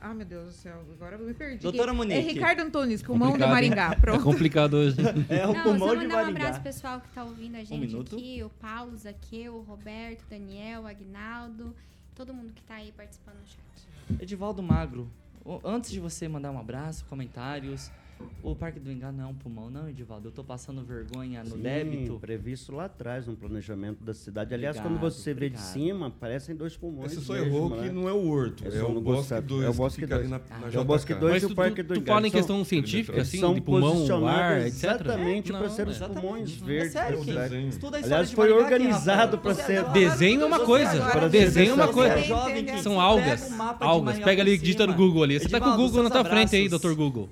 Ah, 0.00 0.14
meu 0.14 0.24
Deus 0.24 0.46
do 0.46 0.52
céu, 0.52 0.82
agora 0.92 1.16
eu 1.16 1.26
me 1.26 1.34
perdi. 1.34 1.58
Doutora 1.62 1.92
Monique. 1.92 2.18
É 2.18 2.22
Ricardo 2.22 2.60
Antunes, 2.60 3.02
pulmão 3.02 3.32
de 3.32 3.46
Maringá. 3.46 3.96
Pronto. 3.96 4.20
É 4.20 4.22
complicado 4.22 4.74
hoje. 4.74 4.96
é 5.28 5.46
o 5.46 5.52
Não, 5.52 5.62
pulmão 5.62 5.88
só 5.88 5.94
de 5.94 6.02
mandar 6.02 6.16
Maringá. 6.16 6.40
um 6.40 6.46
abraço 6.46 6.60
pessoal 6.62 7.00
que 7.00 7.08
está 7.08 7.24
ouvindo 7.24 7.56
a 7.56 7.64
gente 7.64 7.96
um 7.96 8.00
aqui. 8.00 8.42
O 8.44 8.48
Paulo, 8.48 8.96
Zaqueu, 8.96 9.54
o 9.54 9.62
Roberto, 9.62 10.24
Daniel, 10.30 10.82
o 10.82 10.86
Agnaldo. 10.86 11.74
Todo 12.14 12.32
mundo 12.32 12.52
que 12.52 12.60
está 12.60 12.76
aí 12.76 12.92
participando 12.92 13.36
no 13.36 13.46
chat. 13.46 14.22
Edivaldo 14.22 14.62
Magro, 14.62 15.10
antes 15.64 15.90
de 15.90 15.98
você 15.98 16.28
mandar 16.28 16.50
um 16.50 16.58
abraço, 16.58 17.04
comentários, 17.06 17.90
O 18.42 18.56
Parque 18.56 18.80
do 18.80 18.90
Engar 18.90 19.12
não 19.12 19.24
é 19.24 19.26
um 19.28 19.34
pulmão, 19.34 19.70
não, 19.70 19.88
Edivaldo. 19.88 20.28
Eu 20.28 20.32
tô 20.32 20.42
passando 20.42 20.82
vergonha 20.84 21.44
no 21.44 21.50
Sim, 21.56 21.58
débito. 21.62 22.18
previsto 22.20 22.72
lá 22.74 22.86
atrás 22.86 23.26
no 23.26 23.36
planejamento 23.36 24.02
da 24.02 24.12
cidade. 24.12 24.52
Aliás, 24.52 24.76
Obrigado, 24.76 25.00
quando 25.00 25.12
você 25.12 25.32
vê 25.32 25.48
de 25.48 25.54
obrigado. 25.56 25.72
cima, 25.72 26.10
parecem 26.10 26.54
dois 26.56 26.76
pulmões. 26.76 27.12
Você 27.12 27.20
só 27.20 27.36
errou 27.36 27.70
né? 27.70 27.84
que 27.88 27.90
não 27.94 28.08
é 28.08 28.12
o 28.12 28.28
Horto, 28.28 28.66
é 28.66 28.70
só 28.72 28.86
o 28.90 29.00
Bosque 29.00 29.02
Gostado. 29.02 29.46
2 29.46 29.64
É 29.64 29.68
o 29.68 29.72
que 29.72 29.76
Bosque 29.78 30.00
fica 30.02 30.14
ali 30.16 30.28
2. 30.28 30.30
na- 30.30 30.58
na 30.60 30.72
É 30.72 30.78
o 30.80 30.84
Bosque 30.84 31.12
JK. 31.12 31.20
2 31.20 31.32
Mas 31.34 31.42
e 31.42 31.46
tu- 31.46 31.52
o 31.52 31.54
Parque 31.56 31.82
tu- 31.84 31.86
do 31.88 31.94
tu 31.94 32.00
Engar. 32.00 32.14
fala 32.14 32.26
em 32.26 32.30
São- 32.30 32.40
questão 32.40 32.64
científica, 32.64 33.20
assim, 33.22 33.38
são 33.38 33.54
de 33.54 33.60
pulmão, 33.60 34.26
ar, 34.26 34.66
etc? 34.66 34.74
Exatamente 34.84 35.52
Não, 35.52 35.58
para 35.60 35.68
ser 35.70 35.88
os 35.88 35.98
pulmões 35.98 36.60
É 36.62 36.64
verdes. 36.64 36.92
sério, 36.92 37.18
da 37.18 37.24
quem 37.24 37.32
cidade. 37.34 37.68
estuda 37.68 37.96
a 37.96 38.00
Aliás, 38.02 38.32
foi 38.32 38.50
organizado 38.52 39.38
para 39.38 39.54
ser. 39.54 39.78
agora- 39.78 39.92
Desenho 39.92 40.42
é 40.42 40.44
uma 40.46 40.60
coisa. 40.60 41.28
Desenho 41.28 41.70
é 41.70 41.74
uma 41.74 41.88
coisa. 41.88 42.14
que 42.16 42.82
São 42.82 43.00
algas. 43.00 43.52
Algas. 43.80 44.04
Maringá 44.04 44.24
Pega 44.24 44.42
ali 44.42 44.58
digita 44.58 44.86
no. 44.86 44.94
Google 44.94 45.22
ali. 45.22 45.38
Você 45.38 45.48
tá 45.48 45.60
com 45.60 45.70
o 45.70 45.76
Google 45.76 46.02
na 46.02 46.10
tua 46.10 46.24
frente 46.24 46.56
aí, 46.56 46.68
doutor 46.68 46.94
Google. 46.96 47.28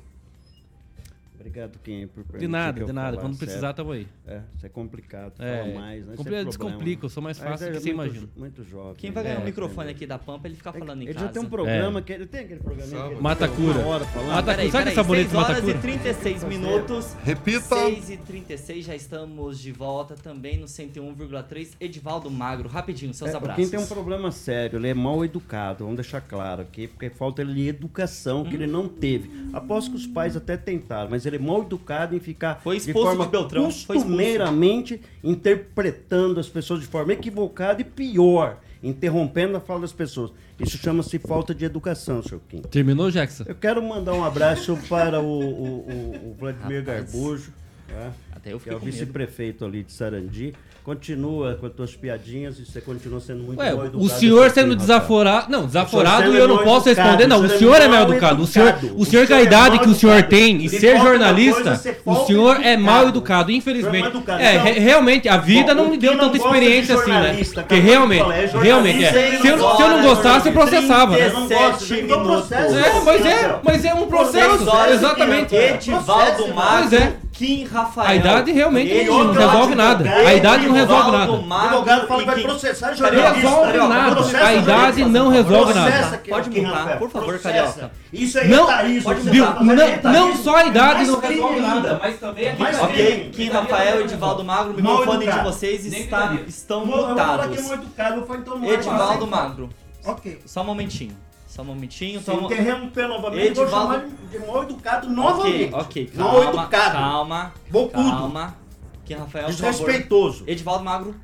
Obrigado, 1.60 1.78
Kim, 1.82 2.06
por 2.06 2.38
De 2.38 2.48
nada, 2.48 2.84
de 2.84 2.92
nada. 2.92 3.16
Quando 3.18 3.36
precisar, 3.36 3.68
é. 3.70 3.72
tamo 3.72 3.92
aí. 3.92 4.06
É, 4.26 4.40
isso 4.56 4.64
é 4.66 4.68
complicado. 4.68 5.32
É, 5.38 5.58
fala 5.58 5.74
mais, 5.74 6.06
né? 6.06 6.14
Isso 6.14 6.16
compli- 6.16 6.34
é 6.34 6.44
descomplica, 6.44 7.04
eu 7.06 7.08
sou 7.10 7.22
mais 7.22 7.38
Mas 7.38 7.48
fácil 7.48 7.66
é 7.66 7.70
que 7.72 7.80
você 7.80 7.92
muito 7.92 8.04
imagina. 8.14 8.28
Muito 8.36 8.64
jovem. 8.64 8.94
Quem 8.96 9.10
vai 9.10 9.22
ganhar 9.24 9.36
né? 9.36 9.42
o 9.42 9.44
microfone 9.44 9.90
aqui 9.90 10.06
da 10.06 10.18
Pampa, 10.18 10.48
ele 10.48 10.56
fica 10.56 10.72
falando 10.72 11.02
em 11.02 11.04
Ele 11.04 11.14
casa. 11.14 11.26
já 11.26 11.32
tem 11.32 11.42
um 11.42 11.48
programa 11.48 12.00
que 12.02 12.12
ele 12.12 12.26
tem 12.26 12.40
aquele 12.40 12.60
programa 12.60 13.20
Mata 13.20 13.44
ele 13.44 13.54
cura. 13.56 13.78
hora 13.86 14.04
falando. 14.06 14.28
Mata 14.30 14.50
Peraí, 14.50 14.70
Sabe 14.70 14.84
peraí, 14.84 14.90
que 14.90 14.94
sabonete 15.02 15.30
6 15.30 15.34
horas 15.42 15.48
mata 15.50 15.60
cura? 15.62 15.76
e 15.76 15.80
36 15.80 16.44
minutos. 16.44 17.16
Repita. 17.24 17.60
6 17.76 18.10
e 18.10 18.16
36 18.16 18.84
já 18.86 18.94
estamos 18.94 19.58
de 19.60 19.72
volta 19.72 20.14
também 20.14 20.58
no 20.58 20.66
101,3. 20.66 21.76
Edivaldo 21.80 22.30
Magro, 22.30 22.68
rapidinho, 22.68 23.12
seus 23.14 23.30
É, 23.30 23.34
o 23.34 23.36
abraços. 23.36 23.64
Kim 23.64 23.70
tem 23.70 23.80
um 23.80 23.86
problema 23.86 24.30
sério, 24.30 24.78
ele 24.78 24.88
é 24.88 24.94
mal 24.94 25.24
educado, 25.24 25.84
vamos 25.84 25.96
deixar 25.96 26.20
claro 26.20 26.62
aqui, 26.62 26.86
porque 26.88 27.10
falta 27.10 27.42
ele 27.42 27.54
de 27.54 27.68
educação 27.68 28.44
que 28.44 28.54
ele 28.54 28.66
não 28.66 28.88
teve. 28.88 29.30
Aposto 29.52 29.90
que 29.90 29.96
os 29.96 30.06
pais 30.06 30.36
até 30.36 30.56
tentaram, 30.56 31.10
mas 31.10 31.26
ele 31.26 31.36
é 31.36 31.38
mal 31.50 31.62
educado 31.62 32.14
em 32.16 32.20
ficar 32.20 32.60
Foi 32.62 32.76
de 32.76 32.82
expulso 32.86 33.08
forma 33.08 33.24
de 33.24 33.30
Beltrão, 33.30 33.64
costumeiramente 33.64 35.00
interpretando 35.22 36.38
as 36.40 36.48
pessoas 36.48 36.80
de 36.80 36.86
forma 36.86 37.12
equivocada 37.12 37.80
e 37.80 37.84
pior, 37.84 38.58
interrompendo 38.82 39.56
a 39.56 39.60
fala 39.60 39.80
das 39.80 39.92
pessoas. 39.92 40.30
Isso 40.58 40.76
chama-se 40.78 41.18
falta 41.18 41.54
de 41.54 41.64
educação, 41.64 42.22
seu 42.22 42.40
Kim. 42.48 42.60
Terminou, 42.62 43.10
Jackson? 43.10 43.44
Eu 43.46 43.54
quero 43.54 43.82
mandar 43.82 44.12
um 44.14 44.24
abraço 44.24 44.76
para 44.88 45.20
o, 45.20 45.24
o- 45.24 45.86
o- 45.88 46.30
o 46.30 46.36
Vladimir 46.38 46.80
Rapaz. 46.84 47.12
Garbujo, 47.12 47.52
né, 47.92 48.10
Até 48.34 48.52
eu 48.52 48.58
que 48.58 48.64
fiquei 48.64 48.72
é 48.74 48.76
o 48.76 48.80
vice-prefeito 48.80 49.64
ali 49.64 49.82
de 49.82 49.92
Sarandi. 49.92 50.54
Continua 50.82 51.56
com 51.60 51.66
as 51.66 51.72
tuas 51.74 51.94
piadinhas 51.94 52.58
e 52.58 52.64
você 52.64 52.80
continua 52.80 53.20
sendo 53.20 53.42
muito 53.42 53.60
Ué, 53.60 53.70
mal 53.70 53.82
o 53.82 53.86
educado. 53.86 54.18
senhor 54.18 54.46
assim, 54.46 54.54
sendo 54.62 54.74
desaforado. 54.74 55.52
Não, 55.52 55.66
desaforado 55.66 56.22
sendo 56.24 56.36
eu 56.38 56.48
não 56.48 56.58
posso 56.64 56.88
educado, 56.88 57.08
responder, 57.10 57.26
não. 57.28 57.36
O 57.44 57.48
senhor 57.48 57.52
é 57.52 57.58
senhor 57.58 57.82
é 57.82 57.88
mal 57.88 58.02
educado. 58.10 58.42
O 58.42 58.46
senhor, 58.46 58.74
o 58.96 59.04
senhor 59.04 59.26
com 59.26 59.34
a 59.34 59.40
é 59.40 59.42
idade 59.42 59.74
mal 59.76 59.84
que 59.84 59.90
o 59.90 59.94
senhor 59.94 60.22
tem 60.22 60.56
e 60.64 60.68
ser 60.70 60.98
jornalista, 60.98 61.62
coisa, 61.78 61.96
o 62.06 62.26
senhor 62.26 62.60
é 62.64 62.78
mal 62.78 63.08
educado, 63.08 63.52
infelizmente. 63.52 64.06
É 64.06 64.08
educado. 64.08 64.42
É, 64.42 64.54
Então, 64.54 64.64
re- 64.64 64.78
realmente, 64.80 65.28
a 65.28 65.36
vida 65.36 65.74
bom, 65.74 65.82
não 65.82 65.88
o 65.88 65.90
me 65.90 65.98
que 65.98 66.06
deu 66.06 66.18
tanta 66.18 66.36
experiência 66.38 66.94
assim, 66.94 67.10
né? 67.10 67.38
Porque 67.54 67.74
realmente, 67.78 68.30
é 68.32 68.46
realmente, 68.62 69.04
é. 69.04 69.38
Se 69.38 69.48
eu, 69.48 69.56
não- 69.58 69.76
se 69.76 69.82
eu 69.82 69.88
não 69.90 70.02
gostasse, 70.02 70.48
eu 70.48 70.52
processava. 70.54 71.12
né? 71.14 71.26
Eu 71.28 71.32
não 71.34 71.46
gosto, 71.48 71.88
tem 71.88 72.06
processo. 72.06 72.74
É, 72.78 73.00
mas 73.04 73.26
é, 73.26 73.58
mas 73.62 73.84
é 73.84 73.94
um 73.94 74.06
processo, 74.06 74.64
exatamente. 74.92 75.54
Edivaldo 75.54 76.48
Magro, 76.54 76.88
Pois 76.88 76.92
é. 76.94 77.12
Kim 77.40 77.64
Rafael. 77.64 78.06
A 78.06 78.14
idade 78.14 78.52
realmente 78.52 78.90
Ele- 78.90 79.08
não 79.08 79.32
resolve 79.32 79.74
nada. 79.74 80.10
A 80.10 80.34
idade 80.34 80.66
não 80.66 80.74
resolve 80.74 81.10
nada. 81.10 81.32
Magro 81.38 81.66
advogado 81.68 82.06
fala 82.06 82.20
que 82.20 82.26
vai 82.26 82.40
processar 82.42 82.96
Carioca, 82.98 83.32
Resolve 83.32 83.78
nada. 83.78 84.46
A 84.46 84.54
idade 84.54 85.04
não 85.06 85.28
resolve 85.28 85.72
nada. 85.72 86.22
Pode 86.28 86.60
Rafael, 86.60 86.98
por 86.98 87.10
favor. 87.10 87.38
Carioca. 87.38 87.90
Isso 88.12 88.38
é 88.38 88.44
Não, 88.44 88.66
pode 88.66 89.00
tá 89.00 89.02
fazendo 89.14 89.64
Não, 89.64 90.12
não 90.12 90.36
só 90.36 90.56
a 90.56 90.64
idade 90.66 91.06
não 91.06 91.18
resolve 91.18 91.60
nada, 91.60 91.98
mas 92.02 92.18
também 92.20 92.50
a 92.50 92.56
Mais 92.56 92.78
Ok. 92.82 93.30
Kim 93.32 93.48
Rafael, 93.48 94.00
Edivaldo 94.02 94.44
Magro, 94.44 94.74
o 94.78 94.82
Mal 94.82 94.98
microfone 94.98 95.26
de 95.26 95.38
vocês 95.40 95.86
está, 95.86 96.34
estão 96.46 96.82
é 96.82 96.84
mutados. 96.84 97.58
então. 97.58 98.64
Edivaldo 98.70 99.26
Magro, 99.26 99.70
Ok. 100.04 100.42
só 100.44 100.60
um 100.60 100.64
momentinho. 100.64 101.16
Só 101.50 101.62
um 101.62 101.64
momentinho. 101.64 102.20
Se 102.20 102.26
Só 102.26 102.38
um... 102.38 102.44
interromper 102.44 103.08
novamente, 103.08 103.54
vou 103.54 103.64
Edivaldo- 103.64 103.92
chamar 103.94 104.08
de 104.30 104.38
mal 104.46 104.62
educado 104.62 105.06
Ok, 105.08 105.16
novamente. 105.16 105.74
ok, 105.74 106.10
Mal 106.14 106.30
calma, 106.30 106.48
educado. 106.62 106.92
calma, 106.94 107.52
Bocudo. 107.68 108.02
calma. 108.08 108.56
Kim 109.04 109.14
Rafael. 109.14 109.46
Desrespeitoso. 109.48 110.44
Edivaldo 110.46 110.84
Magro, 110.84 111.14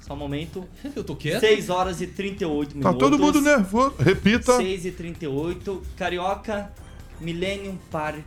só 0.00 0.14
um 0.14 0.16
momento. 0.16 0.64
Eu 0.96 1.04
tô 1.04 1.14
quieto. 1.14 1.38
6 1.38 1.70
horas 1.70 2.00
e 2.00 2.08
38 2.08 2.70
Tá 2.70 2.74
minutos. 2.78 2.98
todo 2.98 3.16
mundo 3.16 3.40
nervoso. 3.40 3.94
Repita. 4.00 4.56
6 4.56 4.86
e 4.86 4.90
38. 4.90 5.80
Carioca, 5.96 6.72
Millennium 7.20 7.76
Park. 7.90 8.18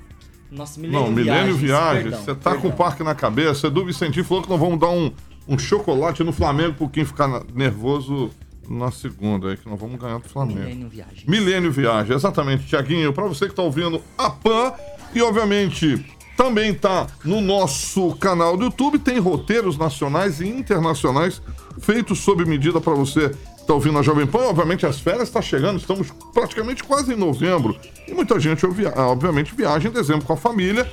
Nossa, 0.49 0.79
Millennium 0.79 1.07
Não, 1.07 1.11
Milênio 1.11 1.55
Viagens. 1.57 2.03
perdão, 2.03 2.21
Você 2.23 2.35
tá 2.35 2.51
com 2.51 2.57
o 2.57 2.61
perdão. 2.61 2.77
parque 2.77 3.03
na 3.03 3.13
cabeça. 3.13 3.67
Edu 3.67 3.83
Vicentinho 3.85 4.23
falou 4.23 4.41
que 4.43 4.49
nós 4.49 4.59
vamos 4.59 4.79
dar 4.79 4.89
um, 4.89 5.11
um 5.45 5.59
chocolate 5.59 6.23
no 6.23 6.31
Flamengo 6.31 6.75
por 6.75 6.89
quem 6.89 7.03
ficar 7.03 7.43
nervoso 7.53 8.31
na 8.69 8.91
segunda. 8.91 9.49
Aí 9.49 9.57
que 9.57 9.67
nós 9.67 9.79
vamos 9.79 9.99
ganhar 9.99 10.19
do 10.19 10.29
Flamengo. 10.29 10.59
Millennium 10.59 10.89
Viagens. 10.89 11.23
Milênio 11.25 11.71
Viagem, 11.71 12.15
exatamente, 12.15 12.65
Tiaguinho. 12.67 13.11
Para 13.13 13.25
você 13.25 13.47
que 13.47 13.55
tá 13.55 13.61
ouvindo 13.63 14.01
a 14.17 14.29
PAN 14.29 14.73
e, 15.13 15.21
obviamente, 15.21 16.05
também 16.37 16.73
tá 16.73 17.07
no 17.25 17.41
nosso 17.41 18.15
canal 18.15 18.55
do 18.55 18.65
YouTube, 18.65 18.99
tem 18.99 19.19
roteiros 19.19 19.77
nacionais 19.77 20.39
e 20.39 20.47
internacionais 20.47 21.41
feitos 21.81 22.19
sob 22.19 22.45
medida 22.45 22.79
para 22.79 22.93
você 22.93 23.29
que 23.29 23.65
tá 23.67 23.73
ouvindo 23.73 23.97
a 23.97 24.01
Jovem 24.01 24.25
Pan. 24.27 24.39
Obviamente, 24.49 24.85
as 24.85 24.99
férias 24.99 25.23
estão 25.23 25.41
chegando, 25.41 25.77
estamos 25.79 26.11
praticamente 26.33 26.83
quase 26.83 27.13
em 27.13 27.15
novembro. 27.17 27.75
E 28.07 28.13
muita 28.13 28.39
gente, 28.39 28.65
obvi- 28.65 28.85
obviamente, 28.85 29.53
viaja 29.55 29.87
em 29.87 29.91
dezembro 29.91 30.25
com 30.25 30.33
a 30.33 30.37
família. 30.37 30.89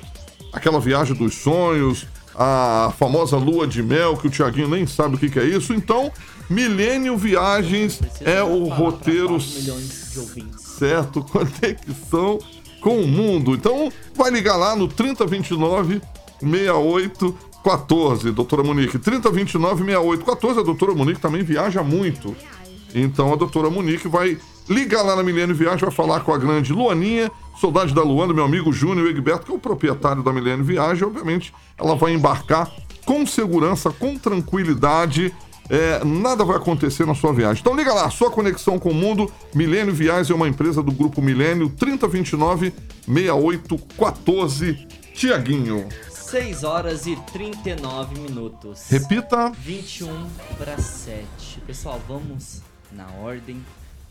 Aquela 0.52 0.80
viagem 0.80 1.14
dos 1.14 1.34
sonhos, 1.34 2.06
a 2.38 2.92
famosa 2.98 3.36
lua 3.36 3.66
de 3.66 3.82
mel, 3.82 4.16
que 4.16 4.26
o 4.26 4.30
Tiaguinho 4.30 4.68
nem 4.68 4.86
sabe 4.86 5.16
o 5.16 5.18
que, 5.18 5.30
que 5.30 5.38
é 5.38 5.44
isso. 5.44 5.72
Então, 5.72 6.12
Milênio 6.48 7.16
Viagens 7.16 8.00
é 8.20 8.42
o 8.42 8.64
roteiro 8.64 9.28
4 9.28 9.52
milhões 9.60 10.10
de 10.12 10.18
ouvintes. 10.20 10.62
certo, 10.62 11.22
conexão 11.24 12.38
com 12.80 13.00
o 13.00 13.06
mundo. 13.06 13.54
Então, 13.54 13.90
vai 14.14 14.30
ligar 14.30 14.56
lá 14.56 14.76
no 14.76 14.86
3029 14.86 16.00
6814, 16.40 18.30
doutora 18.32 18.62
Monique. 18.62 18.98
3029 18.98 19.84
6814, 19.84 20.60
a 20.60 20.62
doutora 20.62 20.94
Monique 20.94 21.20
também 21.20 21.42
viaja 21.42 21.82
muito. 21.82 22.36
Então, 22.94 23.32
a 23.32 23.36
doutora 23.36 23.70
Monique 23.70 24.08
vai 24.08 24.38
ligar 24.68 25.02
lá 25.02 25.16
na 25.16 25.22
Milênio 25.22 25.54
Viagem, 25.54 25.80
vai 25.80 25.90
falar 25.90 26.20
com 26.20 26.32
a 26.32 26.38
grande 26.38 26.72
Luaninha, 26.72 27.30
saudade 27.60 27.94
da 27.94 28.02
Luana, 28.02 28.32
meu 28.32 28.44
amigo 28.44 28.72
Júnior 28.72 29.08
Egberto, 29.08 29.46
que 29.46 29.52
é 29.52 29.54
o 29.54 29.58
proprietário 29.58 30.22
da 30.22 30.32
Milênio 30.32 30.64
Viagem. 30.64 31.04
Obviamente, 31.04 31.52
ela 31.78 31.96
vai 31.96 32.12
embarcar 32.12 32.70
com 33.04 33.26
segurança, 33.26 33.90
com 33.90 34.18
tranquilidade. 34.18 35.34
É, 35.68 36.04
nada 36.04 36.44
vai 36.44 36.56
acontecer 36.56 37.06
na 37.06 37.14
sua 37.14 37.32
viagem. 37.32 37.60
Então 37.60 37.74
liga 37.74 37.92
lá, 37.92 38.08
sua 38.10 38.30
conexão 38.30 38.78
com 38.78 38.90
o 38.90 38.94
mundo. 38.94 39.30
Milênio 39.54 39.92
Viagens 39.92 40.30
é 40.30 40.34
uma 40.34 40.48
empresa 40.48 40.82
do 40.82 40.92
grupo 40.92 41.20
Milênio 41.20 41.68
3029 41.70 42.72
6814. 43.06 44.86
Tiaguinho. 45.14 45.88
6 46.10 46.64
horas 46.64 47.06
e 47.06 47.16
39 47.32 48.20
minutos. 48.20 48.88
Repita. 48.90 49.50
21 49.50 50.26
para 50.58 50.76
7. 50.76 51.60
Pessoal, 51.66 52.00
vamos 52.06 52.62
na 52.92 53.06
ordem, 53.22 53.64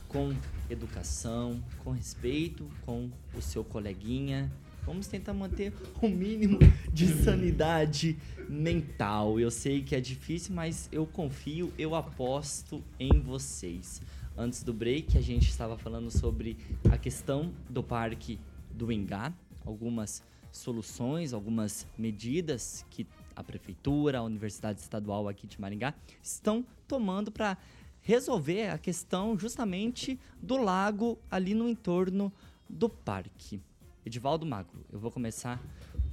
com 0.08 0.34
educação, 0.70 1.64
com 1.84 1.92
respeito, 1.92 2.70
com 2.86 3.10
o 3.36 3.42
seu 3.42 3.64
coleguinha. 3.64 4.52
Vamos 4.86 5.08
tentar 5.08 5.34
manter 5.34 5.74
o 6.02 6.08
mínimo 6.08 6.60
de 6.94 7.08
sanidade 7.24 8.18
mental. 8.48 9.40
Eu 9.40 9.50
sei 9.50 9.82
que 9.82 9.96
é 9.96 10.02
difícil, 10.02 10.54
mas 10.54 10.88
eu 10.92 11.06
confio, 11.08 11.74
eu 11.78 11.96
aposto 11.96 12.84
em 13.00 13.20
vocês. 13.20 14.02
Antes 14.38 14.64
do 14.64 14.74
break, 14.74 15.18
a 15.18 15.22
gente 15.22 15.50
estava 15.50 15.78
falando 15.78 16.12
sobre 16.12 16.58
a 16.92 16.98
questão 16.98 17.52
do 17.70 17.82
Parque 17.82 18.40
do 18.70 18.92
Engá, 18.92 19.34
algumas 19.66 20.22
soluções, 20.52 21.34
algumas 21.34 21.88
medidas 21.98 22.86
que 22.90 23.08
a 23.36 23.44
prefeitura, 23.44 24.20
a 24.20 24.24
Universidade 24.24 24.80
Estadual 24.80 25.28
aqui 25.28 25.48
de 25.48 25.60
Maringá 25.60 25.94
estão 26.22 26.66
tomando 26.88 27.32
para 27.32 27.58
resolver 28.06 28.70
a 28.70 28.78
questão 28.78 29.38
justamente 29.38 30.20
do 30.40 30.58
lago 30.58 31.18
ali 31.30 31.56
no 31.56 31.68
entorno 31.68 32.32
do 32.70 32.88
parque. 32.88 33.60
Edivaldo 34.06 34.46
Magro, 34.46 34.86
eu 34.94 35.00
vou 35.00 35.10
começar 35.10 35.60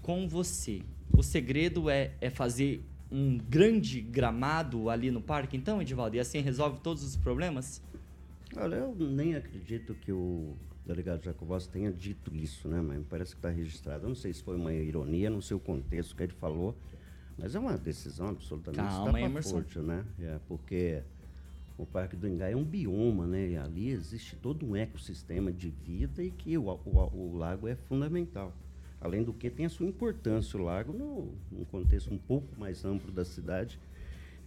com 0.01 0.26
você. 0.26 0.80
O 1.14 1.22
segredo 1.22 1.90
é, 1.90 2.14
é 2.18 2.30
fazer 2.30 2.82
um 3.11 3.36
grande 3.36 4.01
gramado 4.01 4.88
ali 4.88 5.11
no 5.11 5.20
parque, 5.20 5.55
então, 5.55 5.82
Edivaldo, 5.82 6.16
e 6.16 6.20
assim 6.20 6.40
resolve 6.40 6.80
todos 6.80 7.05
os 7.05 7.14
problemas? 7.14 7.82
Olha, 8.57 8.76
eu 8.76 8.95
nem 8.95 9.34
acredito 9.34 9.95
que 9.95 10.11
o 10.11 10.55
delegado 10.86 11.22
Jacobos 11.22 11.66
tenha 11.66 11.93
dito 11.93 12.34
isso, 12.34 12.68
né? 12.68 12.80
Mas 12.80 12.99
me 13.01 13.05
parece 13.05 13.32
que 13.32 13.38
está 13.38 13.51
registrado. 13.51 14.05
Eu 14.05 14.09
não 14.09 14.16
sei 14.16 14.32
se 14.32 14.43
foi 14.43 14.57
uma 14.57 14.72
ironia, 14.72 15.28
não 15.28 15.43
sei 15.43 15.59
o 15.59 15.61
contexto 15.61 16.16
que 16.16 16.22
ele 16.22 16.32
falou, 16.32 16.74
mas 17.36 17.55
é 17.55 17.59
uma 17.59 17.76
decisão 17.76 18.28
absolutamente 18.28 18.82
Calma, 18.82 19.20
Emerson. 19.20 19.61
estapafúrdia, 19.61 19.82
né? 19.82 20.05
É, 20.18 20.38
porque 20.49 21.03
o 21.78 21.86
Parque 21.86 22.14
do 22.16 22.28
Engá 22.28 22.48
é 22.50 22.56
um 22.56 22.64
bioma, 22.64 23.26
né? 23.26 23.56
Ali 23.58 23.90
existe 23.90 24.36
todo 24.36 24.64
um 24.66 24.76
ecossistema 24.76 25.50
de 25.52 25.68
vida 25.70 26.22
e 26.22 26.30
que 26.30 26.56
o, 26.58 26.64
o- 26.68 27.10
o 27.32 27.36
lago 27.36 27.66
é 27.68 27.74
fundamental. 27.74 28.52
Além 29.00 29.22
do 29.24 29.32
que, 29.32 29.50
tem 29.50 29.66
a 29.66 29.68
sua 29.68 29.86
importância 29.86 30.58
o 30.58 30.62
lago 30.62 30.92
no, 30.92 31.34
num 31.50 31.64
contexto 31.64 32.12
um 32.12 32.18
pouco 32.18 32.46
mais 32.58 32.84
amplo 32.84 33.10
da 33.10 33.24
cidade, 33.24 33.78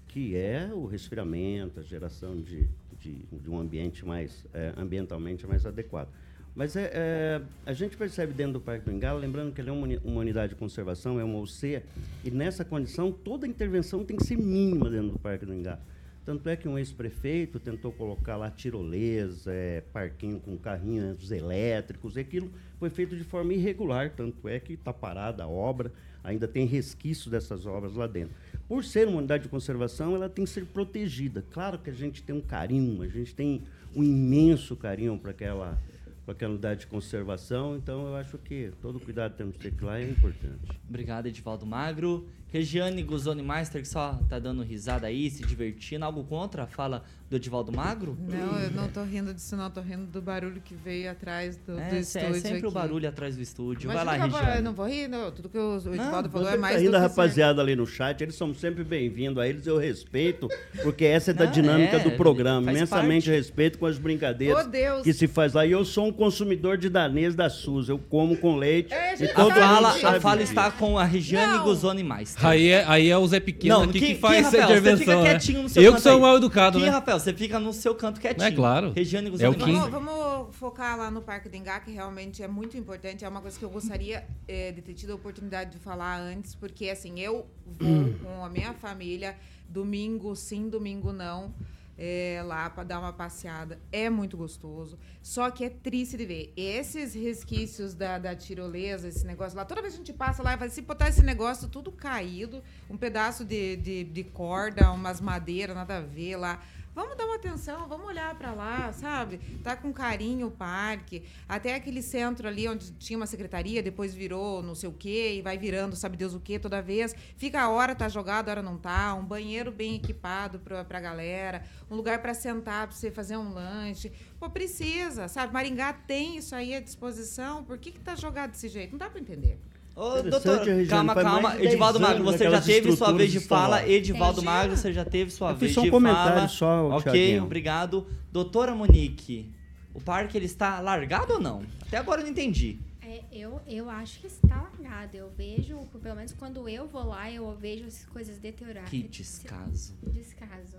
que 0.08 0.36
é 0.36 0.70
o 0.74 0.86
resfriamento, 0.86 1.80
a 1.80 1.84
geração 1.84 2.40
de, 2.42 2.68
de, 3.00 3.24
de 3.26 3.50
um 3.50 3.60
ambiente 3.60 4.06
mais 4.06 4.46
é, 4.54 4.74
ambientalmente 4.78 5.46
mais 5.46 5.66
adequado. 5.66 6.08
Mas 6.56 6.78
é, 6.78 6.90
é, 6.94 7.42
a 7.66 7.74
gente 7.74 7.98
percebe 7.98 8.32
dentro 8.32 8.54
do 8.54 8.62
Parque 8.62 8.86
do 8.86 8.92
Engalo, 8.94 9.20
lembrando 9.20 9.52
que 9.52 9.60
ele 9.60 9.70
é 9.70 9.74
uma, 9.74 9.88
uma 10.06 10.22
unidade 10.22 10.54
de 10.54 10.56
conservação, 10.60 11.20
é 11.20 11.24
uma 11.24 11.38
UC, 11.40 11.82
e 12.24 12.32
nessa 12.32 12.64
condição 12.64 13.12
toda 13.12 13.46
intervenção 13.46 14.06
tem 14.06 14.16
que 14.16 14.24
ser 14.24 14.38
mínima 14.38 14.90
dentro 14.90 15.10
do 15.10 15.20
Parque 15.20 15.46
do 15.46 15.54
Engalo. 15.54 15.82
Tanto 16.26 16.50
é 16.50 16.56
que 16.56 16.68
um 16.68 16.76
ex-prefeito 16.76 17.60
tentou 17.60 17.92
colocar 17.92 18.36
lá 18.36 18.50
tirolesa, 18.50 19.52
é, 19.52 19.82
parquinho 19.94 20.40
com 20.40 20.58
carrinhos 20.58 21.32
elétricos, 21.32 22.18
e 22.18 22.22
aquilo 22.22 22.50
foi 22.80 22.90
feito 22.90 23.16
de 23.16 23.24
forma 23.24 23.54
irregular, 23.54 24.10
tanto 24.10 24.50
é 24.50 24.60
que 24.60 24.74
está 24.74 24.92
parada 24.92 25.44
a 25.44 25.48
obra, 25.48 25.94
ainda 26.24 26.48
tem 26.48 26.66
resquício 26.66 27.30
dessas 27.30 27.68
obras 27.68 27.94
lá 27.94 28.08
dentro. 28.08 28.34
Por 28.68 28.84
ser 28.84 29.08
uma 29.08 29.20
unidade 29.20 29.44
de 29.44 29.50
conservação, 29.50 30.16
ela 30.16 30.28
tem 30.28 30.46
que 30.46 30.50
ser 30.50 30.66
protegida. 30.66 31.46
Claro 31.52 31.78
que 31.78 31.92
a 31.92 31.94
gente 31.94 32.24
tem 32.24 32.36
um 32.36 32.42
carinho, 32.42 33.04
a 33.04 33.08
gente 33.08 33.36
tem 33.36 33.62
um 33.96 34.04
imenso 34.04 34.76
carinho 34.76 35.20
para 35.20 35.30
aquela, 35.30 35.80
aquela 36.28 36.54
unidade 36.54 36.82
de 36.82 36.88
conservação, 36.88 37.76
então 37.76 38.08
eu 38.08 38.16
acho 38.16 38.40
que 38.40 38.72
todo 38.82 39.00
cuidado 39.00 39.34
que 39.34 39.38
temos 39.38 39.58
que 39.58 39.70
ter 39.70 39.86
lá 39.86 40.00
é 40.00 40.10
importante. 40.10 40.72
Obrigado, 40.90 41.28
Edivaldo 41.28 41.68
Magro. 41.68 42.28
Regiane 42.52 43.04
Guzoni 43.04 43.42
Meister, 43.44 43.82
que 43.82 43.88
só 43.88 44.18
tá 44.30 44.40
dando 44.40 44.62
risada 44.64 45.08
aí, 45.08 45.30
se 45.30 45.44
divertindo. 45.46 46.06
Algo 46.06 46.24
contra 46.24 46.64
a 46.64 46.68
fala 46.68 47.04
do 47.30 47.36
Edivaldo 47.36 47.72
Magro? 47.72 48.16
Não, 48.22 48.58
eu 48.60 48.72
não 48.72 48.88
tô 48.88 49.04
rindo 49.04 49.34
disso, 49.34 49.58
não. 49.58 49.70
Tô 49.70 49.82
rindo 49.82 50.06
do 50.06 50.22
barulho 50.22 50.62
que 50.64 50.74
veio 50.74 51.12
atrás 51.12 51.58
do, 51.58 51.78
É, 51.78 51.90
do 51.90 51.96
é 51.96 52.00
estúdio. 52.00 52.36
sempre 52.40 52.62
o 52.64 52.66
aqui. 52.68 52.74
barulho 52.74 53.10
atrás 53.10 53.36
do 53.36 53.42
estúdio. 53.42 53.92
Imagina 53.92 54.06
Vai 54.06 54.20
lá, 54.20 54.26
Regiane. 54.26 54.58
Eu 54.58 54.64
não 54.64 54.74
vou 54.74 54.88
rir, 54.88 55.08
não. 55.10 55.32
Tudo 55.32 55.50
que 55.50 55.58
o, 55.58 55.72
o 55.74 55.96
Edivaldo 55.96 56.30
falou 56.30 56.46
Você 56.48 56.54
é 56.54 56.56
que 56.56 56.62
mais 56.62 56.74
tá 56.76 56.80
do 56.80 56.86
rindo 56.86 56.96
a 56.96 57.00
rapaziada 57.02 57.62
ali 57.62 57.76
no 57.76 57.86
chat, 57.86 58.22
eles 58.22 58.36
são 58.36 58.54
sempre 58.54 58.84
bem-vindos 58.86 59.38
a 59.44 59.48
eles, 59.48 59.66
eu 59.68 59.78
respeito, 59.78 60.48
porque 60.82 61.04
essa 61.04 61.32
é 61.32 61.34
da 61.34 61.46
Não, 61.46 61.52
dinâmica 61.52 61.98
é, 61.98 62.00
do 62.00 62.12
programa. 62.12 62.72
Imensamente 62.72 63.26
parte. 63.26 63.38
respeito 63.38 63.78
com 63.80 63.86
as 63.86 63.98
brincadeiras 63.98 64.68
Deus. 64.68 65.02
que 65.04 65.12
se 65.12 65.28
faz 65.28 65.54
lá. 65.54 65.66
E 65.66 65.72
eu 65.72 65.84
sou 65.84 66.08
um 66.08 66.14
consumidor 66.14 66.78
de 66.78 66.88
danês 66.90 67.36
da 67.36 67.50
SUS, 67.50 67.90
eu 67.90 67.98
como 67.98 68.38
com 68.38 68.56
leite. 68.56 68.94
É, 68.94 69.16
e 69.20 69.26
A 69.26 69.34
todo 69.34 69.52
fala, 69.54 69.90
mundo 69.90 70.00
sabe 70.02 70.18
a 70.18 70.22
fala 70.22 70.42
está 70.42 70.72
com 70.72 70.98
a 70.98 71.04
Regiane 71.04 71.62
Guzoni 71.64 72.04
Meister. 72.04 72.35
Aí 72.38 72.70
é, 72.70 72.84
aí 72.86 73.10
é 73.10 73.18
o 73.18 73.26
Zé 73.28 73.40
Pequeno 73.40 73.84
aqui 73.84 74.00
que, 74.00 74.16
faz 74.16 74.46
Rafael, 74.46 74.64
essa 74.64 74.68
Você 74.68 74.74
intervenção. 74.74 74.98
fica 75.06 75.16
né? 75.16 75.30
quietinho 75.30 75.64
no 75.64 75.70
seu 75.70 75.84
Eu 75.84 75.92
canto 75.92 75.98
que 75.98 76.04
sou 76.10 76.16
aí. 76.16 76.22
mal 76.22 76.38
educado, 76.38 76.80
Kim, 76.80 76.86
né? 76.86 76.92
Rafael, 76.92 77.20
você 77.20 77.34
fica 77.34 77.60
no 77.60 77.74
seu 77.74 77.96
canto 77.96 78.20
quietinho. 78.20 78.48
É 78.48 78.52
claro. 78.52 78.92
Regiane 78.92 79.32
É 79.40 79.50
o. 79.50 79.54
Vamos, 79.54 79.90
vamos 79.90 80.56
focar 80.56 80.98
lá 80.98 81.10
no 81.10 81.22
Parque 81.22 81.50
do 81.50 81.56
Engá, 81.56 81.80
que 81.80 81.92
realmente 81.92 82.44
é 82.44 82.48
muito 82.48 82.78
importante. 82.78 83.24
É 83.24 83.30
uma 83.30 83.42
coisa 83.42 83.58
que 83.58 83.64
eu 83.64 83.70
gostaria 83.70 84.24
eh, 84.48 84.72
de 84.72 84.82
ter 84.82 84.94
tido 84.94 85.12
a 85.14 85.16
oportunidade 85.16 85.72
de 85.72 85.80
falar 85.80 86.20
antes, 86.20 86.56
porque 86.56 86.90
assim, 86.90 87.20
eu 87.20 87.46
vou 87.66 88.14
com 88.22 88.44
a 88.44 88.50
minha 88.50 88.74
família, 88.74 89.36
domingo 89.70 90.36
sim, 90.36 90.70
domingo 90.70 91.14
não. 91.14 91.54
Eh, 91.98 92.42
lá 92.46 92.70
para 92.70 92.84
dar 92.84 93.00
uma 93.00 93.14
passeada 93.14 93.80
é 93.92 94.10
muito 94.10 94.36
gostoso, 94.36 94.98
só 95.22 95.50
que 95.50 95.64
é 95.64 95.70
triste 95.70 96.18
de 96.18 96.26
ver 96.26 96.54
esses 96.56 97.14
resquícios 97.14 97.94
da, 97.94 98.18
da 98.18 98.36
tirolesa, 98.36 99.08
esse 99.08 99.26
negócio 99.26 99.58
lá. 99.58 99.66
Toda 99.66 99.82
vez 99.82 99.94
que 99.94 100.02
a 100.02 100.06
gente 100.06 100.18
passa 100.18 100.44
lá, 100.44 100.56
vai 100.56 100.70
se 100.70 100.82
botar 100.82 101.10
esse 101.10 101.24
negócio 101.24 101.68
tudo 101.68 101.92
caído, 101.92 102.62
um 102.90 102.98
pedaço 102.98 103.46
de, 103.46 103.76
de, 103.78 104.04
de 104.04 104.24
corda, 104.24 104.92
umas 104.92 105.22
madeiras, 105.22 105.76
nada 105.76 105.98
a 105.98 106.02
ver 106.02 106.36
lá. 106.38 106.62
Vamos 106.96 107.18
dar 107.18 107.26
uma 107.26 107.36
atenção, 107.36 107.90
vamos 107.90 108.08
olhar 108.08 108.34
para 108.36 108.54
lá, 108.54 108.94
sabe? 108.94 109.38
Tá 109.62 109.76
com 109.76 109.92
carinho 109.92 110.48
o 110.48 110.52
parque. 110.52 111.24
Até 111.46 111.76
aquele 111.76 112.02
centro 112.02 112.48
ali 112.48 112.70
onde 112.70 112.90
tinha 112.94 113.18
uma 113.18 113.28
secretaria, 113.28 113.84
depois 113.84 114.14
virou 114.14 114.64
não 114.64 114.74
sei 114.74 114.88
o 114.88 114.94
quê, 114.94 115.36
e 115.36 115.42
vai 115.42 115.58
virando 115.58 115.94
sabe 115.94 116.16
Deus 116.16 116.34
o 116.34 116.40
quê 116.40 116.58
toda 116.58 116.82
vez. 116.82 117.14
Fica 117.36 117.60
a 117.60 117.70
hora 117.70 117.94
tá 117.94 118.08
jogado, 118.08 118.48
a 118.48 118.52
hora 118.52 118.62
não 118.62 118.78
tá. 118.78 119.14
Um 119.14 119.26
banheiro 119.26 119.74
bem 119.74 119.96
equipado 119.96 120.58
pra, 120.60 120.86
pra 120.86 121.02
galera. 121.02 121.66
Um 121.92 121.98
lugar 121.98 122.22
para 122.22 122.34
sentar, 122.34 122.88
pra 122.88 122.96
você 122.96 123.12
fazer 123.12 123.36
um 123.36 123.52
lanche. 123.52 124.10
Pô, 124.40 124.50
precisa, 124.50 125.28
sabe? 125.28 125.52
Maringá 125.52 125.92
tem 125.92 126.38
isso 126.38 126.56
aí 126.56 126.74
à 126.74 126.80
disposição. 126.80 127.62
Por 127.66 127.78
que 127.78 127.92
que 127.92 128.00
tá 128.00 128.16
jogado 128.16 128.52
desse 128.52 128.70
jeito? 128.70 128.92
Não 128.92 129.00
dá 129.00 129.10
para 129.10 129.20
entender. 129.20 129.60
Ô, 129.96 130.22
doutor, 130.22 130.58
Regiane, 130.58 130.88
calma, 130.88 131.16
calma. 131.16 131.52
de 131.52 131.58
10 131.60 131.68
Edivaldo 131.70 132.00
Magro, 132.02 132.24
você 132.26 132.50
já 132.52 132.62
teve 132.62 132.92
sua 132.96 133.12
vez 133.14 133.32
de 133.32 133.40
fala. 133.40 133.88
Edivaldo. 133.88 134.44
Magro, 134.44 134.76
você 134.76 134.92
já 134.92 135.06
teve 135.06 135.32
sua 135.32 135.52
Eu 135.52 135.54
fiz 135.56 135.62
vez 135.62 135.74
só 135.74 135.82
um 135.82 135.84
de 135.86 135.92
comentário 135.92 136.36
fala. 136.36 136.48
só, 136.50 136.90
ok, 136.90 137.12
Thiaguinho. 137.14 137.44
obrigado. 137.44 138.06
Doutora 138.32 138.76
Monique, 138.76 139.54
o 139.94 140.02
parque 140.02 140.38
ele 140.38 140.48
está 140.48 140.82
largado 140.82 141.34
ou 141.36 141.40
não? 141.40 141.64
Até 141.82 141.98
agora 141.98 142.20
eu 142.20 142.26
não 142.26 142.32
entendi. 142.32 142.78
É, 143.02 143.22
eu, 143.32 143.62
eu 143.66 143.90
acho 143.90 144.20
que 144.20 144.28
está 144.28 144.70
largado. 144.82 145.16
Eu 145.16 145.32
vejo, 145.38 145.78
pelo 146.04 146.16
menos 146.16 146.34
quando 146.34 146.68
eu 146.68 146.88
vou 146.88 147.06
lá, 147.08 147.32
eu 147.32 147.56
vejo 147.56 147.86
as 147.86 148.04
coisas 148.06 148.38
deterioradas. 148.38 148.90
Que 148.90 149.02
descaso. 149.04 149.94
Descaso, 150.12 150.76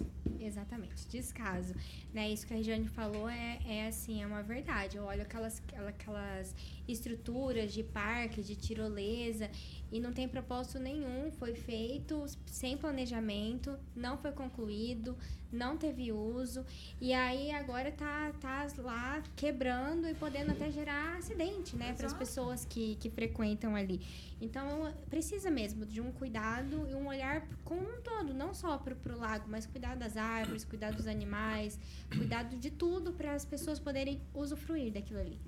exatamente, 0.46 1.06
descaso. 1.08 1.74
Né, 2.12 2.30
isso 2.30 2.46
que 2.46 2.54
a 2.54 2.56
Regiane 2.56 2.88
falou 2.88 3.28
é, 3.28 3.58
é 3.66 3.88
assim, 3.88 4.22
é 4.22 4.26
uma 4.26 4.42
verdade. 4.42 4.96
Eu 4.96 5.04
olho 5.04 5.22
aquelas, 5.22 5.62
aquelas 5.86 6.54
estruturas 6.88 7.72
de 7.72 7.82
parque, 7.82 8.42
de 8.42 8.56
tirolesa, 8.56 9.50
e 9.96 10.00
não 10.00 10.12
tem 10.12 10.28
propósito 10.28 10.78
nenhum. 10.78 11.30
Foi 11.32 11.54
feito 11.54 12.24
sem 12.44 12.76
planejamento, 12.76 13.78
não 13.94 14.18
foi 14.18 14.32
concluído, 14.32 15.16
não 15.50 15.76
teve 15.76 16.12
uso, 16.12 16.64
e 17.00 17.12
aí 17.12 17.50
agora 17.50 17.90
tá, 17.90 18.32
tá 18.40 18.66
lá 18.78 19.22
quebrando 19.34 20.08
e 20.08 20.14
podendo 20.14 20.52
até 20.52 20.70
gerar 20.70 21.16
acidente, 21.16 21.76
né, 21.76 21.94
para 21.94 22.06
as 22.06 22.12
pessoas 22.12 22.64
que, 22.64 22.96
que 22.96 23.08
frequentam 23.08 23.74
ali. 23.74 24.00
Então, 24.40 24.92
precisa 25.08 25.50
mesmo 25.50 25.86
de 25.86 26.00
um 26.00 26.12
cuidado 26.12 26.86
e 26.90 26.94
um 26.94 27.06
olhar 27.06 27.46
como 27.64 27.80
um 27.80 28.00
todo, 28.02 28.34
não 28.34 28.52
só 28.52 28.76
para 28.76 28.94
o 29.14 29.18
lago, 29.18 29.46
mas 29.48 29.66
cuidar 29.66 29.96
das 29.96 30.16
árvores, 30.16 30.64
cuidar 30.64 30.92
dos 30.92 31.06
animais, 31.06 31.78
cuidado 32.14 32.56
de 32.56 32.70
tudo 32.70 33.12
para 33.12 33.32
as 33.32 33.44
pessoas 33.44 33.78
poderem 33.78 34.20
usufruir 34.34 34.92
daquilo 34.92 35.20
ali. 35.20 35.40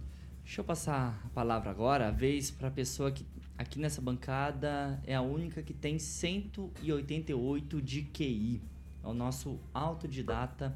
Deixa 0.42 0.62
eu 0.62 0.64
passar 0.64 1.20
a 1.26 1.28
palavra 1.28 1.70
agora, 1.70 2.09
a 2.09 2.11
vez 2.11 2.51
para 2.51 2.68
a 2.68 2.70
pessoa 2.70 3.12
que 3.12 3.26
aqui 3.59 3.81
nessa 3.81 4.01
bancada 4.01 5.01
é 5.05 5.15
a 5.15 5.21
única 5.21 5.63
que 5.63 5.75
tem 5.75 5.99
188 5.99 7.83
de 7.83 8.03
QI. 8.03 8.63
É 9.03 9.07
o 9.07 9.13
nosso 9.13 9.59
autodidata 9.75 10.75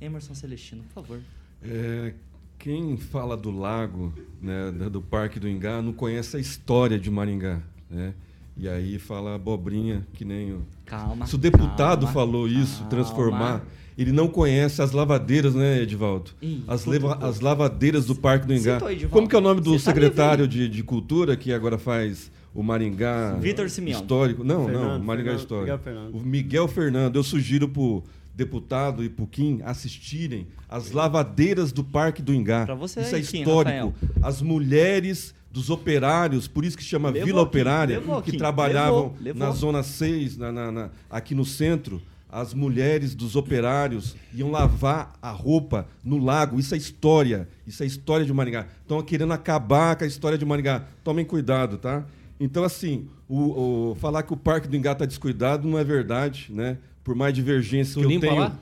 Emerson 0.00 0.34
Celestino, 0.34 0.82
por 0.84 1.02
favor. 1.02 1.20
É, 1.62 2.14
quem 2.58 2.96
fala 2.96 3.36
do 3.36 3.50
lago, 3.50 4.14
né, 4.40 4.70
do 4.90 5.02
Parque 5.02 5.40
do 5.40 5.48
Ingá, 5.48 5.82
não 5.82 5.92
conhece 5.92 6.36
a 6.36 6.40
história 6.40 6.98
de 6.98 7.10
Maringá, 7.10 7.60
né? 7.90 8.14
E 8.56 8.68
aí 8.68 8.98
fala 8.98 9.36
abobrinha, 9.36 10.06
que 10.12 10.24
nem 10.24 10.52
o... 10.52 10.66
Calma. 10.84 11.26
Se 11.26 11.34
o 11.34 11.38
deputado 11.38 12.04
calma, 12.06 12.12
falou 12.12 12.46
isso, 12.46 12.80
calma. 12.80 12.90
transformar, 12.90 13.64
ele 14.02 14.12
não 14.12 14.28
conhece 14.28 14.80
as 14.82 14.92
lavadeiras, 14.92 15.54
né, 15.54 15.82
Edivaldo? 15.82 16.30
Ih, 16.40 16.62
as, 16.66 16.84
leva- 16.86 17.18
as 17.20 17.40
lavadeiras 17.40 18.06
do 18.06 18.14
Parque 18.14 18.46
do 18.46 18.54
Ingá. 18.54 18.74
Citou, 18.74 18.90
Edivaldo. 18.90 19.12
Como 19.14 19.28
que 19.28 19.34
é 19.34 19.38
o 19.38 19.42
nome 19.42 19.60
do 19.60 19.70
Você 19.78 19.84
tá 19.84 19.90
secretário 19.92 20.48
de, 20.48 20.68
de 20.68 20.82
Cultura, 20.82 21.36
que 21.36 21.52
agora 21.52 21.76
faz 21.78 22.30
o 22.54 22.62
Maringá 22.62 23.36
Vitor 23.40 23.68
Simeão. 23.70 24.00
Histórico? 24.00 24.42
Não, 24.42 24.60
não, 24.60 24.66
Fernando, 24.66 25.02
Maringá 25.04 25.24
Fernando, 25.30 25.40
Histórico. 25.40 25.64
Miguel 25.66 25.78
Fernando. 25.78 26.14
O 26.14 26.20
Miguel 26.20 26.68
Fernando. 26.68 27.16
Eu 27.16 27.22
sugiro 27.22 27.68
pro 27.68 28.02
deputado 28.34 29.04
e 29.04 29.08
pro 29.08 29.26
Kim 29.26 29.60
assistirem 29.64 30.46
as 30.68 30.92
lavadeiras 30.92 31.72
do 31.72 31.84
Parque 31.84 32.22
do 32.22 32.32
Ingá. 32.34 32.64
Pra 32.64 32.74
você 32.74 33.00
isso 33.02 33.16
é 33.16 33.20
Kim, 33.20 33.38
histórico. 33.40 33.94
As 34.22 34.40
mulheres 34.40 35.34
dos 35.52 35.68
operários, 35.68 36.46
por 36.46 36.64
isso 36.64 36.78
que 36.78 36.84
chama 36.84 37.10
Levou, 37.10 37.26
Vila 37.26 37.40
Kim, 37.40 37.46
Operária, 37.48 37.98
levou, 37.98 38.22
que 38.22 38.30
Kim, 38.30 38.38
trabalhavam 38.38 39.02
levou, 39.02 39.16
levou. 39.20 39.46
na 39.46 39.50
Zona 39.50 39.82
6, 39.82 40.36
na, 40.38 40.52
na- 40.52 40.70
na- 40.72 40.90
aqui 41.10 41.34
no 41.34 41.44
centro. 41.44 42.00
As 42.32 42.54
mulheres 42.54 43.14
dos 43.14 43.36
operários 43.36 44.14
iam 44.34 44.50
lavar 44.50 45.12
a 45.20 45.30
roupa 45.30 45.86
no 46.04 46.18
lago. 46.18 46.58
Isso 46.60 46.74
é 46.74 46.78
história. 46.78 47.48
Isso 47.66 47.82
é 47.82 47.86
história 47.86 48.24
de 48.24 48.32
Maringá. 48.32 48.66
Estão 48.82 49.02
querendo 49.02 49.32
acabar 49.32 49.96
com 49.96 50.04
a 50.04 50.06
história 50.06 50.38
de 50.38 50.44
Maringá. 50.44 50.84
Tomem 51.04 51.24
cuidado, 51.24 51.76
tá? 51.78 52.04
Então, 52.38 52.64
assim, 52.64 53.06
o, 53.28 53.90
o- 53.90 53.94
falar 53.96 54.22
que 54.22 54.32
o 54.32 54.36
Parque 54.36 54.66
do 54.68 54.76
Ingá 54.76 54.92
está 54.92 55.04
descuidado 55.04 55.68
não 55.68 55.78
é 55.78 55.84
verdade, 55.84 56.46
né? 56.50 56.78
Por 57.04 57.14
mais 57.14 57.34
divergências 57.34 57.94
Tu 58.02 58.08
que 58.08 58.14
eu 58.14 58.20
tenho. 58.20 58.36
lá? 58.40 58.58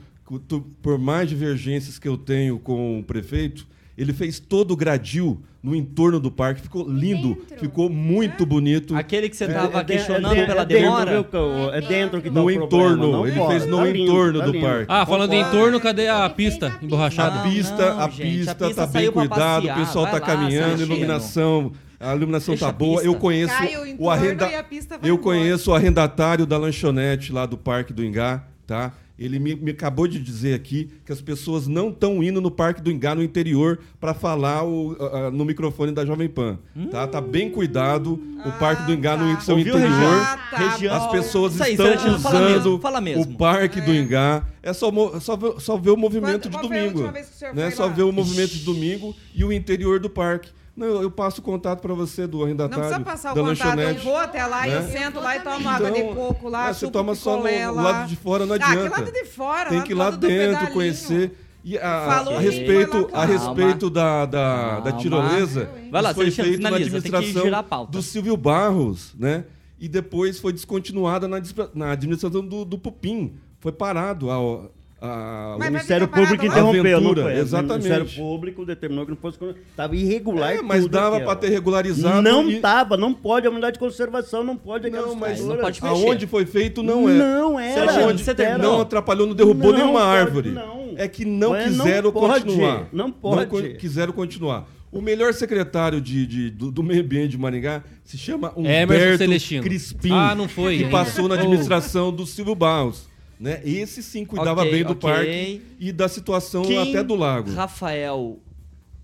Por 0.81 0.97
mais 0.99 1.27
divergências 1.29 1.97
que 1.97 2.07
eu 2.07 2.17
tenho 2.17 2.59
com 2.59 2.99
o 2.99 3.03
prefeito, 3.03 3.65
ele 4.01 4.13
fez 4.13 4.39
todo 4.39 4.71
o 4.71 4.75
gradil 4.75 5.41
no 5.61 5.75
entorno 5.75 6.19
do 6.19 6.31
parque. 6.31 6.61
Ficou 6.61 6.87
lindo, 6.89 7.35
Dentro. 7.35 7.59
ficou 7.59 7.89
muito 7.89 8.45
bonito. 8.45 8.95
Aquele 8.95 9.27
que 9.29 9.35
você 9.35 9.47
tava 9.47 9.83
de- 9.83 9.93
questionando 9.93 10.33
de- 10.35 10.45
pela 10.45 10.61
é 10.61 10.65
dentro, 10.65 10.83
demora. 10.85 11.11
viu, 11.11 11.23
Cão? 11.25 11.73
É 11.73 11.81
dentro 11.81 12.21
que 12.21 12.29
tá 12.29 12.35
No 12.35 12.41
o 12.41 12.45
problema, 12.45 12.65
entorno, 12.65 13.11
não 13.11 13.27
ele 13.27 13.35
fora. 13.35 13.49
fez 13.51 13.65
no 13.65 13.77
Tá 13.77 13.83
lindo, 13.85 13.97
entorno 14.11 14.39
tá 14.39 14.45
do 14.45 14.51
lindo. 14.53 14.65
parque. 14.65 14.85
Ah, 14.87 15.05
falando 15.05 15.33
em 15.33 15.37
Concordo. 15.43 15.59
torno, 15.59 15.79
cadê 15.81 16.07
a 16.07 16.29
pista 16.29 16.77
emborrachada? 16.81 17.39
A 17.41 17.43
pista, 17.43 17.93
não, 17.93 17.99
a 17.99 18.09
gente, 18.09 18.21
pista 18.37 18.51
a 18.51 18.55
pista 18.55 18.87
tá 18.87 18.87
bem 18.87 19.11
cuidado, 19.11 19.67
passear, 19.67 19.77
o 19.77 19.85
pessoal 19.85 20.05
tá 20.05 20.11
lá, 20.13 20.19
caminhando, 20.21 20.81
iluminação, 20.81 21.71
a 21.99 22.15
iluminação 22.15 22.53
Deixa 22.53 22.65
tá 22.67 22.71
boa. 22.71 23.01
Eu 23.03 23.15
conheço 23.15 23.53
o 23.53 23.85
entorno 23.85 24.09
arrenda... 24.11 24.47
e 24.49 24.55
a 24.55 24.63
pista 24.63 24.97
vai 24.97 25.09
Eu 25.09 25.15
embora. 25.15 25.23
conheço 25.37 25.71
o 25.71 25.75
arrendatário 25.75 26.45
da 26.45 26.57
lanchonete 26.57 27.33
lá 27.33 27.45
do 27.45 27.57
Parque 27.57 27.91
do 27.91 28.03
Ingá. 28.05 28.43
tá? 28.65 28.93
Ele 29.19 29.37
me, 29.37 29.53
me 29.53 29.71
acabou 29.71 30.07
de 30.07 30.17
dizer 30.17 30.53
aqui 30.53 30.89
que 31.05 31.11
as 31.11 31.19
pessoas 31.19 31.67
não 31.67 31.89
estão 31.89 32.23
indo 32.23 32.39
no 32.39 32.49
Parque 32.49 32.81
do 32.81 32.89
Engá 32.89 33.13
no 33.13 33.21
interior 33.21 33.79
para 33.99 34.13
falar 34.13 34.63
o, 34.63 34.95
no 35.33 35.43
microfone 35.43 35.91
da 35.91 36.05
Jovem 36.05 36.29
Pan, 36.29 36.57
tá? 36.89 37.05
Tá 37.05 37.19
bem 37.19 37.49
cuidado 37.49 38.17
o 38.45 38.51
Parque 38.53 38.83
do 38.83 38.93
Engá 38.93 39.17
no 39.17 39.41
seu 39.41 39.57
Ouviu, 39.57 39.77
interior. 39.77 40.13
Ah, 40.23 40.39
tá. 40.51 40.95
As 40.95 41.11
pessoas 41.11 41.53
Isso 41.55 41.63
aí, 41.63 41.71
estão 41.71 41.85
Celestino, 41.87 42.19
fala 42.19 42.35
usando 42.39 42.53
mesmo, 42.53 42.79
fala 42.79 43.01
mesmo. 43.01 43.23
o 43.23 43.37
Parque 43.37 43.81
do 43.81 43.93
Engá. 43.93 44.47
É 44.63 44.71
só, 44.71 44.89
só, 45.19 45.35
ver, 45.35 45.53
só 45.59 45.75
ver 45.75 45.89
o 45.89 45.97
movimento 45.97 46.49
Quando- 46.49 46.61
de 46.63 46.67
domingo. 46.69 47.11
né? 47.53 47.71
Só 47.71 47.89
ver 47.89 48.03
o 48.03 48.11
movimento 48.13 48.51
de 48.51 48.63
domingo 48.63 49.13
e 49.35 49.43
o 49.43 49.51
interior 49.51 49.99
do 49.99 50.09
parque. 50.09 50.49
Não, 50.79 51.01
eu, 51.01 51.11
passo 51.11 51.41
o 51.41 51.43
contato 51.43 51.81
para 51.81 51.93
você 51.93 52.25
do 52.25 52.37
Não 52.37 52.45
arrendatário. 52.45 52.83
precisa 52.83 53.03
passar 53.03 53.31
o 53.33 53.35
da 53.35 53.41
contato, 53.41 53.79
eu 53.79 53.95
vou 53.95 54.15
até 54.15 54.45
lá 54.45 54.65
e 54.67 54.71
né? 54.71 54.77
eu 54.77 54.83
sento 54.89 55.19
lá 55.19 55.35
e 55.35 55.39
tomo 55.41 55.67
água 55.69 55.91
de 55.91 55.99
Então, 55.99 56.15
coco 56.15 56.47
lá, 56.49 56.69
é, 56.69 56.73
você 56.73 56.89
toma 56.89 57.15
só 57.15 57.35
no, 57.37 57.43
lá. 57.43 57.81
lado 57.81 58.07
de 58.07 58.15
fora, 58.15 58.45
não 58.45 58.53
Ah, 58.53 58.55
adianta. 58.55 58.83
que 58.89 58.89
lado 58.99 59.11
de 59.11 59.25
fora, 59.25 59.69
Tem 59.69 59.81
que 59.81 59.91
ir 59.91 59.95
lá 59.95 60.09
dentro, 60.09 60.71
conhecer. 60.71 61.37
E 61.65 61.77
a, 61.77 62.05
Falou 62.05 62.37
a 62.37 62.39
respeito, 62.39 63.09
a 63.11 63.25
respeito 63.25 63.89
da, 63.89 64.25
da, 64.25 64.79
da 64.79 64.91
tirolesa, 64.93 65.69
Vai 65.91 66.01
lá, 66.01 66.13
foi 66.13 66.31
feito 66.31 66.61
na 66.61 66.69
finaliza, 66.69 67.01
tem 67.01 67.11
que 67.11 67.15
administração 67.17 67.43
girar 67.43 67.59
a 67.59 67.63
pauta. 67.63 67.91
do 67.91 68.01
Silvio 68.01 68.37
Barros, 68.37 69.13
né? 69.19 69.43
E 69.77 69.89
depois 69.89 70.39
foi 70.39 70.53
descontinuada 70.53 71.27
na, 71.27 71.41
na 71.73 71.91
administração 71.91 72.41
do, 72.45 72.63
do 72.63 72.77
Pupim. 72.79 73.33
Foi 73.59 73.73
parado 73.73 74.31
ao, 74.31 74.71
a, 75.01 75.55
o 75.55 75.59
Ministério 75.59 76.07
Público 76.07 76.45
interrompeu, 76.45 76.83
não 76.83 77.11
aventura, 77.11 77.21
foi? 77.23 77.33
O 77.33 77.37
Exatamente. 77.37 77.83
Ministério 77.87 78.05
Público 78.23 78.65
determinou 78.65 79.05
que 79.05 79.11
não 79.11 79.17
fosse. 79.17 79.37
Estava 79.71 79.95
irregular. 79.95 80.53
É, 80.53 80.61
mas 80.61 80.81
tudo 80.83 80.91
dava 80.91 81.19
pra 81.21 81.35
ter 81.35 81.49
regularizado 81.49 82.21
Não 82.21 82.49
e- 82.49 82.55
estava, 82.55 82.97
não 82.97 83.13
pode. 83.13 83.47
A 83.47 83.49
unidade 83.49 83.73
de 83.73 83.79
conservação 83.79 84.43
não 84.43 84.57
pode. 84.57 84.89
Não, 84.89 85.15
mas 85.15 85.39
estrutura. 85.39 85.71
aonde 85.89 86.27
foi 86.27 86.45
feito 86.45 86.83
não 86.83 87.09
é. 87.09 87.13
Não 87.13 87.59
era. 87.59 88.03
Aonde 88.05 88.23
Você 88.23 88.35
terminou? 88.35 88.73
não 88.73 88.81
atrapalhou, 88.81 89.25
não 89.27 89.33
derrubou 89.35 89.71
Não 89.71 89.79
nenhuma 89.79 89.99
pode, 90.01 90.17
árvore. 90.17 90.49
não. 90.51 90.93
É 90.97 91.07
que 91.07 91.23
não 91.23 91.51
Mas 91.51 91.75
não 91.77 91.85
quiseram 91.85 92.11
pode, 92.11 92.43
continuar. 92.45 92.87
não 92.91 93.11
pode. 93.11 93.45
co- 93.47 93.61
quiseram 93.77 94.11
continuar. 94.13 94.67
O 94.91 95.01
melhor 95.01 95.33
secretário 95.33 96.01
de, 96.01 96.25
de- 96.25 96.49
do, 96.49 96.71
do 96.71 96.81
meio 96.83 97.01
ambiente 97.01 97.29
de 97.31 97.37
Maringá 97.37 97.83
se 98.03 98.17
chama 98.17 98.51
Humberto 98.55 99.17
Celestino. 99.19 99.63
Crispim. 99.63 100.11
Ah, 100.11 100.33
não 100.35 100.49
foi 100.49 100.79
Que 100.79 100.85
passou 100.89 101.27
na 101.27 101.35
administração 101.35 102.11
do 102.11 102.25
Silvio 102.25 102.55
Barros. 102.55 103.07
Né? 103.39 103.61
Esse 103.63 104.03
sim 104.03 104.25
cuidava 104.25 104.61
Ok, 104.61 104.71
bem 104.71 104.83
do 104.83 104.91
ok. 104.91 105.09
parque 105.09 105.61
e 105.79 105.91
da 105.93 106.09
situação 106.09 106.63
Kim 106.63 106.77
até 106.77 107.01
do 107.01 107.15
lago. 107.15 107.49
Rafael, 107.51 108.37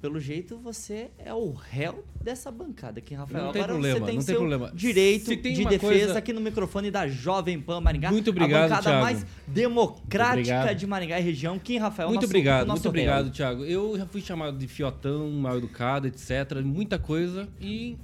pelo 0.02 0.20
jeito 0.20 0.58
você 0.58 1.10
é 1.18 1.34
o 1.34 1.54
réu 1.54 2.04
dessa 2.22 2.52
bancada 2.52 3.00
aqui, 3.00 3.14
Rafael. 3.14 3.46
Não 3.46 3.52
tem 3.54 3.62
Agora 3.62 3.74
problema, 3.74 4.00
você 4.00 4.06
tem 4.06 4.16
não 4.18 4.26
tem 4.26 4.36
problema. 4.36 4.72
direito 4.74 5.38
tem 5.38 5.54
de 5.54 5.64
defesa 5.64 5.80
coisa- 5.80 6.18
aqui 6.20 6.34
no 6.34 6.42
microfone 6.42 6.92
da 6.92 7.08
Jovem 7.08 7.62
Pan 7.62 7.80
Maringá. 7.80 8.12
Muito 8.12 8.30
obrigado, 8.32 8.64
A 8.66 8.76
bancada 8.76 8.82
Thiago. 8.84 9.02
mais 9.04 9.26
democrática 9.48 10.32
Obrigado. 10.34 10.76
de 10.78 10.88
Maringá 10.88 11.20
e 11.20 11.24
região. 11.24 11.58
Kim 11.58 11.78
Rafael, 11.78 12.10
Muito 12.10 12.22
nosso- 12.22 12.28
obrigado, 12.28 12.68
nosso 12.68 12.84
muito 12.84 12.96
réu. 12.96 13.04
obrigado, 13.14 13.34
Thiago. 13.34 13.64
Eu 13.64 13.98
já 13.98 14.06
fui 14.06 14.22
chamado 14.22 14.58
de 14.58 14.68
fiotão, 14.68 15.30
mal 15.32 15.58
educado, 15.58 16.08
etc. 16.08 16.62
Muita 16.64 17.00
coisa. 17.00 17.48
E 17.62 17.96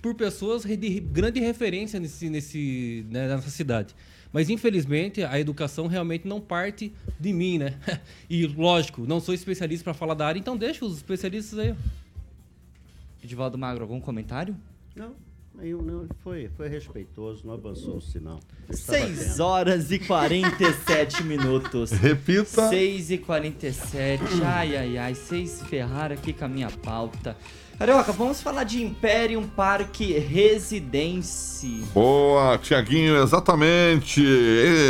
por 0.00 0.14
pessoas 0.14 0.62
de 0.64 1.00
grande 1.00 1.40
referência 1.40 1.98
nesse, 1.98 2.28
nesse, 2.30 3.04
né, 3.10 3.26
nessa 3.28 3.50
cidade. 3.50 3.94
Mas 4.32 4.48
infelizmente 4.48 5.22
a 5.22 5.38
educação 5.38 5.86
realmente 5.86 6.26
não 6.26 6.40
parte 6.40 6.92
de 7.20 7.32
mim, 7.32 7.58
né? 7.58 7.78
E 8.30 8.46
lógico, 8.46 9.02
não 9.06 9.20
sou 9.20 9.34
especialista 9.34 9.84
para 9.84 9.94
falar 9.94 10.14
da 10.14 10.26
área, 10.26 10.38
então 10.38 10.56
deixa 10.56 10.84
os 10.84 10.96
especialistas 10.96 11.58
aí. 11.58 11.74
Edivaldo 13.22 13.58
Magro, 13.58 13.82
algum 13.82 14.00
comentário? 14.00 14.56
Não, 14.96 15.14
não. 15.54 16.06
Foi, 16.22 16.48
foi 16.56 16.68
respeitoso, 16.68 17.46
não 17.46 17.54
avançou 17.54 17.98
o 17.98 18.00
sinal. 18.00 18.40
Estava 18.70 18.98
6 19.06 19.20
atento. 19.20 19.42
horas 19.42 19.90
e 19.92 19.98
47 19.98 21.22
minutos. 21.24 21.90
Repita. 21.90 22.68
6 22.68 23.10
e 23.10 23.18
47. 23.18 24.22
Ai, 24.44 24.76
ai, 24.76 24.98
ai. 24.98 25.14
Vocês 25.14 25.62
ferraram 25.68 26.14
aqui 26.14 26.32
com 26.32 26.44
a 26.46 26.48
minha 26.48 26.70
pauta. 26.70 27.36
Carioca, 27.78 28.12
vamos 28.12 28.40
falar 28.40 28.64
de 28.64 28.82
Imperium 28.82 29.42
Parque 29.42 30.12
Residência. 30.18 31.84
Boa, 31.92 32.56
Tiaguinho, 32.58 33.16
exatamente. 33.20 34.22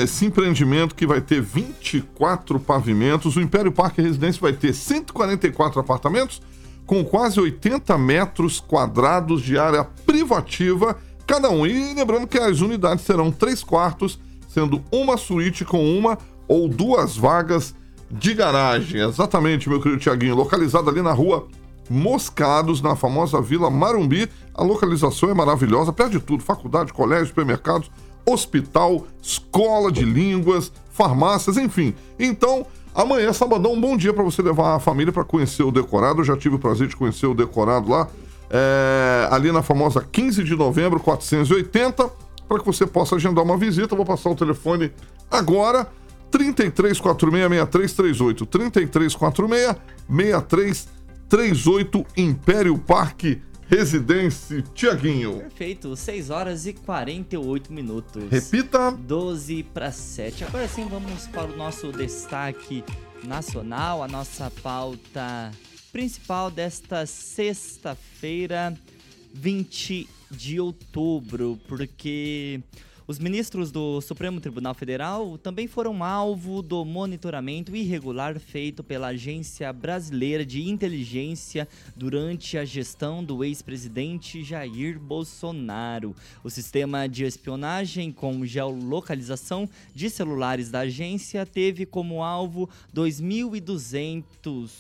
Esse 0.03 0.26
empreendimento 0.26 0.95
que 0.95 1.07
vai 1.07 1.20
ter 1.20 1.41
24 1.41 2.61
pavimentos. 2.61 3.37
O 3.37 3.41
Império 3.41 3.72
Parque 3.72 4.03
Residência 4.03 4.41
vai 4.41 4.53
ter 4.53 4.74
144 4.74 5.80
apartamentos 5.80 6.43
com 6.85 7.03
quase 7.05 7.41
80 7.41 7.97
metros 7.97 8.61
quadrados 8.61 9.43
de 9.43 9.57
área 9.57 9.85
privativa 9.85 10.99
cada 11.26 11.49
um. 11.49 11.66
E 11.66 11.95
lembrando 11.95 12.26
que 12.26 12.39
as 12.39 12.61
unidades 12.61 13.05
serão 13.05 13.30
três 13.30 13.64
quartos, 13.64 14.18
sendo 14.49 14.85
uma 14.93 15.16
suíte 15.16 15.64
com 15.64 15.97
uma 15.97 16.18
ou 16.47 16.68
duas 16.68 17.16
vagas 17.16 17.74
de 18.11 18.35
garagem. 18.35 19.01
Exatamente, 19.01 19.68
meu 19.68 19.80
querido 19.80 20.01
Tiaguinho. 20.01 20.35
Localizado 20.35 20.91
ali 20.91 21.01
na 21.01 21.12
rua 21.12 21.49
Moscados, 21.93 22.80
na 22.80 22.97
famosa 22.97 23.40
Vila 23.40 23.70
Marumbi. 23.70 24.28
A 24.55 24.62
localização 24.62 25.28
é 25.28 25.34
maravilhosa, 25.34 25.93
perto 25.93 26.12
de 26.12 26.20
tudo: 26.20 26.43
faculdade, 26.43 26.93
colégio, 26.93 27.26
supermercados, 27.26 27.90
hospital, 28.24 29.07
escola 29.20 29.93
de 29.93 30.05
línguas, 30.05 30.72
farmácias, 30.90 31.59
enfim. 31.59 31.95
Então, 32.18 32.64
amanhã, 32.95 33.32
sabadão, 33.32 33.74
um 33.74 33.80
bom 33.80 33.97
dia 33.97 34.14
para 34.14 34.22
você 34.22 34.40
levar 34.40 34.76
a 34.76 34.80
família 34.80 35.12
para 35.12 35.22
conhecer 35.22 35.62
o 35.62 35.70
decorado. 35.70 36.20
Eu 36.20 36.24
já 36.24 36.36
tive 36.36 36.57
o 36.57 36.59
prazer 36.59 36.88
de 36.88 36.97
conhecer 36.97 37.26
o 37.26 37.34
decorado 37.34 37.90
lá, 37.90 38.09
é, 38.49 39.28
ali 39.30 39.53
na 39.53 39.62
famosa 39.62 40.01
15 40.01 40.43
de 40.43 40.57
novembro, 40.57 40.99
480, 40.99 42.11
para 42.49 42.59
que 42.59 42.64
você 42.64 42.86
possa 42.86 43.16
agendar 43.16 43.45
uma 43.45 43.59
visita. 43.59 43.93
Eu 43.93 43.99
vou 43.99 44.07
passar 44.07 44.30
o 44.30 44.34
telefone 44.34 44.90
agora. 45.30 45.86
3346-6338. 46.32 48.47
3346-6338, 51.33 52.07
Império 52.18 52.78
Parque 52.78 53.41
Residência 53.66 54.62
Tiaguinho. 54.74 55.39
Perfeito, 55.39 55.97
6 55.97 56.28
horas 56.28 56.66
e 56.66 56.74
48 56.74 57.72
minutos. 57.72 58.24
Repita. 58.30 58.91
12 58.91 59.62
para 59.62 59.91
7. 59.91 60.45
Agora 60.45 60.68
sim, 60.68 60.87
vamos 60.87 61.26
para 61.28 61.51
o 61.51 61.57
nosso 61.57 61.91
destaque 61.91 62.85
nacional, 63.24 64.03
a 64.03 64.09
nossa 64.09 64.53
pauta 64.62 65.51
principal 65.91 66.51
desta 66.51 67.07
sexta-feira, 67.07 68.74
20 69.33 70.07
de 70.30 70.61
outubro, 70.61 71.59
porque 71.66 72.61
os 73.12 73.18
ministros 73.18 73.70
do 73.70 74.00
Supremo 74.00 74.40
Tribunal 74.40 74.72
Federal 74.72 75.36
também 75.36 75.66
foram 75.66 76.02
alvo 76.02 76.62
do 76.62 76.82
monitoramento 76.82 77.76
irregular 77.76 78.40
feito 78.40 78.82
pela 78.82 79.08
Agência 79.08 79.70
Brasileira 79.70 80.46
de 80.46 80.66
Inteligência 80.66 81.68
durante 81.94 82.56
a 82.56 82.64
gestão 82.64 83.22
do 83.22 83.44
ex-presidente 83.44 84.42
Jair 84.42 84.98
Bolsonaro. 84.98 86.16
O 86.42 86.48
sistema 86.48 87.06
de 87.06 87.24
espionagem 87.24 88.10
com 88.10 88.46
geolocalização 88.46 89.68
de 89.94 90.08
celulares 90.08 90.70
da 90.70 90.78
agência 90.80 91.44
teve 91.44 91.84
como 91.84 92.22
alvo 92.22 92.66
2.200 92.96 94.70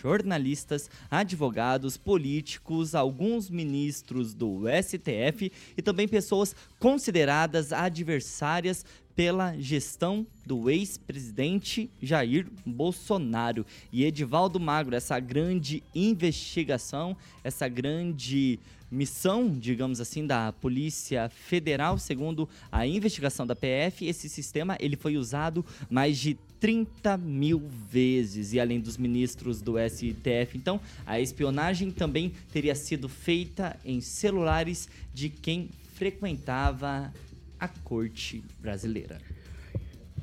jornalistas, 0.00 0.88
advogados, 1.10 1.98
políticos, 1.98 2.94
alguns 2.94 3.50
ministros 3.50 4.32
do 4.32 4.62
STF 4.82 5.52
e 5.76 5.82
também 5.82 6.08
pessoas 6.08 6.56
consideradas 6.82 7.72
adversárias 7.72 8.84
pela 9.14 9.56
gestão 9.56 10.26
do 10.44 10.68
ex-presidente 10.68 11.88
Jair 12.02 12.48
Bolsonaro. 12.66 13.64
E 13.92 14.04
Edivaldo 14.04 14.58
Magro, 14.58 14.96
essa 14.96 15.20
grande 15.20 15.80
investigação, 15.94 17.16
essa 17.44 17.68
grande 17.68 18.58
missão, 18.90 19.48
digamos 19.48 20.00
assim, 20.00 20.26
da 20.26 20.52
Polícia 20.54 21.28
Federal, 21.28 21.98
segundo 21.98 22.48
a 22.72 22.84
investigação 22.84 23.46
da 23.46 23.54
PF, 23.54 24.04
esse 24.04 24.28
sistema 24.28 24.76
ele 24.80 24.96
foi 24.96 25.16
usado 25.16 25.64
mais 25.88 26.18
de 26.18 26.36
30 26.58 27.16
mil 27.16 27.62
vezes. 27.88 28.52
E 28.54 28.58
além 28.58 28.80
dos 28.80 28.96
ministros 28.96 29.62
do 29.62 29.74
STF, 29.78 30.58
então, 30.58 30.80
a 31.06 31.20
espionagem 31.20 31.92
também 31.92 32.32
teria 32.52 32.74
sido 32.74 33.08
feita 33.08 33.78
em 33.84 34.00
celulares 34.00 34.88
de 35.14 35.28
quem 35.28 35.70
frequentava 36.02 37.12
a 37.60 37.68
corte 37.68 38.42
brasileira. 38.60 39.20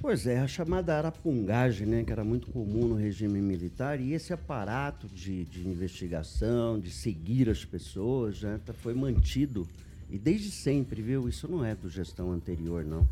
Pois 0.01 0.27
é, 0.27 0.39
a 0.39 0.47
chamada 0.47 0.97
arapungagem, 0.97 1.87
né, 1.87 2.03
que 2.03 2.11
era 2.11 2.21
muito 2.21 2.47
comum 2.47 2.85
no 2.85 2.95
regime 2.95 3.39
militar, 3.39 3.97
e 3.97 4.11
esse 4.11 4.33
aparato 4.33 5.07
de, 5.07 5.45
de 5.45 5.65
investigação, 5.65 6.77
de 6.77 6.91
seguir 6.91 7.49
as 7.49 7.63
pessoas, 7.63 8.41
né, 8.41 8.59
tá- 8.65 8.73
foi 8.73 8.93
mantido, 8.93 9.65
e 10.09 10.17
desde 10.17 10.51
sempre, 10.51 11.01
viu? 11.01 11.29
Isso 11.29 11.47
não 11.47 11.63
é 11.63 11.73
do 11.73 11.89
gestão 11.89 12.29
anterior, 12.33 12.83
não. 12.83 13.07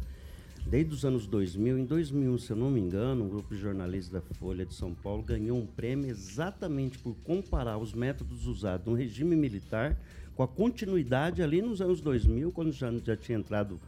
Desde 0.65 0.93
os 0.93 1.05
anos 1.05 1.25
2000, 1.25 1.79
em 1.79 1.85
2001, 1.85 2.37
se 2.37 2.51
eu 2.51 2.57
não 2.57 2.69
me 2.69 2.81
engano, 2.81 3.23
um 3.23 3.29
grupo 3.29 3.55
de 3.55 3.61
jornalistas 3.61 4.11
da 4.11 4.35
Folha 4.35 4.65
de 4.65 4.73
São 4.73 4.93
Paulo 4.93 5.23
ganhou 5.23 5.57
um 5.57 5.65
prêmio 5.65 6.09
exatamente 6.09 6.97
por 6.97 7.15
comparar 7.23 7.77
os 7.77 7.93
métodos 7.93 8.45
usados 8.45 8.85
no 8.85 8.93
regime 8.93 9.37
militar 9.37 9.95
com 10.37 10.43
a 10.43 10.47
continuidade 10.47 11.41
ali 11.41 11.63
nos 11.63 11.81
anos 11.81 11.99
2000, 11.99 12.51
quando 12.51 12.71
já, 12.71 12.91
já 13.03 13.17
tinha 13.17 13.39
entrado 13.39 13.81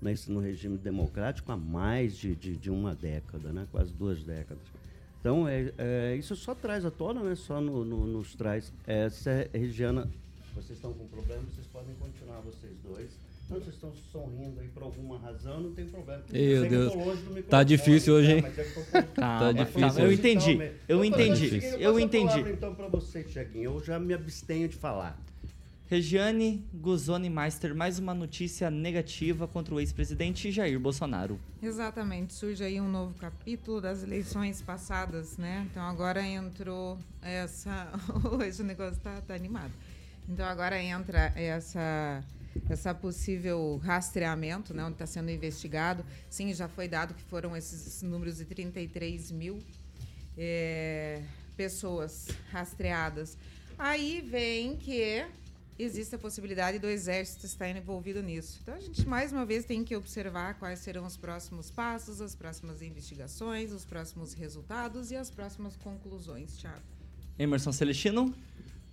nesse, 0.00 0.30
no 0.30 0.38
regime 0.38 0.78
democrático 0.78 1.50
há 1.50 1.56
mais 1.56 2.16
de, 2.16 2.36
de, 2.36 2.56
de 2.56 2.70
uma 2.70 2.94
década, 2.94 3.52
né? 3.52 3.66
quase 3.72 3.92
duas 3.92 4.22
décadas. 4.22 4.62
Então, 5.20 5.48
é, 5.48 5.72
é, 5.76 6.14
isso 6.16 6.36
só 6.36 6.54
traz 6.54 6.84
à 6.84 6.90
tona, 6.92 7.20
né? 7.24 7.34
só 7.34 7.60
no, 7.60 7.84
no, 7.84 8.06
nos 8.06 8.36
traz. 8.36 8.72
Essa 8.86 9.50
Regiana, 9.52 10.08
vocês 10.54 10.78
estão 10.78 10.92
com 10.92 11.04
problema, 11.08 11.42
vocês 11.52 11.66
podem 11.66 11.92
continuar, 11.96 12.40
vocês 12.42 12.72
dois. 12.84 13.10
Não, 13.50 13.56
vocês 13.58 13.74
estão 13.74 13.92
sorrindo 14.12 14.60
aí 14.60 14.68
por 14.68 14.84
alguma 14.84 15.18
razão, 15.18 15.60
não 15.60 15.72
tem 15.72 15.86
problema. 15.86 16.22
Meu 16.30 16.68
Deus. 16.68 16.92
Tá 17.48 17.64
difícil 17.64 18.14
hoje, 18.14 18.28
né? 18.28 18.38
hein? 18.38 18.44
É 18.56 19.02
Tá 19.02 19.02
Calma, 19.02 19.54
difícil 19.54 19.80
calma, 19.80 20.00
eu 20.00 20.12
entendi, 20.12 20.52
Então, 20.52 20.68
eu 20.86 21.04
entendi, 21.04 21.60
eu 21.78 21.98
entendi. 21.98 22.28
palavra, 22.28 22.52
então, 22.52 22.74
para 22.74 22.88
você, 22.88 23.24
Tiaguinho. 23.24 23.64
Eu 23.64 23.82
já 23.82 23.98
me 23.98 24.14
abstenho 24.14 24.68
de 24.68 24.76
falar. 24.76 25.18
Regiane 25.90 26.62
Guzoni 26.74 27.30
Meister, 27.30 27.74
mais 27.74 27.98
uma 27.98 28.12
notícia 28.12 28.70
negativa 28.70 29.48
contra 29.48 29.74
o 29.74 29.80
ex-presidente 29.80 30.52
Jair 30.52 30.78
Bolsonaro. 30.78 31.40
Exatamente, 31.62 32.34
surge 32.34 32.62
aí 32.62 32.78
um 32.78 32.90
novo 32.90 33.14
capítulo 33.14 33.80
das 33.80 34.02
eleições 34.02 34.60
passadas, 34.60 35.38
né? 35.38 35.66
Então 35.70 35.82
agora 35.82 36.22
entrou 36.22 36.98
essa. 37.22 37.90
Hoje 38.38 38.60
o 38.60 38.66
negócio 38.66 39.00
tá, 39.00 39.22
tá 39.22 39.34
animado. 39.34 39.72
Então 40.28 40.44
agora 40.44 40.78
entra 40.78 41.32
essa, 41.34 42.22
essa 42.68 42.94
possível 42.94 43.80
rastreamento, 43.82 44.74
né? 44.74 44.84
Onde 44.84 44.92
está 44.92 45.06
sendo 45.06 45.30
investigado. 45.30 46.04
Sim, 46.28 46.52
já 46.52 46.68
foi 46.68 46.86
dado 46.86 47.14
que 47.14 47.22
foram 47.22 47.56
esses 47.56 48.02
números 48.02 48.36
de 48.36 48.44
33 48.44 49.30
mil 49.32 49.58
é, 50.36 51.22
pessoas 51.56 52.28
rastreadas. 52.52 53.38
Aí 53.78 54.20
vem 54.20 54.76
que 54.76 55.24
existe 55.78 56.14
a 56.14 56.18
possibilidade 56.18 56.78
do 56.78 56.86
exército 56.88 57.46
estar 57.46 57.68
envolvido 57.70 58.22
nisso. 58.22 58.58
Então 58.62 58.74
a 58.74 58.80
gente 58.80 59.06
mais 59.06 59.32
uma 59.32 59.46
vez 59.46 59.64
tem 59.64 59.84
que 59.84 59.94
observar 59.94 60.54
quais 60.54 60.80
serão 60.80 61.06
os 61.06 61.16
próximos 61.16 61.70
passos, 61.70 62.20
as 62.20 62.34
próximas 62.34 62.82
investigações, 62.82 63.72
os 63.72 63.84
próximos 63.84 64.32
resultados 64.34 65.10
e 65.10 65.16
as 65.16 65.30
próximas 65.30 65.76
conclusões, 65.76 66.56
Thiago. 66.56 66.82
Emerson 67.38 67.70
Celestino? 67.72 68.34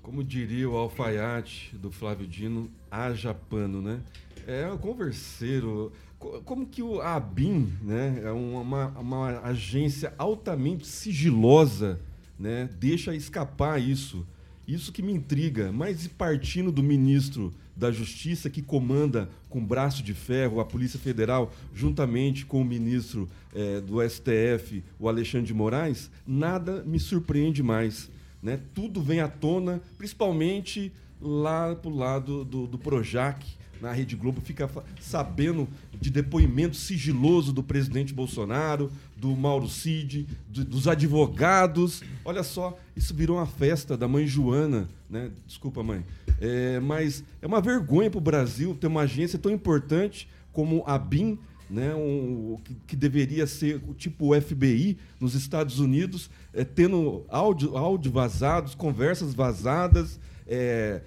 Como 0.02 0.24
diria 0.24 0.70
o 0.70 0.78
alfaiate 0.78 1.76
do 1.78 1.92
Flávio 1.92 2.28
Dino, 2.28 2.70
haja 2.92 3.34
pano, 3.34 3.82
né? 3.82 4.00
É 4.46 4.72
um 4.72 4.78
converseiro. 4.78 5.92
Co- 6.20 6.42
Como 6.44 6.68
que 6.68 6.84
o 6.84 7.02
ABIN, 7.02 7.74
né, 7.82 8.22
é 8.24 8.32
uma, 8.32 8.90
uma 8.90 9.40
agência 9.42 10.14
altamente 10.20 10.86
sigilosa, 10.86 12.00
né, 12.38 12.70
deixa 12.80 13.16
escapar 13.16 13.82
isso. 13.82 14.24
Isso 14.68 14.92
que 14.92 15.02
me 15.02 15.14
intriga. 15.14 15.72
Mas 15.72 16.06
e 16.06 16.10
partindo 16.10 16.72
do 16.72 16.82
ministro 16.82 17.54
da 17.76 17.92
Justiça, 17.92 18.50
que 18.50 18.62
comanda 18.62 19.30
com 19.50 19.64
braço 19.64 20.02
de 20.02 20.14
ferro 20.14 20.60
a 20.60 20.66
Polícia 20.66 21.00
Federal, 21.00 21.52
juntamente 21.74 22.46
com 22.46 22.62
o 22.62 22.66
ministro 22.66 23.30
eh, 23.54 23.82
do 23.82 24.02
STF, 24.08 24.84
o 25.00 25.10
Alexandre 25.10 25.48
de 25.48 25.54
Moraes, 25.54 26.10
nada 26.26 26.84
me 26.86 27.00
surpreende 27.00 27.62
mais. 27.62 28.10
Né? 28.42 28.60
Tudo 28.74 29.02
vem 29.02 29.20
à 29.20 29.28
tona, 29.28 29.82
principalmente 29.98 30.92
lá 31.22 31.76
pro 31.76 31.94
lado 31.94 32.46
do, 32.46 32.68
do 32.68 32.78
Projac, 32.78 33.46
na 33.82 33.92
Rede 33.92 34.16
Globo, 34.16 34.42
fica 34.42 34.70
sabendo 35.00 35.68
de 36.00 36.10
depoimento 36.10 36.76
sigiloso 36.76 37.52
do 37.52 37.62
presidente 37.62 38.14
Bolsonaro, 38.14 38.92
do 39.16 39.36
Mauro 39.36 39.68
Cid, 39.68 40.28
do- 40.48 40.66
dos 40.66 40.88
advogados. 40.88 42.02
Olha 42.24 42.44
só, 42.44 42.78
isso 42.96 43.14
virou 43.14 43.38
uma 43.38 43.46
festa 43.46 43.96
da 43.98 44.08
mãe 44.08 44.28
Joana, 44.28 44.90
né? 45.10 45.32
Desculpa, 45.48 45.82
mãe. 45.84 46.06
É, 46.40 46.80
mas 46.80 47.24
é 47.42 47.48
uma 47.48 47.62
vergonha 47.62 48.10
para 48.12 48.18
o 48.18 48.22
Brasil 48.22 48.76
ter 48.76 48.88
uma 48.88 49.02
agência 49.02 49.40
tão 49.40 49.52
importante 49.52 50.28
como 50.52 50.84
a 50.86 50.98
BIM, 50.98 51.38
né, 51.70 51.96
um, 51.96 52.58
que, 52.64 52.76
que 52.88 52.96
deveria 52.96 53.48
ser 53.48 53.82
o 53.88 53.94
tipo 53.94 54.40
FBI 54.40 54.98
nos 55.20 55.34
Estados 55.34 55.80
Unidos, 55.80 56.30
é, 56.54 56.64
tendo 56.64 57.26
áudio, 57.28 57.76
áudio 57.76 58.12
vazados, 58.12 58.76
conversas 58.76 59.34
vazadas, 59.34 60.20
é, 60.48 61.02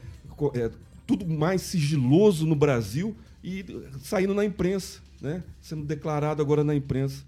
é, 0.54 0.70
tudo 1.06 1.26
mais 1.26 1.62
sigiloso 1.62 2.44
no 2.46 2.56
Brasil 2.56 3.14
e 3.42 3.64
saindo 4.02 4.34
na 4.34 4.44
imprensa, 4.44 5.00
né, 5.20 5.42
sendo 5.61 5.84
declarado 5.84 6.42
agora 6.42 6.64
na 6.64 6.74
imprensa. 6.74 7.22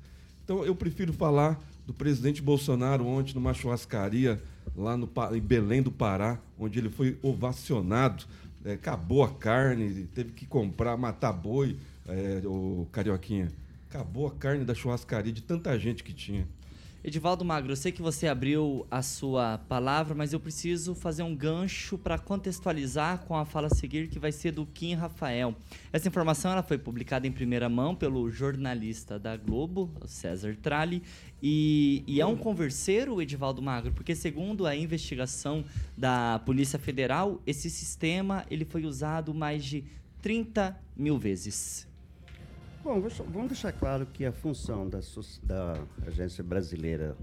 Então 0.50 0.64
eu 0.64 0.74
prefiro 0.74 1.12
falar 1.12 1.62
do 1.86 1.94
presidente 1.94 2.42
Bolsonaro 2.42 3.06
ontem 3.06 3.36
numa 3.36 3.54
churrascaria 3.54 4.42
lá 4.74 4.96
no, 4.96 5.08
em 5.32 5.40
Belém 5.40 5.80
do 5.80 5.92
Pará, 5.92 6.40
onde 6.58 6.76
ele 6.76 6.88
foi 6.90 7.16
ovacionado. 7.22 8.24
É, 8.64 8.72
acabou 8.72 9.22
a 9.22 9.28
carne, 9.28 10.08
teve 10.12 10.32
que 10.32 10.44
comprar, 10.46 10.96
matar 10.96 11.32
boi, 11.32 11.76
é, 12.04 12.42
o 12.44 12.84
Carioquinha. 12.90 13.52
Acabou 13.88 14.26
a 14.26 14.32
carne 14.32 14.64
da 14.64 14.74
churrascaria 14.74 15.32
de 15.32 15.40
tanta 15.40 15.78
gente 15.78 16.02
que 16.02 16.12
tinha. 16.12 16.48
Edivaldo 17.02 17.46
Magro, 17.46 17.72
eu 17.72 17.76
sei 17.76 17.90
que 17.90 18.02
você 18.02 18.28
abriu 18.28 18.86
a 18.90 19.00
sua 19.00 19.56
palavra, 19.56 20.14
mas 20.14 20.34
eu 20.34 20.38
preciso 20.38 20.94
fazer 20.94 21.22
um 21.22 21.34
gancho 21.34 21.96
para 21.96 22.18
contextualizar 22.18 23.20
com 23.20 23.34
a 23.34 23.46
fala 23.46 23.68
a 23.68 23.74
seguir, 23.74 24.08
que 24.08 24.18
vai 24.18 24.30
ser 24.30 24.52
do 24.52 24.66
Kim 24.66 24.92
Rafael. 24.92 25.56
Essa 25.90 26.08
informação 26.08 26.52
ela 26.52 26.62
foi 26.62 26.76
publicada 26.76 27.26
em 27.26 27.32
primeira 27.32 27.70
mão 27.70 27.94
pelo 27.94 28.30
jornalista 28.30 29.18
da 29.18 29.34
Globo, 29.34 29.90
César 30.04 30.54
Tralli, 30.60 31.02
e, 31.42 32.04
e 32.06 32.20
é 32.20 32.26
um 32.26 32.36
converseiro, 32.36 33.22
Edivaldo 33.22 33.62
Magro, 33.62 33.92
porque 33.92 34.14
segundo 34.14 34.66
a 34.66 34.76
investigação 34.76 35.64
da 35.96 36.38
Polícia 36.44 36.78
Federal, 36.78 37.40
esse 37.46 37.70
sistema 37.70 38.44
ele 38.50 38.66
foi 38.66 38.84
usado 38.84 39.32
mais 39.32 39.64
de 39.64 39.84
30 40.20 40.78
mil 40.94 41.16
vezes. 41.16 41.88
Bom, 42.82 43.00
vamos 43.28 43.48
deixar 43.48 43.72
claro 43.72 44.06
que 44.06 44.24
a 44.24 44.32
função 44.32 44.88
da, 44.88 45.00
da 45.42 45.82
agência 46.06 46.42
brasileira, 46.42 47.14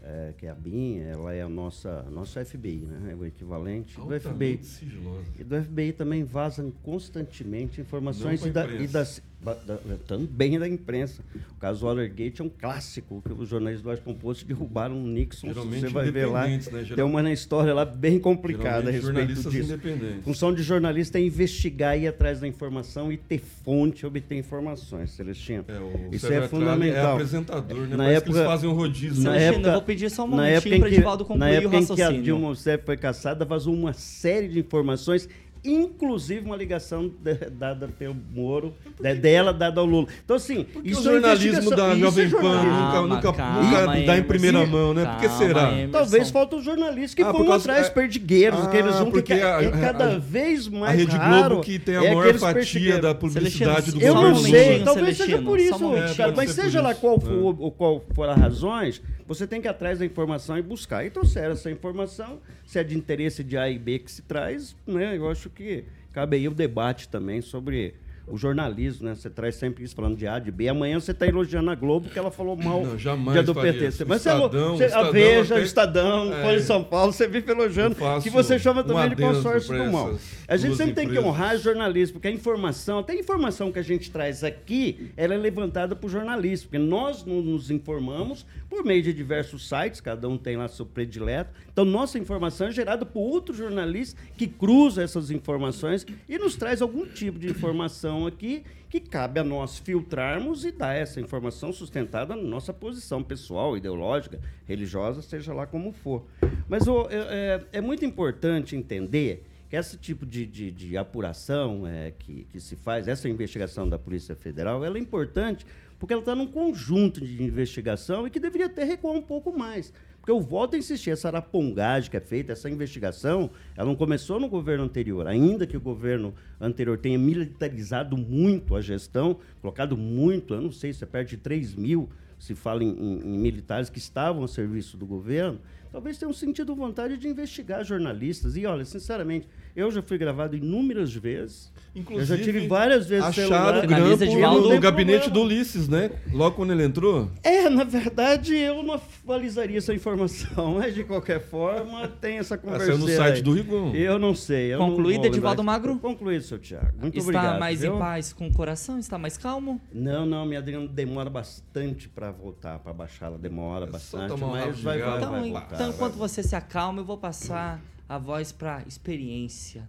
é, 0.00 0.32
que 0.38 0.46
é 0.46 0.50
a 0.50 0.54
BIM, 0.54 1.00
ela 1.00 1.34
é 1.34 1.42
a 1.42 1.48
nossa, 1.48 2.02
nosso 2.04 2.42
FBI, 2.44 2.86
né? 2.86 3.12
É 3.12 3.14
o 3.16 3.24
equivalente 3.24 3.96
do 3.96 4.06
FBI. 4.06 4.14
Altamente 4.14 4.66
sigilosa. 4.66 5.26
E 5.36 5.42
do 5.42 5.60
FBI 5.60 5.92
também 5.92 6.22
vazam 6.22 6.70
constantemente 6.82 7.80
informações 7.80 8.46
e, 8.46 8.50
da, 8.50 8.66
e 8.66 8.86
das, 8.86 9.20
da- 9.52 9.76
também 10.06 10.58
da 10.58 10.66
imprensa. 10.68 11.22
O 11.56 11.60
caso 11.60 11.84
Watergate 11.86 12.40
é 12.40 12.44
um 12.44 12.48
clássico 12.48 13.22
que 13.26 13.32
os 13.32 13.48
jornalistas 13.48 13.82
do 13.82 13.88
Washington 13.90 14.14
Post 14.14 14.44
derrubaram 14.46 14.96
o 15.02 15.06
Nixon. 15.06 15.48
Geralmente 15.48 15.80
Você 15.82 15.88
vai 15.88 16.10
ver 16.10 16.26
lá. 16.26 16.46
né? 16.46 16.60
Geral- 16.60 16.84
Tem 16.96 17.04
uma 17.04 17.32
história 17.32 17.74
lá 17.74 17.84
bem 17.84 18.18
complicada 18.18 18.88
a 18.88 18.92
Geralmente 18.92 18.94
respeito 18.94 19.14
jornalistas 19.42 19.52
disso. 19.52 19.72
independentes. 19.74 20.24
Função 20.24 20.54
de 20.54 20.62
jornalista 20.62 21.18
é 21.18 21.22
investigar, 21.22 21.98
ir 21.98 22.06
atrás 22.08 22.40
da 22.40 22.48
informação 22.48 23.12
e 23.12 23.16
ter 23.16 23.38
fonte, 23.38 24.06
obter 24.06 24.36
informações, 24.38 25.10
Celestino. 25.10 25.64
o 26.10 26.14
Isso 26.14 26.26
é 26.26 26.30
Tralli 26.30 26.48
fundamental. 26.48 27.10
é 27.10 27.12
apresentador, 27.12 27.80
né? 27.86 27.96
Na 27.96 28.04
Parece 28.04 28.10
que 28.10 28.16
época, 28.28 28.38
eles 28.38 28.50
fazem 28.50 28.70
um 28.70 28.72
rodízio, 28.74 29.22
Na? 29.22 29.30
Celestino, 29.32 29.52
época, 29.54 29.68
eu 29.68 29.72
vou 29.72 29.82
pedir 29.82 30.10
só 30.10 30.24
um 30.24 30.28
momentinho 30.28 30.56
época 30.74 30.88
que- 30.88 30.94
Edivaldo 30.94 31.24
concluir 31.24 31.38
Na 31.40 31.46
o 31.46 31.54
época 31.54 31.66
em 31.66 31.70
que 31.70 31.76
a 31.76 31.80
raciocínio. 31.96 32.22
Dilma 32.22 32.46
Rousseff 32.46 32.84
foi 32.84 32.96
caçada, 32.96 33.44
vazou 33.44 33.74
uma 33.74 33.92
série 33.92 34.48
de 34.48 34.58
informações 34.60 35.28
inclusive 35.64 36.44
uma 36.46 36.56
ligação 36.56 37.08
de- 37.22 37.34
dada 37.50 37.88
pelo 37.88 38.14
Moro, 38.32 38.74
de- 39.00 39.14
dela 39.14 39.52
dada 39.52 39.80
ao 39.80 39.86
Lula. 39.86 40.06
Então, 40.24 40.36
assim, 40.36 40.64
Porque 40.64 40.90
isso 40.90 41.00
o 41.00 41.04
jornalismo 41.04 41.72
é 41.72 41.76
da 41.76 41.94
isso 41.94 41.96
é 41.96 41.98
Jovem 41.98 42.30
Pan 42.30 42.62
nunca, 42.62 42.92
Calma, 42.92 43.14
nunca, 43.16 43.32
calma, 43.32 43.62
nunca 43.62 43.86
dá 43.86 43.96
em 43.98 44.02
Emerson. 44.04 44.24
primeira 44.24 44.66
mão, 44.66 44.94
né? 44.94 45.04
Por 45.06 45.16
que 45.20 45.26
Calma, 45.28 45.38
será? 45.44 45.72
Emerson. 45.72 45.92
Talvez 45.92 46.30
faltam 46.30 46.62
jornalistas 46.62 47.14
que 47.14 47.22
Ah, 47.22 47.32
vão 47.32 47.50
atrás 47.52 47.86
é- 47.86 47.90
perdigueiros, 47.90 48.60
Ah, 48.60 48.64
aqueles 48.64 49.00
um 49.00 49.10
que 49.10 49.32
é, 49.32 49.42
a- 49.42 49.62
é 49.62 49.70
cada 49.70 50.14
a- 50.16 50.18
vez 50.18 50.68
mais 50.68 50.92
a 50.92 50.96
Rede 50.96 51.16
raro. 51.16 51.48
Globo 51.48 51.62
que 51.62 51.78
tem 51.78 51.96
a 51.96 52.04
é 52.04 52.14
maior 52.14 52.34
fatia 52.34 52.98
da 53.00 53.14
publicidade 53.14 53.90
do 53.92 53.98
Celestino, 53.98 54.02
Eu 54.06 54.14
não 54.14 54.34
governo. 54.34 54.48
sei, 54.50 54.80
talvez 54.84 55.16
seja 55.16 55.38
por 55.42 55.58
isso, 55.58 55.94
É, 55.94 56.32
mas 56.34 56.50
seja 56.50 56.80
lá 56.82 56.90
É. 56.90 56.94
for, 56.94 57.56
o 57.58 57.70
qual 57.70 58.04
for 58.14 58.28
as 58.28 58.36
razões, 58.38 59.02
você 59.26 59.46
tem 59.46 59.60
que 59.60 59.66
ir 59.66 59.70
atrás 59.70 59.98
da 59.98 60.04
informação 60.04 60.58
e 60.58 60.62
buscar. 60.62 61.04
E 61.04 61.10
trouxeram 61.10 61.52
essa 61.52 61.70
informação, 61.70 62.38
se 62.66 62.78
é 62.78 62.84
de 62.84 62.96
interesse 62.96 63.42
de 63.42 63.56
A 63.56 63.68
e 63.70 63.78
B 63.78 63.98
que 63.98 64.10
se 64.10 64.22
traz, 64.22 64.74
né? 64.86 65.16
Eu 65.16 65.30
acho 65.30 65.48
que 65.54 65.84
cabe 66.12 66.36
aí 66.36 66.48
o 66.48 66.54
debate 66.54 67.08
também 67.08 67.40
sobre 67.40 67.94
o 68.26 68.36
jornalismo, 68.38 69.06
né? 69.06 69.14
Você 69.14 69.28
traz 69.28 69.54
sempre 69.56 69.84
isso 69.84 69.94
falando 69.94 70.16
de 70.16 70.26
A, 70.26 70.38
de 70.38 70.50
B. 70.50 70.68
Amanhã 70.68 70.98
você 70.98 71.10
está 71.10 71.26
elogiando 71.26 71.70
a 71.70 71.74
Globo 71.74 72.08
que 72.08 72.18
ela 72.18 72.30
falou 72.30 72.56
mal 72.56 72.82
Não, 72.84 72.98
jamais 72.98 73.34
dia 73.34 73.42
do 73.42 73.54
PT. 73.54 73.86
isso. 73.88 74.04
Mas 74.06 74.22
você, 74.22 74.30
Estadão, 74.30 74.76
você, 74.76 74.84
a 74.84 74.86
Estadão 74.86 75.12
Veja, 75.12 75.54
até- 75.54 75.62
o 75.62 75.64
Estadão, 75.64 76.32
É. 76.34 76.42
Folha 76.42 76.56
de 76.58 76.64
São 76.64 76.82
Paulo, 76.84 77.12
você 77.12 77.28
vive 77.28 77.50
elogiando, 77.52 77.96
que 78.22 78.30
você 78.30 78.58
chama 78.58 78.82
também 78.82 79.10
de 79.10 79.16
consórcio 79.16 79.76
do 79.76 79.92
mal. 79.92 80.14
A 80.48 80.56
gente 80.56 80.76
sempre 80.76 80.94
tem 80.94 81.04
que 81.06 81.12
empresas. 81.12 81.24
honrar 81.30 81.56
jornalismo, 81.58 82.14
porque 82.14 82.28
a 82.28 82.30
informação, 82.30 82.98
até 82.98 83.12
a 83.12 83.16
informação 83.16 83.70
que 83.72 83.78
a 83.78 83.82
gente 83.82 84.10
traz 84.10 84.42
aqui, 84.44 85.10
ela 85.16 85.34
é 85.34 85.36
levantada 85.38 85.94
por 85.96 86.08
jornalistas, 86.10 86.62
porque 86.68 86.78
nós 86.78 87.24
nos 87.24 87.70
informamos 87.70 88.44
por 88.68 88.84
meio 88.84 89.02
de 89.02 89.12
diversos 89.12 89.68
sites, 89.68 90.00
cada 90.00 90.28
um 90.28 90.36
tem 90.36 90.56
lá 90.56 90.66
seu 90.68 90.84
predileto. 90.84 91.50
Então, 91.72 91.84
nossa 91.84 92.18
informação 92.18 92.68
é 92.68 92.70
gerada 92.72 93.04
por 93.06 93.20
outro 93.20 93.54
jornalista 93.54 94.20
que 94.36 94.46
cruza 94.46 95.02
essas 95.02 95.30
informações 95.30 96.06
e 96.28 96.38
nos 96.38 96.56
traz 96.56 96.82
algum 96.82 97.06
tipo 97.06 97.38
de 97.38 97.48
informação 97.48 98.13
aqui 98.26 98.62
que 98.88 99.00
cabe 99.00 99.40
a 99.40 99.44
nós 99.44 99.78
filtrarmos 99.78 100.64
e 100.64 100.70
dar 100.70 100.94
essa 100.94 101.20
informação 101.20 101.72
sustentada 101.72 102.36
na 102.36 102.42
nossa 102.42 102.72
posição 102.72 103.22
pessoal, 103.22 103.76
ideológica, 103.76 104.38
religiosa, 104.66 105.20
seja 105.20 105.52
lá 105.52 105.66
como 105.66 105.90
for. 105.92 106.24
Mas 106.68 106.86
é, 106.86 106.90
é- 107.10 107.78
é 107.78 107.80
muito 107.80 108.04
importante 108.04 108.76
entender 108.76 109.44
que 109.68 109.74
esse 109.76 109.96
tipo 109.96 110.24
de, 110.24 110.46
de, 110.46 110.70
de 110.70 110.96
apuração 110.96 111.84
é, 111.86 112.12
que, 112.16 112.44
que 112.52 112.60
se 112.60 112.76
faz, 112.76 113.08
essa 113.08 113.28
investigação 113.28 113.88
da 113.88 113.98
Polícia 113.98 114.36
Federal, 114.36 114.84
ela 114.84 114.96
é 114.96 115.00
importante 115.00 115.66
porque 115.98 116.12
ela 116.12 116.22
está 116.22 116.34
num 116.34 116.46
conjunto 116.46 117.20
de 117.24 117.42
investigação 117.42 118.26
e 118.26 118.30
que 118.30 118.38
deveria 118.38 118.66
até 118.66 118.84
recuar 118.84 119.14
um 119.14 119.22
pouco 119.22 119.56
mais. 119.56 119.92
Porque 120.24 120.32
eu 120.32 120.40
volto 120.40 120.74
a 120.74 120.78
insistir, 120.78 121.10
essa 121.10 121.28
arapongagem 121.28 122.10
que 122.10 122.16
é 122.16 122.20
feita, 122.20 122.52
essa 122.52 122.70
investigação, 122.70 123.50
ela 123.76 123.86
não 123.86 123.94
começou 123.94 124.40
no 124.40 124.48
governo 124.48 124.82
anterior. 124.82 125.26
Ainda 125.26 125.66
que 125.66 125.76
o 125.76 125.80
governo 125.80 126.34
anterior 126.58 126.96
tenha 126.96 127.18
militarizado 127.18 128.16
muito 128.16 128.74
a 128.74 128.80
gestão, 128.80 129.36
colocado 129.60 129.98
muito, 129.98 130.54
eu 130.54 130.62
não 130.62 130.72
sei 130.72 130.94
se 130.94 131.04
é 131.04 131.06
perto 131.06 131.28
de 131.28 131.36
3 131.36 131.74
mil, 131.74 132.08
se 132.38 132.54
fala 132.54 132.82
em, 132.82 132.88
em, 132.88 133.34
em 133.34 133.38
militares 133.38 133.90
que 133.90 133.98
estavam 133.98 134.42
a 134.42 134.48
serviço 134.48 134.96
do 134.96 135.04
governo, 135.04 135.60
talvez 135.92 136.16
tenham 136.16 136.32
sentido 136.32 136.74
vontade 136.74 137.18
de 137.18 137.28
investigar 137.28 137.84
jornalistas. 137.84 138.56
E 138.56 138.64
olha, 138.64 138.86
sinceramente, 138.86 139.46
eu 139.76 139.90
já 139.90 140.02
fui 140.02 140.16
gravado 140.18 140.56
inúmeras 140.56 141.12
vezes. 141.12 141.72
eu 142.10 142.24
já 142.24 142.36
tive 142.38 142.66
várias 142.66 143.06
vezes 143.06 143.24
acharam 143.24 143.48
o 143.48 143.50
celular. 143.50 143.86
grampo 143.86 144.24
E 144.24 144.36
não 144.36 144.60
no 144.60 144.68
tem 144.68 144.80
gabinete 144.80 145.24
problema. 145.24 145.48
do 145.48 145.54
Ulisses, 145.54 145.88
né? 145.88 146.10
Logo 146.32 146.56
quando 146.56 146.72
ele 146.72 146.84
entrou. 146.84 147.30
É, 147.42 147.68
na 147.68 147.84
verdade, 147.84 148.56
eu 148.56 148.82
não 148.82 148.94
atualizaria 148.94 149.78
essa 149.78 149.92
informação, 149.92 150.74
mas 150.78 150.94
de 150.94 151.02
qualquer 151.04 151.40
forma 151.40 152.06
tem 152.08 152.38
essa 152.38 152.56
conversa. 152.56 152.86
saiu 152.86 152.98
no 152.98 153.08
site 153.08 153.42
do 153.42 153.52
Rigon. 153.52 153.92
Eu 153.94 154.18
não 154.18 154.34
sei. 154.34 154.74
Eu 154.74 154.78
Concluído, 154.78 155.24
Edivaldo. 155.26 155.64
Magro? 155.64 155.98
Concluído, 155.98 156.42
seu 156.42 156.58
Thiago. 156.58 156.92
Muito 157.00 157.18
Está 157.18 157.22
obrigado. 157.30 157.58
mais 157.60 157.80
viu? 157.80 157.96
em 157.96 157.98
paz 157.98 158.32
com 158.32 158.46
o 158.46 158.52
coração? 158.52 158.98
Está 158.98 159.18
mais 159.18 159.36
calmo? 159.36 159.80
Não, 159.92 160.24
não, 160.26 160.44
minha 160.46 160.60
Adriana 160.60 160.86
demora 160.86 161.30
bastante 161.30 162.08
para 162.08 162.30
voltar, 162.30 162.78
para 162.78 162.92
baixar. 162.92 163.26
Ela 163.26 163.38
demora 163.38 163.86
bastante, 163.86 164.28
tomar 164.28 164.46
um 164.46 164.50
mas 164.50 164.76
de 164.76 164.82
vai, 164.82 164.98
vai, 164.98 165.16
Então, 165.16 165.30
vai 165.30 165.40
então, 165.40 165.60
voltar. 165.60 165.76
vai 165.76 165.88
enquanto 165.88 166.14
você 166.14 166.42
se 166.42 166.54
acalma, 166.54 167.00
eu 167.00 167.04
vou 167.04 167.16
passar 167.18 167.80
a 168.14 168.18
voz 168.18 168.52
para 168.52 168.82
experiência, 168.86 169.88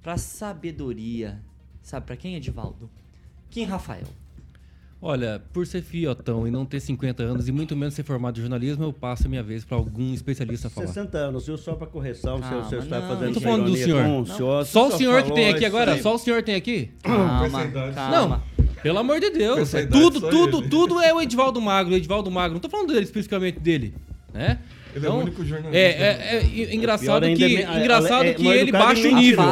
para 0.00 0.16
sabedoria. 0.16 1.40
Sabe 1.82 2.06
para 2.06 2.16
quem, 2.16 2.36
Edivaldo? 2.36 2.88
Kim 3.50 3.64
Rafael. 3.64 4.06
Olha, 5.02 5.42
por 5.52 5.66
ser 5.66 5.82
fiotão 5.82 6.46
e 6.46 6.50
não 6.50 6.64
ter 6.64 6.80
50 6.80 7.22
anos 7.22 7.48
e 7.48 7.52
muito 7.52 7.76
menos 7.76 7.94
ser 7.94 8.04
formado 8.04 8.38
em 8.38 8.40
jornalismo, 8.40 8.84
eu 8.84 8.92
passo 8.92 9.26
a 9.26 9.28
minha 9.28 9.42
vez 9.42 9.64
para 9.64 9.76
algum 9.76 10.14
especialista 10.14 10.70
falar. 10.70 10.86
60 10.86 11.18
anos, 11.18 11.46
viu? 11.46 11.58
Só 11.58 11.74
para 11.74 11.88
correção, 11.88 12.38
se 12.38 12.54
o 12.54 12.68
senhor 12.68 12.84
está 12.84 13.00
não. 13.00 13.08
fazendo 13.08 13.26
Não 13.26 13.34
tô 13.34 13.40
falando 13.40 13.64
do 13.64 13.76
senhor. 13.76 14.04
com 14.04 14.20
o 14.20 14.26
senhor. 14.26 14.64
Só 14.64 14.88
o 14.88 14.92
senhor 14.92 15.22
que 15.24 15.32
tem 15.32 15.48
aqui 15.50 15.64
agora? 15.64 15.94
aí. 15.94 16.02
Só 16.02 16.14
o 16.14 16.18
senhor 16.18 16.42
tem 16.42 16.54
aqui? 16.54 16.90
Calma, 17.02 17.50
calma. 17.50 18.10
Não, 18.10 18.42
pelo 18.82 18.98
amor 18.98 19.20
de 19.20 19.30
Deus. 19.30 19.74
É 19.74 19.82
idade, 19.82 20.00
tudo, 20.00 20.20
tudo, 20.30 20.58
ele. 20.60 20.68
tudo 20.68 21.00
é 21.00 21.12
o 21.12 21.20
Edivaldo 21.20 21.60
Magro, 21.60 21.92
o 21.92 21.96
Edivaldo 21.96 22.30
Magro. 22.30 22.54
Não 22.54 22.60
tô 22.60 22.70
falando 22.70 22.92
dele 22.92 23.04
especificamente 23.04 23.58
dele, 23.58 23.94
né? 24.32 24.60
Ele 24.94 25.06
é 25.06 25.10
o 25.10 25.14
único 25.14 25.44
jornalista. 25.44 25.76
É, 25.76 25.90
é, 26.36 26.42
é 26.70 26.74
engraçado 26.74 27.24
ainda 27.24 27.36
que, 27.36 27.56
é- 27.56 27.78
engraçado 27.80 28.24
é- 28.24 28.28
é 28.30 28.34
que 28.34 28.46
ele 28.46 28.70
baixa 28.72 29.00
e 29.08 29.12
o 29.12 29.16
nível. 29.16 29.44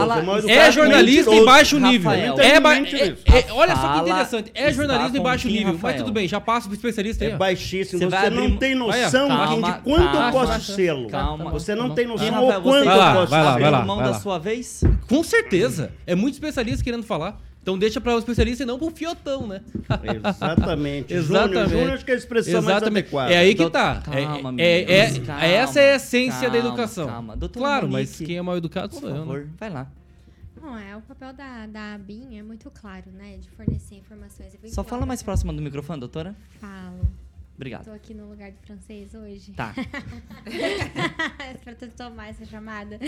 é 0.49 0.53
É 0.53 0.69
e 0.69 0.73
jornalista 0.73 1.31
em 1.31 1.35
mentiroso. 1.35 1.45
baixo 1.45 1.79
nível. 1.81 2.11
É, 2.13 2.17
é- 2.17 3.39
é- 3.39 3.53
olha 3.53 3.77
só 3.77 3.93
que 3.95 4.01
interessante. 4.01 4.51
É 4.55 4.73
jornalista 4.73 5.17
em 5.17 5.19
com 5.19 5.25
baixo 5.25 5.49
nível. 5.49 5.79
Mas 5.83 5.97
tudo 5.97 6.13
bem, 6.13 6.29
já 6.29 6.41
passa 6.41 6.67
pro 6.69 6.77
especialista 6.77 7.25
aí. 7.25 7.31
É 7.33 7.37
baixíssimo. 7.37 7.99
Você 7.99 8.05
Você, 8.09 8.31
não 8.31 8.45
abrir- 8.45 8.59
tem 8.59 8.75
noção 8.75 9.29
calma, 9.29 9.73
de 9.73 9.79
quanto 9.81 10.05
calma. 10.13 10.27
eu 10.29 10.33
posso 10.33 10.73
sê-lo. 10.73 11.09
Calma. 11.09 11.51
Você 11.51 11.75
não 11.75 11.91
tem 11.91 12.07
noção 12.07 12.29
o 12.29 12.63
quanto 12.63 12.89
eu 12.89 13.13
posso 13.13 13.27
vai 13.31 13.43
lá, 13.43 13.59
vai 13.59 13.71
lá. 13.71 13.85
Mão 13.85 13.99
da 13.99 14.15
sua 14.15 14.39
vez? 14.39 14.83
Com 15.09 15.23
certeza. 15.23 15.91
É 16.07 16.15
muito 16.15 16.35
especialista 16.35 16.85
querendo 16.85 17.03
falar. 17.03 17.41
Então 17.63 17.79
deixa 17.79 18.01
para 18.01 18.17
o 18.17 18.19
especialista 18.19 18.65
e 18.65 18.67
não 18.67 18.77
pro 18.77 18.91
fiotão, 18.91 19.47
né? 19.47 19.61
Exatamente. 20.27 21.15
Exatamente. 21.15 21.15
Júnior, 21.23 21.69
Júnior 21.69 21.91
acho 21.93 22.05
que 22.05 22.11
é 22.11 22.15
a 22.15 22.19
expressão 22.19 22.55
mais 22.55 22.67
Exatamente. 22.67 23.05
adequada. 23.05 23.33
É 23.33 23.37
aí 23.39 23.55
que 23.55 23.71
tá. 23.71 24.03
É- 24.11 24.25
Calma, 24.25 24.55
é, 24.59 24.83
é- 24.83 25.07
meninos, 25.07 25.27
calma, 25.29 25.45
essa 25.45 25.81
é 25.81 25.93
a 25.93 25.97
essência 25.97 26.51
da 26.51 26.59
calma, 26.59 26.69
educação. 26.69 27.07
calma. 27.07 27.37
Doutora 27.37 27.65
Claro, 27.65 27.89
mas 27.89 28.09
Monique, 28.11 28.25
quem 28.27 28.37
é 28.37 28.43
mal 28.43 28.57
educado 28.57 28.89
Por 28.91 29.01
sou 29.01 29.09
eu, 29.09 29.15
né? 29.15 29.21
favor, 29.21 29.49
vai 29.61 29.71
lá. 29.71 29.87
Bom, 30.61 30.77
é, 30.77 30.97
o 30.97 31.01
papel 31.03 31.33
da, 31.33 31.67
da 31.67 31.95
ABIN 31.95 32.37
é 32.39 32.43
muito 32.43 32.69
claro, 32.71 33.05
né? 33.17 33.37
De 33.41 33.49
fornecer 33.51 33.97
informações. 33.97 34.53
Só 34.67 34.83
fala 34.83 35.07
mais 35.07 35.23
próximo 35.23 35.53
do 35.53 35.63
microfone, 35.63 36.01
doutora. 36.01 36.35
Falo. 36.61 37.01
Obrigado. 37.63 37.85
Tô 37.85 37.93
aqui 37.93 38.13
no 38.13 38.29
lugar 38.29 38.51
do 38.51 38.59
francês 38.59 39.15
hoje. 39.15 39.53
Tá. 39.53 39.73
pra 41.63 41.75
tu 41.77 41.89
tomar 41.91 42.31
essa 42.31 42.45
chamada. 42.45 42.99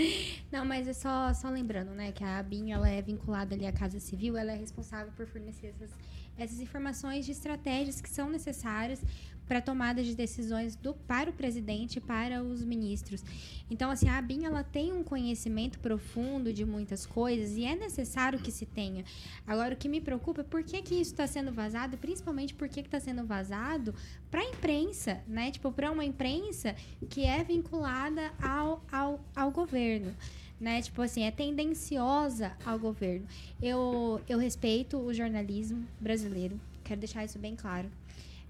Não, 0.52 0.64
mas 0.64 0.86
é 0.86 0.92
só, 0.92 1.34
só 1.34 1.50
lembrando, 1.50 1.90
né, 1.90 2.12
que 2.12 2.22
a 2.22 2.38
ABIN 2.38 2.70
ela 2.70 2.88
é 2.88 3.02
vinculada 3.02 3.56
ali 3.56 3.66
à 3.66 3.72
Casa 3.72 3.98
Civil, 3.98 4.36
ela 4.36 4.52
é 4.52 4.56
responsável 4.56 5.12
por 5.16 5.26
fornecer 5.26 5.74
essas, 5.76 5.90
essas 6.38 6.60
informações 6.60 7.26
de 7.26 7.32
estratégias 7.32 8.00
que 8.00 8.08
são 8.08 8.30
necessárias 8.30 9.02
para 9.46 9.60
tomada 9.60 10.02
de 10.02 10.14
decisões 10.14 10.74
do, 10.76 10.94
para 10.94 11.30
o 11.30 11.32
presidente 11.32 11.96
e 11.96 12.00
para 12.00 12.42
os 12.42 12.64
ministros. 12.64 13.22
Então, 13.70 13.90
assim, 13.90 14.08
a 14.08 14.18
ABIN 14.18 14.44
ela 14.44 14.62
tem 14.62 14.92
um 14.92 15.02
conhecimento 15.02 15.78
profundo 15.78 16.52
de 16.52 16.64
muitas 16.64 17.06
coisas 17.06 17.56
e 17.56 17.64
é 17.64 17.74
necessário 17.74 18.38
que 18.38 18.50
se 18.50 18.66
tenha. 18.66 19.04
Agora, 19.46 19.74
o 19.74 19.76
que 19.76 19.88
me 19.88 20.00
preocupa 20.00 20.42
é 20.42 20.44
por 20.44 20.62
que, 20.62 20.80
que 20.82 20.94
isso 20.94 21.12
está 21.12 21.26
sendo 21.26 21.52
vazado, 21.52 21.96
principalmente 21.98 22.54
por 22.54 22.68
que 22.68 22.80
está 22.80 23.00
sendo 23.00 23.24
vazado 23.24 23.94
para 24.30 24.40
a 24.40 24.44
imprensa, 24.44 25.20
né? 25.26 25.50
Tipo, 25.50 25.72
para 25.72 25.90
uma 25.90 26.04
imprensa 26.04 26.74
que 27.08 27.24
é 27.24 27.42
vinculada 27.42 28.32
ao, 28.42 28.82
ao, 28.90 29.24
ao 29.34 29.50
governo. 29.50 30.14
Né? 30.60 30.80
Tipo 30.80 31.02
assim, 31.02 31.24
é 31.24 31.30
tendenciosa 31.30 32.52
ao 32.64 32.78
governo. 32.78 33.26
Eu, 33.60 34.20
eu 34.28 34.38
respeito 34.38 34.96
o 34.96 35.12
jornalismo 35.12 35.86
brasileiro, 36.00 36.58
quero 36.84 37.00
deixar 37.00 37.24
isso 37.24 37.38
bem 37.38 37.56
claro. 37.56 37.90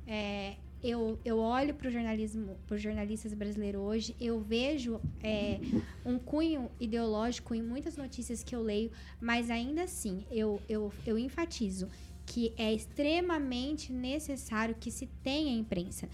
É, 0.07 0.55
eu, 0.85 1.19
eu 1.25 1.39
olho 1.39 1.75
para 1.75 1.89
o 1.89 1.91
jornalismo, 1.91 2.59
para 2.67 2.75
os 2.75 2.83
jornalistas 2.83 3.33
brasileiros 3.33 3.81
hoje, 3.81 4.17
eu 4.21 4.39
vejo 4.39 5.01
é, 5.23 5.59
um 6.05 6.19
cunho 6.19 6.71
ideológico 6.79 7.55
em 7.55 7.63
muitas 7.63 7.97
notícias 7.97 8.43
que 8.43 8.55
eu 8.55 8.61
leio, 8.61 8.91
mas 9.19 9.51
ainda 9.51 9.85
assim 9.85 10.27
eu, 10.31 10.61
eu, 10.69 10.93
eu 11.07 11.19
enfatizo 11.19 11.89
que 12.27 12.53
é 12.59 12.73
extremamente 12.73 13.93
necessário 13.93 14.75
que 14.75 14.91
se 14.91 15.07
tenha 15.23 15.57
imprensa. 15.57 16.09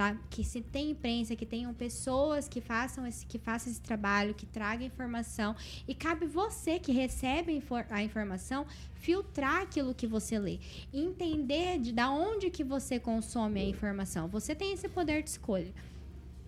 Tá? 0.00 0.16
Que 0.30 0.42
se 0.42 0.62
tenha 0.62 0.92
imprensa, 0.92 1.36
que 1.36 1.44
tenham 1.44 1.74
pessoas 1.74 2.48
que 2.48 2.58
façam 2.58 3.06
esse, 3.06 3.26
que 3.26 3.38
façam 3.38 3.70
esse 3.70 3.82
trabalho, 3.82 4.32
que 4.32 4.46
tragam 4.46 4.86
informação. 4.86 5.54
E 5.86 5.94
cabe 5.94 6.24
você 6.24 6.78
que 6.78 6.90
recebe 6.90 7.62
a 7.90 8.02
informação 8.02 8.66
filtrar 8.94 9.60
aquilo 9.60 9.94
que 9.94 10.06
você 10.06 10.38
lê. 10.38 10.58
Entender 10.90 11.78
de 11.78 11.92
da 11.92 12.10
onde 12.10 12.48
que 12.48 12.64
você 12.64 12.98
consome 12.98 13.60
a 13.60 13.64
informação. 13.66 14.26
Você 14.28 14.54
tem 14.54 14.72
esse 14.72 14.88
poder 14.88 15.22
de 15.22 15.28
escolha. 15.28 15.70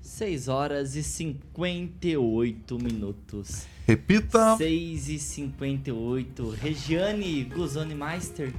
6 0.00 0.48
horas 0.48 0.96
e 0.96 1.03
58 1.03 2.78
minutos. 2.78 3.66
Repita. 3.86 4.57
6 4.57 5.09
e 5.11 5.18
58. 5.18 6.48
Regiane 6.53 7.44
Guzoni 7.44 7.94
Meister, 7.94 8.50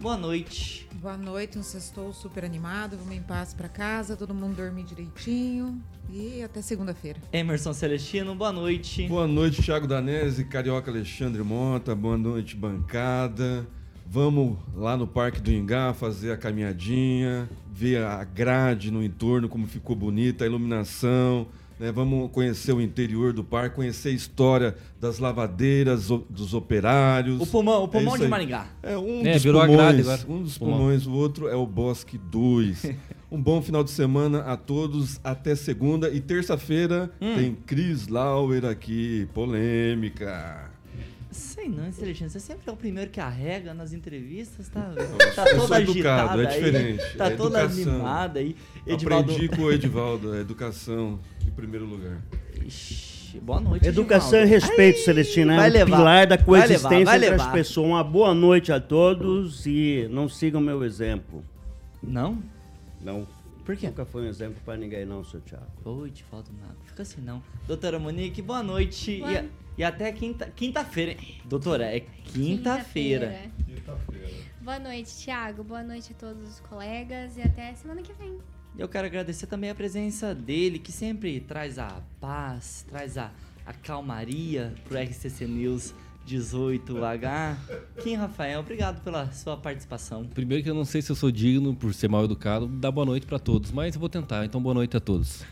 boa 0.00 0.16
noite. 0.16 0.88
Boa 0.94 1.16
noite, 1.16 1.58
um 1.58 1.62
sextou 1.62 2.12
super 2.12 2.44
animado, 2.44 2.96
vamos 2.96 3.14
em 3.14 3.22
paz 3.22 3.52
pra 3.52 3.68
casa, 3.68 4.16
todo 4.16 4.32
mundo 4.32 4.56
dormir 4.56 4.84
direitinho 4.84 5.80
e 6.10 6.42
até 6.42 6.62
segunda-feira. 6.62 7.20
Emerson 7.32 7.72
Celestino, 7.72 8.34
boa 8.34 8.52
noite. 8.52 9.06
Boa 9.08 9.26
noite, 9.26 9.62
Thiago 9.62 9.86
Danese, 9.86 10.44
Carioca 10.44 10.90
Alexandre 10.90 11.42
Mota, 11.42 11.94
boa 11.94 12.16
noite, 12.16 12.56
bancada. 12.56 13.66
Vamos 14.06 14.56
lá 14.74 14.96
no 14.96 15.06
Parque 15.06 15.40
do 15.40 15.52
Ingá 15.52 15.92
fazer 15.92 16.32
a 16.32 16.36
caminhadinha, 16.36 17.48
ver 17.70 18.02
a 18.02 18.24
grade 18.24 18.90
no 18.90 19.02
entorno, 19.02 19.48
como 19.48 19.66
ficou 19.66 19.94
bonita, 19.94 20.44
a 20.44 20.46
iluminação. 20.46 21.48
Né? 21.78 21.92
Vamos 21.92 22.30
conhecer 22.30 22.72
o 22.72 22.80
interior 22.80 23.32
do 23.32 23.42
parque, 23.44 23.76
conhecer 23.76 24.08
a 24.10 24.12
história 24.12 24.76
das 25.00 25.18
lavadeiras, 25.18 26.10
o- 26.10 26.24
dos 26.28 26.54
operários. 26.54 27.40
O 27.40 27.46
pulmão, 27.46 27.84
o 27.84 27.88
pulmão 27.88 28.08
isso 28.14 28.18
de 28.18 28.24
aí. 28.24 28.30
Maringá. 28.30 28.66
É 28.82 28.96
um 28.98 29.26
É, 29.26 29.34
dos 29.34 29.42
pulmões, 29.44 30.24
um 30.28 30.42
dos 30.42 30.58
pulmões, 30.58 31.06
o 31.06 31.12
outro 31.12 31.48
é 31.48 31.54
o 31.54 31.66
Bosque 31.66 32.18
2. 32.18 32.84
um 33.30 33.40
bom 33.40 33.60
final 33.62 33.84
de 33.84 33.90
semana 33.90 34.40
a 34.40 34.56
todos, 34.56 35.20
até 35.22 35.54
segunda 35.54 36.08
e 36.10 36.20
terça-feira 36.20 37.10
Hum. 37.20 37.34
tem 37.36 37.54
Cris 37.54 38.08
Lauer 38.08 38.64
aqui, 38.64 39.28
polêmica. 39.34 40.70
Não, 41.68 41.92
Celestino, 41.92 42.30
você 42.30 42.40
sempre 42.40 42.68
é 42.68 42.72
o 42.72 42.76
primeiro 42.76 43.10
que 43.10 43.20
arrega 43.20 43.74
nas 43.74 43.92
entrevistas, 43.92 44.68
tá? 44.68 44.92
eu 44.96 45.34
Tá 45.34 45.46
sou 45.46 45.60
toda 45.60 45.80
educado, 45.82 46.40
agitada 46.40 46.42
é 46.42 46.46
aí, 46.46 46.54
diferente, 46.54 47.16
Tá 47.16 47.26
é 47.26 47.36
toda 47.36 47.60
educação. 47.64 47.92
animada 47.94 48.38
aí. 48.40 48.56
Edivaldo... 48.86 49.32
Aprendi 49.32 49.56
com 49.56 49.62
o 49.62 49.72
Edivaldo, 49.72 50.32
a 50.32 50.38
educação 50.40 51.20
em 51.46 51.50
primeiro 51.50 51.84
lugar. 51.86 52.18
Ixi, 52.64 53.38
boa 53.40 53.60
noite, 53.60 53.86
Educação 53.86 54.38
e 54.40 54.42
Edivaldo. 54.42 54.66
respeito, 54.66 54.96
Ai, 54.98 55.04
Celestina, 55.04 55.54
é 55.54 55.56
vai 55.56 55.70
um 55.70 55.72
levar, 55.72 55.96
pilar 55.98 56.26
da 56.26 56.36
vai 56.36 56.44
coexistência 56.44 56.88
levar, 56.90 57.04
vai 57.04 57.16
entre 57.18 57.30
levar. 57.30 57.46
as 57.46 57.52
pessoas. 57.52 57.86
Uma 57.86 58.02
boa 58.04 58.34
noite 58.34 58.72
a 58.72 58.80
todos 58.80 59.66
e 59.66 60.08
não 60.10 60.28
sigam 60.28 60.60
meu 60.60 60.82
exemplo. 60.84 61.44
Não? 62.02 62.42
Não. 63.00 63.26
Por 63.64 63.76
quê? 63.76 63.86
Nunca 63.88 64.06
foi 64.06 64.22
um 64.22 64.28
exemplo 64.28 64.56
pra 64.64 64.76
ninguém 64.76 65.04
não, 65.04 65.22
seu 65.22 65.40
Thiago. 65.40 65.66
Ô, 65.84 66.06
Edivaldo, 66.06 66.50
não. 66.58 66.68
Fica 66.86 67.02
assim 67.02 67.20
não. 67.20 67.42
Doutora 67.66 67.98
Monique, 67.98 68.40
boa 68.40 68.62
noite. 68.62 69.18
Boa- 69.18 69.30
E, 69.32 69.36
a- 69.36 69.44
e 69.78 69.84
até 69.84 70.12
quinta- 70.12 70.50
quinta-feira. 70.54 71.12
hein? 71.12 71.40
Doutora, 71.44 71.84
é 71.84 72.00
quinta-feira. 72.24 73.50
Boa 74.60 74.78
noite, 74.78 75.14
Thiago. 75.24 75.64
Boa 75.64 75.82
noite 75.82 76.12
a 76.12 76.14
todos 76.14 76.46
os 76.46 76.60
colegas 76.60 77.36
e 77.38 77.40
até 77.42 77.72
semana 77.74 78.02
que 78.02 78.12
vem. 78.12 78.38
Eu 78.76 78.88
quero 78.88 79.06
agradecer 79.06 79.46
também 79.46 79.70
a 79.70 79.74
presença 79.74 80.34
dele, 80.34 80.78
que 80.78 80.92
sempre 80.92 81.40
traz 81.40 81.78
a 81.78 82.02
paz, 82.20 82.84
traz 82.88 83.16
a, 83.16 83.30
a 83.64 83.72
calmaria 83.72 84.74
pro 84.86 84.98
RCC 84.98 85.46
News 85.46 85.94
18H. 86.26 87.56
Kim 88.02 88.14
Rafael, 88.14 88.60
obrigado 88.60 89.02
pela 89.02 89.32
sua 89.32 89.56
participação. 89.56 90.26
Primeiro 90.26 90.62
que 90.62 90.70
eu 90.70 90.74
não 90.74 90.84
sei 90.84 91.00
se 91.00 91.10
eu 91.10 91.16
sou 91.16 91.30
digno, 91.30 91.74
por 91.74 91.94
ser 91.94 92.08
mal 92.08 92.24
educado, 92.24 92.66
dar 92.66 92.90
boa 92.90 93.06
noite 93.06 93.26
para 93.26 93.38
todos, 93.38 93.72
mas 93.72 93.94
eu 93.94 94.00
vou 94.00 94.08
tentar. 94.08 94.44
Então, 94.44 94.60
boa 94.62 94.74
noite 94.74 94.96
a 94.96 95.00
todos. 95.00 95.42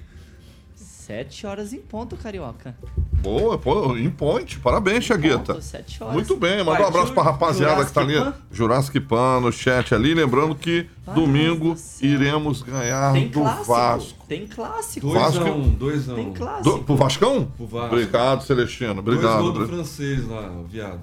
Sete 1.06 1.46
horas 1.46 1.72
em 1.72 1.78
ponto, 1.78 2.16
Carioca. 2.16 2.74
Boa, 3.22 3.56
pô, 3.56 3.96
em 3.96 4.10
point. 4.10 4.58
Parabéns, 4.58 5.04
Chagueta. 5.04 5.54
Ponto, 5.54 5.62
sete 5.62 6.02
horas. 6.02 6.14
Muito 6.16 6.36
bem, 6.36 6.64
manda 6.64 6.82
um 6.82 6.86
abraço 6.88 7.12
pra 7.12 7.22
rapaziada 7.22 7.84
que 7.84 7.92
tá 7.92 8.00
ali. 8.00 8.14
Jurassic 8.14 8.38
Jurassic 8.50 9.00
Pan 9.00 9.38
no 9.40 9.52
chat 9.52 9.94
ali. 9.94 10.14
Lembrando 10.14 10.56
que 10.56 10.88
domingo 11.14 11.76
do 11.76 12.06
iremos 12.06 12.60
ganhar 12.62 13.12
Tem 13.12 13.28
do 13.28 13.40
clássico. 13.40 13.64
Vasco. 13.66 14.26
Tem 14.26 14.46
clássico. 14.48 15.06
Dois 15.06 15.20
Vasco- 15.22 15.44
a 15.44 15.52
um, 15.52 15.68
dois 15.68 16.10
a 16.10 16.14
Tem 16.16 16.26
um. 16.26 16.34
clássico. 16.34 16.76
Do, 16.78 16.84
pro 16.84 16.96
Vascão? 16.96 17.44
Pro 17.56 17.66
Vasco. 17.68 17.94
Obrigado, 17.94 18.42
Celestino. 18.44 19.00
Dois 19.00 19.18
Obrigado. 19.18 19.42
gols 19.42 19.52
do 19.54 19.60
Bri- 19.60 19.68
francês 19.68 20.26
lá, 20.28 20.50
viado. 20.68 21.00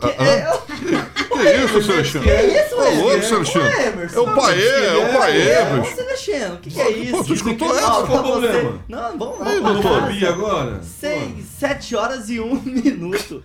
Que 1.40 1.52
isso, 1.64 1.82
Celestino? 1.82 2.22
Que 2.22 2.30
isso, 2.30 2.74
Ô, 2.74 2.80
louco, 2.80 3.10
Emerson? 3.12 3.28
Celestino. 3.44 3.64
Ô, 3.64 3.68
Emerson, 3.68 4.16
É 4.16 4.20
o 4.20 4.34
Paê, 4.34 4.68
é 4.68 4.96
o 4.96 5.18
Paê, 5.18 5.58
Ô, 5.62 5.80
bicho. 5.80 5.94
Celestino, 5.96 6.54
o 6.54 6.58
que, 6.58 6.70
que 6.70 6.80
é 6.80 6.90
isso? 6.90 7.16
Pô, 7.16 7.24
tu 7.24 7.32
escutou 7.34 7.76
essa? 7.76 7.86
Qual 7.86 8.02
o 8.02 8.06
problema? 8.06 8.78
Não, 8.88 9.18
vamos 9.18 9.38
lá. 9.40 9.54
doutor. 9.72 10.02
Fobia 10.02 10.28
agora? 10.28 10.80
Seis, 10.82 11.32
sete 11.58 11.96
horas 11.96 12.28
e 12.28 12.40
um 12.40 12.60
minuto. 12.60 13.42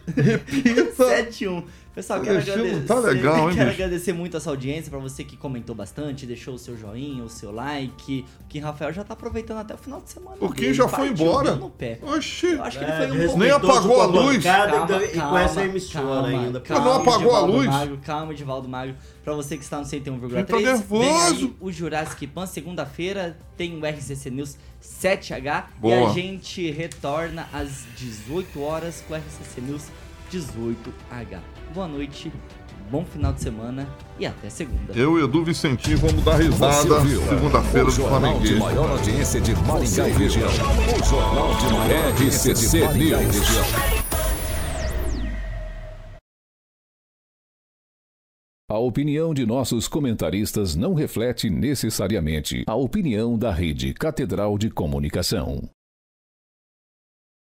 Sete 0.98 1.46
e 1.46 1.48
um. 1.48 1.64
Pessoal, 1.96 2.20
quero 2.20 2.40
agradecer. 2.40 2.86
tá 2.86 2.96
legal, 3.00 3.50
hein, 3.50 3.56
quero 3.56 3.70
bicho? 3.70 3.82
agradecer 3.84 4.12
muito 4.12 4.36
a 4.36 4.40
sua 4.42 4.52
audiência, 4.52 4.90
pra 4.90 5.00
você 5.00 5.24
que 5.24 5.38
comentou 5.38 5.74
bastante, 5.74 6.26
deixou 6.26 6.56
o 6.56 6.60
seu 6.60 6.78
joinha, 6.78 7.24
o 7.24 7.30
seu 7.30 7.54
like. 7.54 8.26
O 8.42 8.48
Kim 8.50 8.60
Rafael 8.60 8.92
já 8.92 9.02
tá 9.06 9.14
aproveitando 9.14 9.60
até 9.60 9.74
o 9.74 9.78
final 9.78 10.02
de 10.02 10.10
semana. 10.10 10.36
O 10.42 10.50
Kim 10.50 10.62
dele, 10.62 10.74
já 10.74 10.90
foi 10.90 11.08
embora. 11.08 11.56
no 11.56 11.70
pé. 11.70 11.98
Oxi. 12.02 12.48
Eu 12.48 12.64
acho 12.66 12.78
que 12.80 12.84
ele 12.84 12.92
foi 12.92 13.12
um 13.12 13.26
pouco. 13.28 13.40
Nem 13.40 13.52
apagou 13.52 14.02
a 14.02 14.06
luz. 14.08 14.38
bancada 14.44 15.06
e 15.06 15.14
com 15.18 15.38
essa 15.38 15.64
emissora 15.64 16.28
ainda. 16.28 16.62
Mas 16.68 16.84
não 16.84 16.94
apagou 16.96 17.34
a 17.34 17.40
luz? 17.40 17.68
Magro, 17.68 17.98
calma, 18.04 18.34
Edivaldo 18.34 18.68
Magro. 18.68 18.96
Pra 19.24 19.34
você 19.34 19.56
que 19.56 19.64
está 19.64 19.80
no 19.80 19.86
101,3. 19.86 20.38
Eu 20.38 20.46
tô 20.46 20.58
Vem 20.58 20.66
nervoso. 20.66 21.56
o 21.62 21.72
Jurassic 21.72 22.28
Pan, 22.28 22.46
segunda-feira 22.46 23.38
tem 23.56 23.74
o 23.82 23.86
RCC 23.86 24.30
News 24.30 24.58
7H. 24.84 25.64
E 25.78 25.80
Boa. 25.80 26.10
a 26.10 26.14
gente 26.14 26.70
retorna 26.72 27.48
às 27.54 27.86
18 27.96 28.62
horas 28.62 29.02
com 29.08 29.14
o 29.14 29.18
RCC 29.18 29.62
News 29.62 29.84
18H. 30.30 31.55
Boa 31.74 31.88
noite, 31.88 32.32
bom 32.90 33.04
final 33.04 33.34
de 33.34 33.42
semana 33.42 33.88
e 34.18 34.26
até 34.26 34.50
segunda. 34.50 34.94
Eu 34.94 35.20
e 35.20 35.24
Edu 35.24 35.44
Vicentinho 35.44 35.98
vamos 35.98 36.24
dar 36.24 36.38
risada 36.38 37.02
segunda-feira 37.02 37.88
o 37.88 37.92
do 37.92 37.92
jornal 37.92 38.40
de 38.40 38.56
Flamenguês. 38.56 38.60
maior 38.60 38.92
audiência 38.92 39.42
de 39.42 39.56
Maringá 39.56 40.08
e 40.08 40.12
região. 40.14 40.50
O 40.50 41.06
jornal 41.06 41.56
de 41.58 41.74
maior 41.74 42.06
audiência 42.06 42.54
de 42.54 42.80
Maringá 42.80 43.22
e 43.22 43.26
região. 43.26 43.66
A 48.70 48.80
opinião 48.80 49.34
de 49.34 49.46
nossos 49.46 49.88
comentaristas 49.88 50.76
não 50.76 50.94
reflete 50.94 51.50
necessariamente 51.50 52.64
a 52.68 52.76
opinião 52.76 53.38
da 53.38 53.52
Rede 53.52 53.94
Catedral 53.94 54.58
de 54.58 54.70
Comunicação. 54.70 55.70